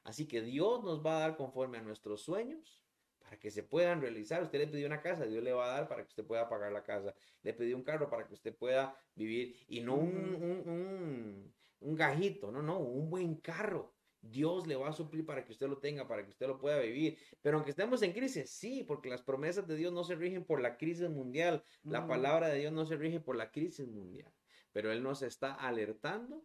Así 0.04 0.28
que 0.28 0.42
Dios 0.42 0.84
nos 0.84 1.04
va 1.04 1.16
a 1.16 1.20
dar 1.20 1.36
conforme 1.36 1.78
a 1.78 1.82
nuestros 1.82 2.22
sueños 2.22 2.84
para 3.20 3.38
que 3.38 3.50
se 3.50 3.62
puedan 3.62 4.02
realizar. 4.02 4.42
Usted 4.42 4.58
le 4.58 4.66
pidió 4.66 4.86
una 4.86 5.00
casa, 5.00 5.24
Dios 5.24 5.42
le 5.42 5.52
va 5.52 5.64
a 5.64 5.76
dar 5.78 5.88
para 5.88 6.02
que 6.02 6.08
usted 6.08 6.26
pueda 6.26 6.48
pagar 6.48 6.72
la 6.72 6.84
casa. 6.84 7.14
Le 7.42 7.54
pidió 7.54 7.76
un 7.76 7.82
carro 7.82 8.10
para 8.10 8.26
que 8.26 8.34
usted 8.34 8.54
pueda 8.54 8.94
vivir 9.14 9.56
y 9.66 9.80
no 9.80 9.94
un, 9.94 10.34
un, 10.34 10.68
un, 10.68 11.54
un 11.80 11.94
gajito, 11.94 12.52
no, 12.52 12.62
no, 12.62 12.78
un 12.78 13.08
buen 13.08 13.36
carro. 13.36 13.94
Dios 14.22 14.66
le 14.66 14.76
va 14.76 14.88
a 14.88 14.92
suplir 14.92 15.24
para 15.24 15.44
que 15.44 15.52
usted 15.52 15.68
lo 15.68 15.78
tenga, 15.78 16.06
para 16.06 16.24
que 16.24 16.30
usted 16.30 16.46
lo 16.46 16.58
pueda 16.58 16.78
vivir. 16.78 17.18
Pero 17.40 17.56
aunque 17.56 17.70
estemos 17.70 18.02
en 18.02 18.12
crisis, 18.12 18.50
sí, 18.50 18.84
porque 18.84 19.08
las 19.08 19.22
promesas 19.22 19.66
de 19.66 19.76
Dios 19.76 19.92
no 19.92 20.04
se 20.04 20.14
rigen 20.14 20.44
por 20.44 20.60
la 20.60 20.76
crisis 20.76 21.08
mundial. 21.08 21.64
La 21.82 22.06
palabra 22.06 22.48
de 22.48 22.58
Dios 22.58 22.72
no 22.72 22.84
se 22.84 22.96
rige 22.96 23.20
por 23.20 23.36
la 23.36 23.50
crisis 23.50 23.86
mundial. 23.88 24.32
Pero 24.72 24.92
Él 24.92 25.02
nos 25.02 25.22
está 25.22 25.54
alertando 25.54 26.44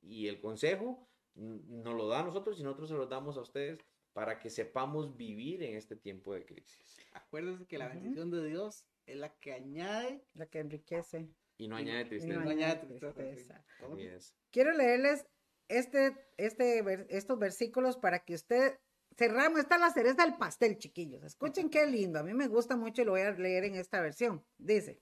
y 0.00 0.28
el 0.28 0.40
consejo 0.40 1.08
nos 1.34 1.94
lo 1.94 2.08
da 2.08 2.20
a 2.20 2.24
nosotros 2.24 2.58
y 2.58 2.62
nosotros 2.62 2.88
se 2.88 2.94
lo 2.94 3.06
damos 3.06 3.36
a 3.36 3.42
ustedes 3.42 3.78
para 4.12 4.38
que 4.38 4.48
sepamos 4.48 5.16
vivir 5.16 5.62
en 5.62 5.76
este 5.76 5.96
tiempo 5.96 6.32
de 6.32 6.46
crisis. 6.46 6.96
Acuérdense 7.12 7.66
que 7.66 7.76
la 7.76 7.88
bendición 7.88 8.30
de 8.30 8.46
Dios 8.46 8.86
es 9.04 9.16
la 9.16 9.34
que 9.38 9.52
añade. 9.52 10.24
La 10.32 10.46
que 10.46 10.60
enriquece. 10.60 11.28
Y 11.58 11.68
no 11.68 11.76
añade 11.76 12.02
y 12.02 12.04
y 12.04 12.08
tristeza. 12.08 12.38
no 12.38 12.44
no 12.44 12.50
añade 12.50 12.86
tristeza, 12.86 13.14
tristeza. 13.14 14.34
Quiero 14.50 14.72
leerles 14.72 15.26
este, 15.68 16.16
este, 16.36 17.06
estos 17.16 17.38
versículos 17.38 17.96
para 17.96 18.20
que 18.20 18.34
usted 18.34 18.78
cerramos. 19.16 19.60
Esta 19.60 19.76
es 19.76 19.80
la 19.80 19.90
cereza 19.90 20.24
del 20.24 20.36
pastel, 20.36 20.78
chiquillos. 20.78 21.22
Escuchen 21.22 21.70
qué 21.70 21.86
lindo. 21.86 22.18
A 22.18 22.22
mí 22.22 22.34
me 22.34 22.48
gusta 22.48 22.76
mucho 22.76 23.02
y 23.02 23.04
lo 23.04 23.12
voy 23.12 23.22
a 23.22 23.32
leer 23.32 23.64
en 23.64 23.74
esta 23.74 24.00
versión. 24.00 24.44
Dice, 24.58 25.00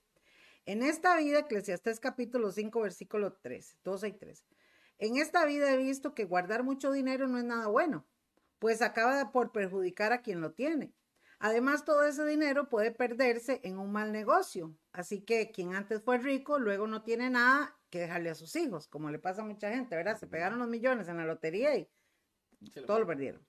en 0.65 0.81
esta 0.81 1.15
vida, 1.17 1.39
Eclesiastés 1.39 1.99
capítulo 1.99 2.51
5, 2.51 2.81
versículo 2.81 3.33
13, 3.33 3.77
12 3.83 4.07
y 4.07 4.13
13. 4.13 4.43
En 4.97 5.17
esta 5.17 5.45
vida 5.45 5.71
he 5.71 5.77
visto 5.77 6.13
que 6.13 6.25
guardar 6.25 6.63
mucho 6.63 6.91
dinero 6.91 7.27
no 7.27 7.37
es 7.37 7.43
nada 7.43 7.67
bueno, 7.67 8.07
pues 8.59 8.81
acaba 8.81 9.31
por 9.31 9.51
perjudicar 9.51 10.13
a 10.13 10.21
quien 10.21 10.41
lo 10.41 10.53
tiene. 10.53 10.93
Además, 11.39 11.83
todo 11.83 12.05
ese 12.05 12.25
dinero 12.25 12.69
puede 12.69 12.91
perderse 12.91 13.59
en 13.63 13.77
un 13.77 13.91
mal 13.91 14.11
negocio. 14.11 14.75
Así 14.93 15.21
que 15.21 15.51
quien 15.51 15.75
antes 15.75 16.01
fue 16.01 16.17
rico, 16.17 16.59
luego 16.59 16.87
no 16.87 17.03
tiene 17.03 17.29
nada 17.29 17.74
que 17.95 18.01
dejarle 18.01 18.29
a 18.29 18.35
sus 18.35 18.53
hijos, 18.57 18.89
como 18.89 19.09
le 19.09 19.19
pasa 19.19 19.41
a 19.41 19.45
mucha 19.45 19.69
gente, 19.69 19.95
¿verdad? 19.95 20.19
Se 20.19 20.27
pegaron 20.27 20.59
los 20.59 20.67
millones 20.67 21.07
en 21.07 21.15
la 21.15 21.23
lotería 21.23 21.77
y 21.77 21.87
todo 22.85 22.99
lo 22.99 23.07
perdieron. 23.07 23.41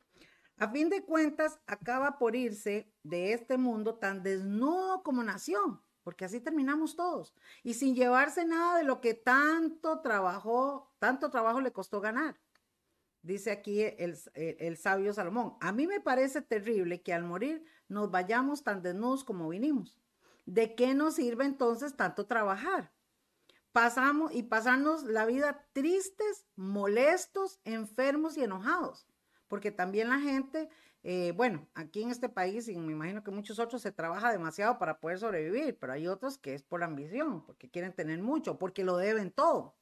A 0.57 0.69
fin 0.69 0.89
de 0.89 1.03
cuentas, 1.05 1.59
acaba 1.67 2.17
por 2.17 2.37
irse 2.37 2.89
de 3.03 3.33
este 3.33 3.59
mundo 3.59 3.97
tan 3.97 4.23
desnudo 4.23 5.03
como 5.03 5.25
nació, 5.25 5.83
porque 6.05 6.25
así 6.25 6.39
terminamos 6.41 6.95
todos, 6.95 7.35
y 7.65 7.75
sin 7.75 7.97
llevarse 7.97 8.45
nada 8.45 8.79
de 8.79 8.85
lo 8.85 9.01
que 9.01 9.15
tanto 9.15 10.01
trabajó, 10.01 10.95
tanto 11.01 11.29
trabajo 11.29 11.61
le 11.61 11.73
costó 11.73 12.01
ganar. 12.01 12.37
Dice 13.23 13.51
aquí 13.51 13.83
el, 13.83 14.17
el- 14.35 14.57
el 14.61 14.77
sabio 14.77 15.13
Salomón, 15.13 15.57
a 15.61 15.73
mí 15.73 15.89
me 15.89 15.99
parece 16.01 16.41
terrible 16.41 17.03
que 17.03 17.13
al 17.13 17.25
morir 17.25 17.65
nos 17.89 18.13
vayamos 18.13 18.63
tan 18.63 18.81
desnudos 18.81 19.25
como 19.25 19.49
vinimos. 19.49 19.99
¿De 20.45 20.77
qué 20.77 20.95
nos 20.95 21.17
sirve 21.17 21.45
entonces 21.45 21.97
tanto 21.97 22.27
trabajar? 22.27 22.93
Pasamos 23.77 24.35
y 24.35 24.43
pasarnos 24.43 25.05
la 25.05 25.27
vida 25.27 25.67
tristes, 25.75 26.47
molestos, 26.57 27.61
enfermos 27.65 28.39
y 28.39 28.43
enojados 28.43 29.07
porque 29.49 29.71
también 29.71 30.09
la 30.09 30.19
gente, 30.19 30.69
eh, 31.03 31.33
bueno, 31.37 31.69
aquí 31.75 32.03
en 32.03 32.11
este 32.11 32.29
país 32.29 32.69
y 32.69 32.77
me 32.79 32.93
imagino 32.93 33.23
que 33.23 33.31
muchos 33.31 33.59
otros 33.59 33.83
se 33.83 33.93
trabaja 33.93 34.33
demasiado 34.33 34.79
para 34.79 34.99
poder 34.99 35.19
sobrevivir, 35.19 35.79
pero 35.79 35.93
hay 35.93 36.09
otros 36.09 36.39
que 36.39 36.55
es 36.55 36.63
por 36.63 36.83
ambición, 36.83 37.45
porque 37.45 37.71
quieren 37.71 37.93
tener 37.93 38.21
mucho, 38.21 38.59
porque 38.59 38.85
lo 38.85 38.97
deben 38.97 39.31
todo. 39.31 39.77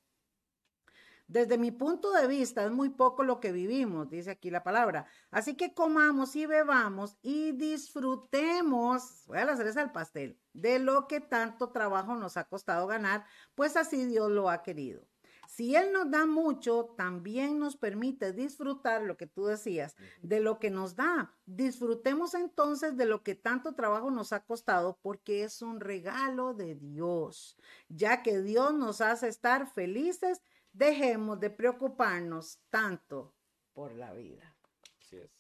Desde 1.26 1.56
mi 1.56 1.70
punto 1.70 2.12
de 2.12 2.26
vista 2.26 2.64
es 2.64 2.70
muy 2.70 2.90
poco 2.90 3.24
lo 3.24 3.40
que 3.40 3.50
vivimos, 3.50 4.10
dice 4.10 4.30
aquí 4.30 4.50
la 4.50 4.62
palabra. 4.62 5.06
Así 5.30 5.56
que 5.56 5.72
comamos 5.72 6.36
y 6.36 6.44
bebamos 6.44 7.16
y 7.22 7.52
disfrutemos, 7.52 9.24
voy 9.26 9.38
a 9.38 9.46
la 9.46 9.56
cereza 9.56 9.80
del 9.80 9.90
pastel, 9.90 10.38
de 10.54 10.78
lo 10.78 11.06
que 11.06 11.20
tanto 11.20 11.70
trabajo 11.70 12.14
nos 12.14 12.38
ha 12.38 12.44
costado 12.44 12.86
ganar, 12.86 13.26
pues 13.54 13.76
así 13.76 14.06
Dios 14.06 14.30
lo 14.30 14.48
ha 14.48 14.62
querido. 14.62 15.06
Si 15.46 15.76
Él 15.76 15.92
nos 15.92 16.10
da 16.10 16.26
mucho, 16.26 16.94
también 16.96 17.58
nos 17.58 17.76
permite 17.76 18.32
disfrutar 18.32 19.02
lo 19.02 19.16
que 19.16 19.26
tú 19.26 19.44
decías, 19.44 19.94
de 20.22 20.40
lo 20.40 20.58
que 20.58 20.70
nos 20.70 20.96
da. 20.96 21.32
Disfrutemos 21.46 22.34
entonces 22.34 22.96
de 22.96 23.04
lo 23.04 23.22
que 23.22 23.34
tanto 23.34 23.74
trabajo 23.74 24.10
nos 24.10 24.32
ha 24.32 24.44
costado 24.44 24.98
porque 25.02 25.44
es 25.44 25.62
un 25.62 25.80
regalo 25.80 26.54
de 26.54 26.74
Dios. 26.74 27.56
Ya 27.88 28.22
que 28.22 28.40
Dios 28.40 28.74
nos 28.74 29.00
hace 29.00 29.28
estar 29.28 29.70
felices, 29.72 30.42
dejemos 30.72 31.38
de 31.40 31.50
preocuparnos 31.50 32.58
tanto 32.70 33.34
por 33.74 33.92
la 33.92 34.12
vida. 34.12 34.56
Así 34.98 35.18
es. 35.18 35.30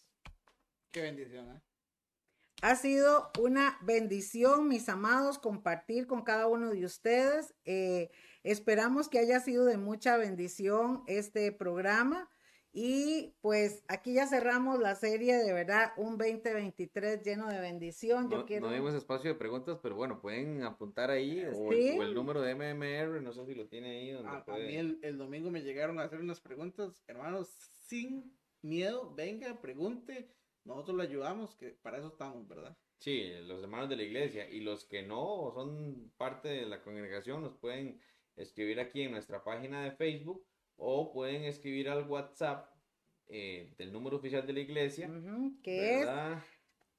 Qué 0.90 1.02
bendición, 1.02 1.50
¿eh? 1.50 1.73
Ha 2.64 2.76
sido 2.76 3.30
una 3.38 3.76
bendición, 3.82 4.68
mis 4.68 4.88
amados, 4.88 5.38
compartir 5.38 6.06
con 6.06 6.22
cada 6.22 6.46
uno 6.46 6.70
de 6.70 6.86
ustedes. 6.86 7.54
Eh, 7.66 8.10
esperamos 8.42 9.10
que 9.10 9.18
haya 9.18 9.38
sido 9.40 9.66
de 9.66 9.76
mucha 9.76 10.16
bendición 10.16 11.02
este 11.06 11.52
programa. 11.52 12.30
Y 12.72 13.34
pues 13.42 13.84
aquí 13.86 14.14
ya 14.14 14.26
cerramos 14.26 14.78
la 14.80 14.94
serie, 14.94 15.36
de 15.36 15.52
verdad, 15.52 15.92
un 15.98 16.16
2023 16.16 17.22
lleno 17.22 17.48
de 17.48 17.60
bendición. 17.60 18.30
Yo 18.30 18.38
No, 18.38 18.46
quiero... 18.46 18.66
no 18.66 18.72
dimos 18.74 18.94
espacio 18.94 19.30
de 19.30 19.38
preguntas, 19.38 19.78
pero 19.82 19.94
bueno, 19.94 20.22
pueden 20.22 20.62
apuntar 20.62 21.10
ahí 21.10 21.44
o, 21.44 21.70
Sí. 21.70 21.88
el, 21.88 21.98
o 21.98 22.02
el 22.02 22.14
número 22.14 22.40
de 22.40 22.54
MMR, 22.54 23.20
no 23.20 23.34
sé 23.34 23.44
si 23.44 23.54
lo 23.54 23.68
tiene 23.68 23.90
ahí. 23.90 24.10
Donde 24.12 24.30
A, 24.30 24.56
mí 24.56 24.74
el, 24.76 24.98
el 25.02 25.18
domingo 25.18 25.50
me 25.50 25.60
llegaron 25.60 25.98
a 26.00 26.04
hacer 26.04 26.18
unas 26.18 26.40
preguntas, 26.40 27.04
hermanos, 27.08 27.50
sin 27.82 28.34
miedo, 28.62 29.14
venga, 29.14 29.60
pregunte, 29.60 30.30
nosotros 30.64 30.96
le 30.96 31.04
ayudamos, 31.04 31.54
que 31.56 31.70
para 31.70 31.98
eso 31.98 32.08
estamos, 32.08 32.46
¿verdad? 32.48 32.76
Sí, 32.98 33.32
los 33.42 33.62
hermanos 33.62 33.88
de 33.88 33.96
la 33.96 34.02
iglesia 34.02 34.48
y 34.48 34.60
los 34.60 34.84
que 34.84 35.02
no 35.02 35.52
son 35.54 36.12
parte 36.16 36.48
de 36.48 36.66
la 36.66 36.82
congregación 36.82 37.42
nos 37.42 37.56
pueden 37.56 38.00
escribir 38.36 38.80
aquí 38.80 39.02
en 39.02 39.12
nuestra 39.12 39.44
página 39.44 39.84
de 39.84 39.92
Facebook 39.92 40.46
o 40.76 41.12
pueden 41.12 41.44
escribir 41.44 41.88
al 41.88 42.08
WhatsApp 42.08 42.70
eh, 43.28 43.74
del 43.78 43.92
número 43.92 44.16
oficial 44.16 44.46
de 44.46 44.52
la 44.52 44.60
iglesia. 44.60 45.08
Ujú, 45.08 45.60
que 45.62 45.94
es 45.94 46.06
¿verdad? 46.06 46.42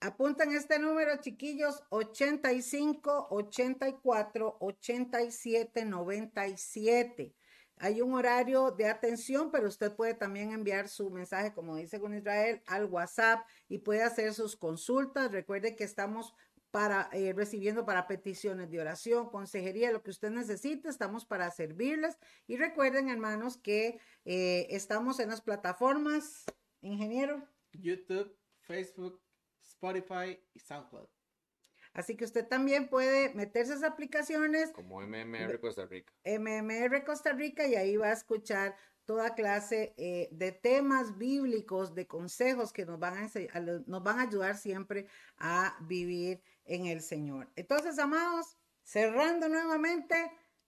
Apuntan 0.01 0.53
este 0.53 0.78
número, 0.78 1.20
chiquillos, 1.20 1.82
85 1.89 3.28
84 3.32 4.57
87 4.59 5.86
97. 5.86 7.36
Hay 7.78 8.02
un 8.02 8.14
horario 8.14 8.72
de 8.72 8.88
atención, 8.88 9.52
pero 9.52 9.68
usted 9.68 9.94
puede 9.94 10.14
también 10.14 10.52
enviar 10.52 10.88
su 10.88 11.10
mensaje, 11.10 11.54
como 11.54 11.76
dice 11.76 12.00
con 12.00 12.16
Israel, 12.16 12.62
al 12.68 12.86
WhatsApp 12.86 13.46
y 13.68 13.80
puede 13.80 14.04
hacer 14.04 14.34
sus 14.34 14.56
consultas. 14.56 15.32
Recuerde 15.32 15.76
que 15.76 15.84
estamos 15.84 16.34
para 16.72 17.10
eh, 17.14 17.32
recibiendo 17.34 17.86
para 17.86 18.06
peticiones 18.06 18.70
de 18.70 18.82
oración, 18.82 19.30
consejería, 19.30 19.94
lo 19.94 20.04
que 20.04 20.10
usted 20.10 20.30
necesite, 20.30 20.90
estamos 20.90 21.26
para 21.26 21.50
servirles. 21.50 22.18
Y 22.48 22.58
recuerden, 22.58 23.10
hermanos, 23.10 23.58
que 23.58 24.00
eh, 24.26 24.68
estamos 24.70 25.20
en 25.22 25.30
las 25.30 25.42
plataformas, 25.42 26.44
ingeniero. 26.82 27.48
YouTube, 27.72 28.38
Facebook, 28.60 29.22
Spotify 29.62 30.38
y 30.54 30.60
SoundCloud. 30.60 31.14
Así 31.96 32.18
que 32.18 32.26
usted 32.26 32.46
también 32.46 32.89
puede 32.89 33.34
meterse 33.36 33.72
a 33.72 33.76
esas 33.78 33.89
aplicaciones, 33.89 34.72
Como 34.72 35.02
MMR 35.02 35.60
Costa 35.62 35.86
Rica. 35.86 36.14
MMR 36.26 37.06
Costa 37.06 37.32
Rica, 37.32 37.66
y 37.66 37.76
ahí 37.76 37.96
va 37.96 38.08
a 38.08 38.14
escuchar 38.14 38.76
toda 39.06 39.34
clase 39.34 39.93
eh, 39.96 40.28
de 40.32 40.52
temas 40.52 41.18
bíblicos, 41.18 41.96
de 41.96 42.06
consejos 42.06 42.74
que 42.74 42.86
nos 42.86 43.00
van, 43.00 43.30
a 43.54 43.60
nos 43.88 44.04
van 44.04 44.20
a 44.20 44.24
ayudar 44.24 44.58
siempre 44.58 45.08
a 45.38 45.78
vivir 45.84 46.41
en 46.66 46.88
el 46.88 47.02
Señor. 47.02 47.50
Entonces, 47.56 47.98
amados, 47.98 48.58
cerrando 48.84 49.48
nuevamente, 49.48 50.16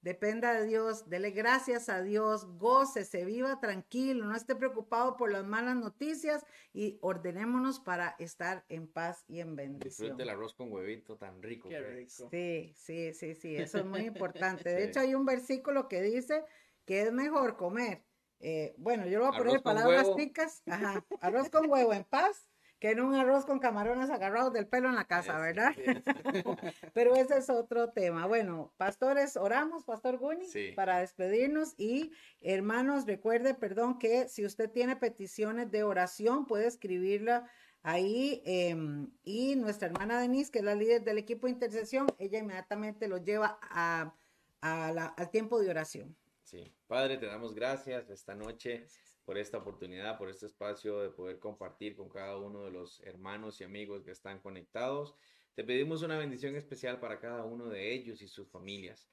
dependa 0.02 0.54
de 0.54 0.66
Dios, 0.66 1.10
dele 1.10 1.32
gracias 1.32 1.90
a 1.90 2.02
Dios, 2.02 2.46
gócese, 2.58 3.26
viva 3.26 3.60
tranquilo, 3.60 4.26
no 4.26 4.36
esté 4.36 4.56
preocupado 4.56 5.18
por 5.18 5.32
las 5.32 5.46
malas 5.46 5.76
noticias 5.76 6.46
y 6.74 6.98
ordenémonos 7.02 7.80
para 7.80 8.16
estar 8.20 8.66
en 8.70 8.88
paz 8.88 9.26
y 9.28 9.40
en 9.40 9.56
bendición. 9.56 10.10
Disfrute 10.10 10.24
el 10.24 10.30
arroz 10.30 10.54
con 10.54 10.72
huevito 10.72 11.18
tan 11.18 11.42
rico. 11.42 11.70
Qué 11.70 11.76
que 11.76 11.82
es. 12.04 12.18
rico. 12.18 12.30
Sí, 12.32 12.74
sí, 12.76 13.14
sí, 13.14 13.34
sí, 13.36 13.56
eso 13.58 13.80
es 13.80 13.86
muy 13.86 14.02
importante. 14.06 14.70
De 14.70 14.84
Sí. 14.84 14.90
hecho, 14.90 15.00
hay 15.02 15.16
un 15.16 15.26
versículo 15.26 15.88
que 15.88 16.02
dice 16.02 16.46
que 16.86 17.02
es 17.02 17.12
mejor 17.12 17.58
comer. 17.58 18.04
eh, 18.40 18.76
bueno, 18.78 19.08
yo 19.08 19.18
lo 19.20 19.26
voy 19.26 19.34
a 19.34 19.38
Arroz 19.38 19.46
poner 19.48 19.64
palabras 19.64 20.04
huevo. 20.04 20.16
ticas. 20.16 20.62
Ajá, 20.68 21.04
arroz 21.22 21.50
con 21.50 21.70
huevo 21.70 21.92
en 21.94 22.04
paz, 22.04 22.48
que 22.80 22.92
en 22.92 23.00
un 23.02 23.16
arroz 23.16 23.46
con 23.46 23.60
camarones 23.60 24.10
agarrados 24.10 24.54
del 24.54 24.68
pelo 24.68 24.90
en 24.90 24.96
la 24.96 25.06
casa, 25.06 25.38
¿verdad? 25.40 25.74
sí. 25.76 25.84
Pero 26.94 27.16
ese 27.16 27.38
es 27.38 27.50
otro 27.50 27.90
tema. 27.90 28.26
Bueno, 28.28 28.74
pastores, 28.78 29.36
oramos, 29.38 29.84
Pastor 29.84 30.18
Guni, 30.18 30.46
Sí. 30.48 30.74
para 30.76 31.00
despedirnos. 31.00 31.74
Y 31.78 32.12
hermanos, 32.42 33.06
recuerde, 33.06 33.54
perdón, 33.56 33.98
que 34.00 34.28
si 34.30 34.46
usted 34.46 34.70
tiene 34.70 34.96
peticiones 34.96 35.72
de 35.72 35.84
oración, 35.84 36.46
puede 36.46 36.68
escribirla 36.68 37.50
ahí. 37.84 38.42
em, 38.46 39.10
y 39.24 39.56
nuestra 39.56 39.88
hermana 39.88 40.20
Denise, 40.20 40.52
que 40.52 40.60
es 40.60 40.66
la 40.66 40.76
líder 40.76 41.04
del 41.04 41.18
equipo 41.18 41.48
de 41.48 41.54
intercesión, 41.54 42.08
ella 42.20 42.40
inmediatamente 42.40 43.08
lo 43.08 43.18
lleva 43.18 43.58
a, 43.62 44.14
a 44.62 44.92
la- 44.92 45.06
al 45.08 45.30
tiempo 45.30 45.60
de 45.60 45.70
oración. 45.70 46.16
Sí. 46.44 46.74
Padre, 46.88 47.18
te 47.18 47.26
damos 47.26 47.54
gracias 47.54 48.10
esta 48.10 48.34
noche. 48.36 48.86
Por 49.28 49.38
esta 49.38 49.58
oportunidad, 49.58 50.18
por 50.18 50.30
este 50.30 50.46
espacio 50.46 51.02
de 51.02 51.10
poder 51.10 51.38
compartir 51.38 51.98
con 51.98 52.08
cada 52.08 52.38
uno 52.38 52.64
de 52.64 52.72
los 52.72 53.02
hermanos 53.04 53.60
y 53.60 53.66
amigos 53.66 54.02
que 54.02 54.12
están 54.12 54.40
conectados. 54.40 55.16
Te 55.54 55.66
pedimos 55.66 56.02
una 56.02 56.18
bendición 56.18 56.56
especial 56.56 57.02
para 57.02 57.20
cada 57.20 57.44
uno 57.44 57.68
de 57.68 57.94
ellos 57.94 58.22
y 58.22 58.30
sus 58.30 58.48
familias. 58.50 59.10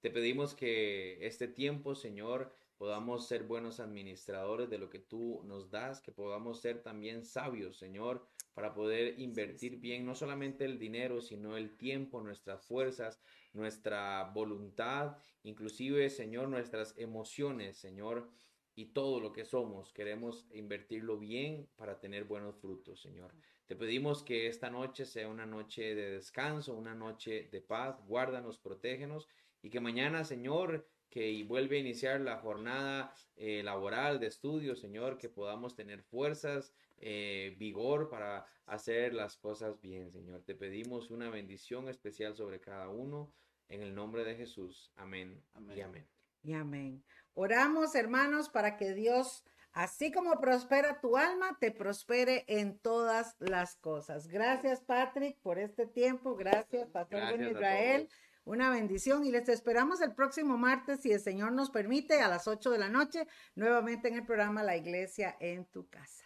Te 0.00 0.10
pedimos 0.10 0.54
que 0.54 1.18
este 1.20 1.48
tiempo, 1.48 1.94
Señor, 1.94 2.50
podamos 2.78 3.28
ser 3.28 3.42
buenos 3.42 3.78
administradores 3.78 4.70
de 4.70 4.78
lo 4.78 4.88
que 4.88 5.00
tú 5.00 5.42
nos 5.44 5.70
das, 5.70 6.00
que 6.00 6.12
podamos 6.12 6.62
ser 6.62 6.82
también 6.82 7.22
sabios, 7.22 7.76
Señor, 7.76 8.26
para 8.54 8.72
poder 8.72 9.20
invertir 9.20 9.76
bien 9.76 10.06
no 10.06 10.14
solamente 10.14 10.64
el 10.64 10.78
dinero, 10.78 11.20
sino 11.20 11.58
el 11.58 11.76
tiempo, 11.76 12.22
nuestras 12.22 12.64
fuerzas, 12.64 13.20
nuestra 13.52 14.30
voluntad, 14.32 15.18
inclusive, 15.42 16.08
Señor, 16.08 16.48
nuestras 16.48 16.96
emociones, 16.96 17.76
Señor, 17.76 18.30
y 18.78 18.86
todo 18.86 19.18
lo 19.18 19.32
que 19.32 19.44
somos. 19.44 19.92
Queremos 19.92 20.46
invertirlo 20.52 21.18
bien 21.18 21.68
para 21.74 21.98
tener 21.98 22.22
buenos 22.22 22.60
frutos, 22.60 23.00
Señor. 23.02 23.34
Te 23.66 23.74
pedimos 23.74 24.22
que 24.22 24.46
esta 24.46 24.70
noche 24.70 25.04
sea 25.04 25.28
una 25.28 25.46
noche 25.46 25.96
de 25.96 26.12
descanso, 26.12 26.74
una 26.74 26.94
noche 26.94 27.48
de 27.50 27.60
paz. 27.60 28.00
Guárdanos, 28.06 28.60
protégenos 28.60 29.26
y 29.62 29.70
que 29.70 29.80
mañana, 29.80 30.22
Señor, 30.22 30.86
que 31.10 31.42
vuelve 31.42 31.78
a 31.78 31.80
iniciar 31.80 32.20
la 32.20 32.36
jornada 32.36 33.12
eh, 33.34 33.64
laboral 33.64 34.20
de 34.20 34.28
estudio, 34.28 34.76
Señor, 34.76 35.18
que 35.18 35.28
podamos 35.28 35.74
tener 35.74 36.04
fuerzas, 36.04 36.72
eh, 36.98 37.56
vigor 37.58 38.08
para 38.08 38.46
hacer 38.66 39.12
las 39.12 39.36
cosas 39.36 39.80
bien, 39.80 40.12
Señor. 40.12 40.44
Te 40.44 40.54
pedimos 40.54 41.10
una 41.10 41.30
bendición 41.30 41.88
especial 41.88 42.36
sobre 42.36 42.60
cada 42.60 42.90
uno. 42.90 43.32
En 43.68 43.82
el 43.82 43.92
nombre 43.92 44.22
de 44.22 44.36
Jesús. 44.36 44.92
Amén, 44.94 45.42
amén. 45.52 45.76
y 45.76 45.80
amén. 45.80 46.06
Y 46.44 46.52
amén. 46.52 47.04
Oramos, 47.40 47.94
hermanos, 47.94 48.48
para 48.48 48.76
que 48.76 48.94
Dios, 48.94 49.44
así 49.72 50.10
como 50.10 50.40
prospera 50.40 51.00
tu 51.00 51.16
alma, 51.16 51.56
te 51.60 51.70
prospere 51.70 52.44
en 52.48 52.80
todas 52.80 53.36
las 53.38 53.76
cosas. 53.76 54.26
Gracias, 54.26 54.80
Patrick, 54.80 55.38
por 55.40 55.60
este 55.60 55.86
tiempo. 55.86 56.34
Gracias, 56.34 56.88
Pastor 56.88 57.40
Israel. 57.40 58.08
Una 58.42 58.70
bendición 58.70 59.24
y 59.24 59.30
les 59.30 59.48
esperamos 59.48 60.00
el 60.00 60.16
próximo 60.16 60.58
martes, 60.58 61.02
si 61.02 61.12
el 61.12 61.20
Señor 61.20 61.52
nos 61.52 61.70
permite, 61.70 62.20
a 62.20 62.26
las 62.26 62.48
8 62.48 62.70
de 62.72 62.78
la 62.78 62.88
noche, 62.88 63.28
nuevamente 63.54 64.08
en 64.08 64.14
el 64.14 64.26
programa 64.26 64.64
La 64.64 64.76
Iglesia 64.76 65.36
en 65.38 65.64
tu 65.66 65.88
casa. 65.88 66.24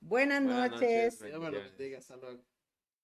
Buenas, 0.00 0.40
noches. 0.40 1.20
noches. 1.20 2.55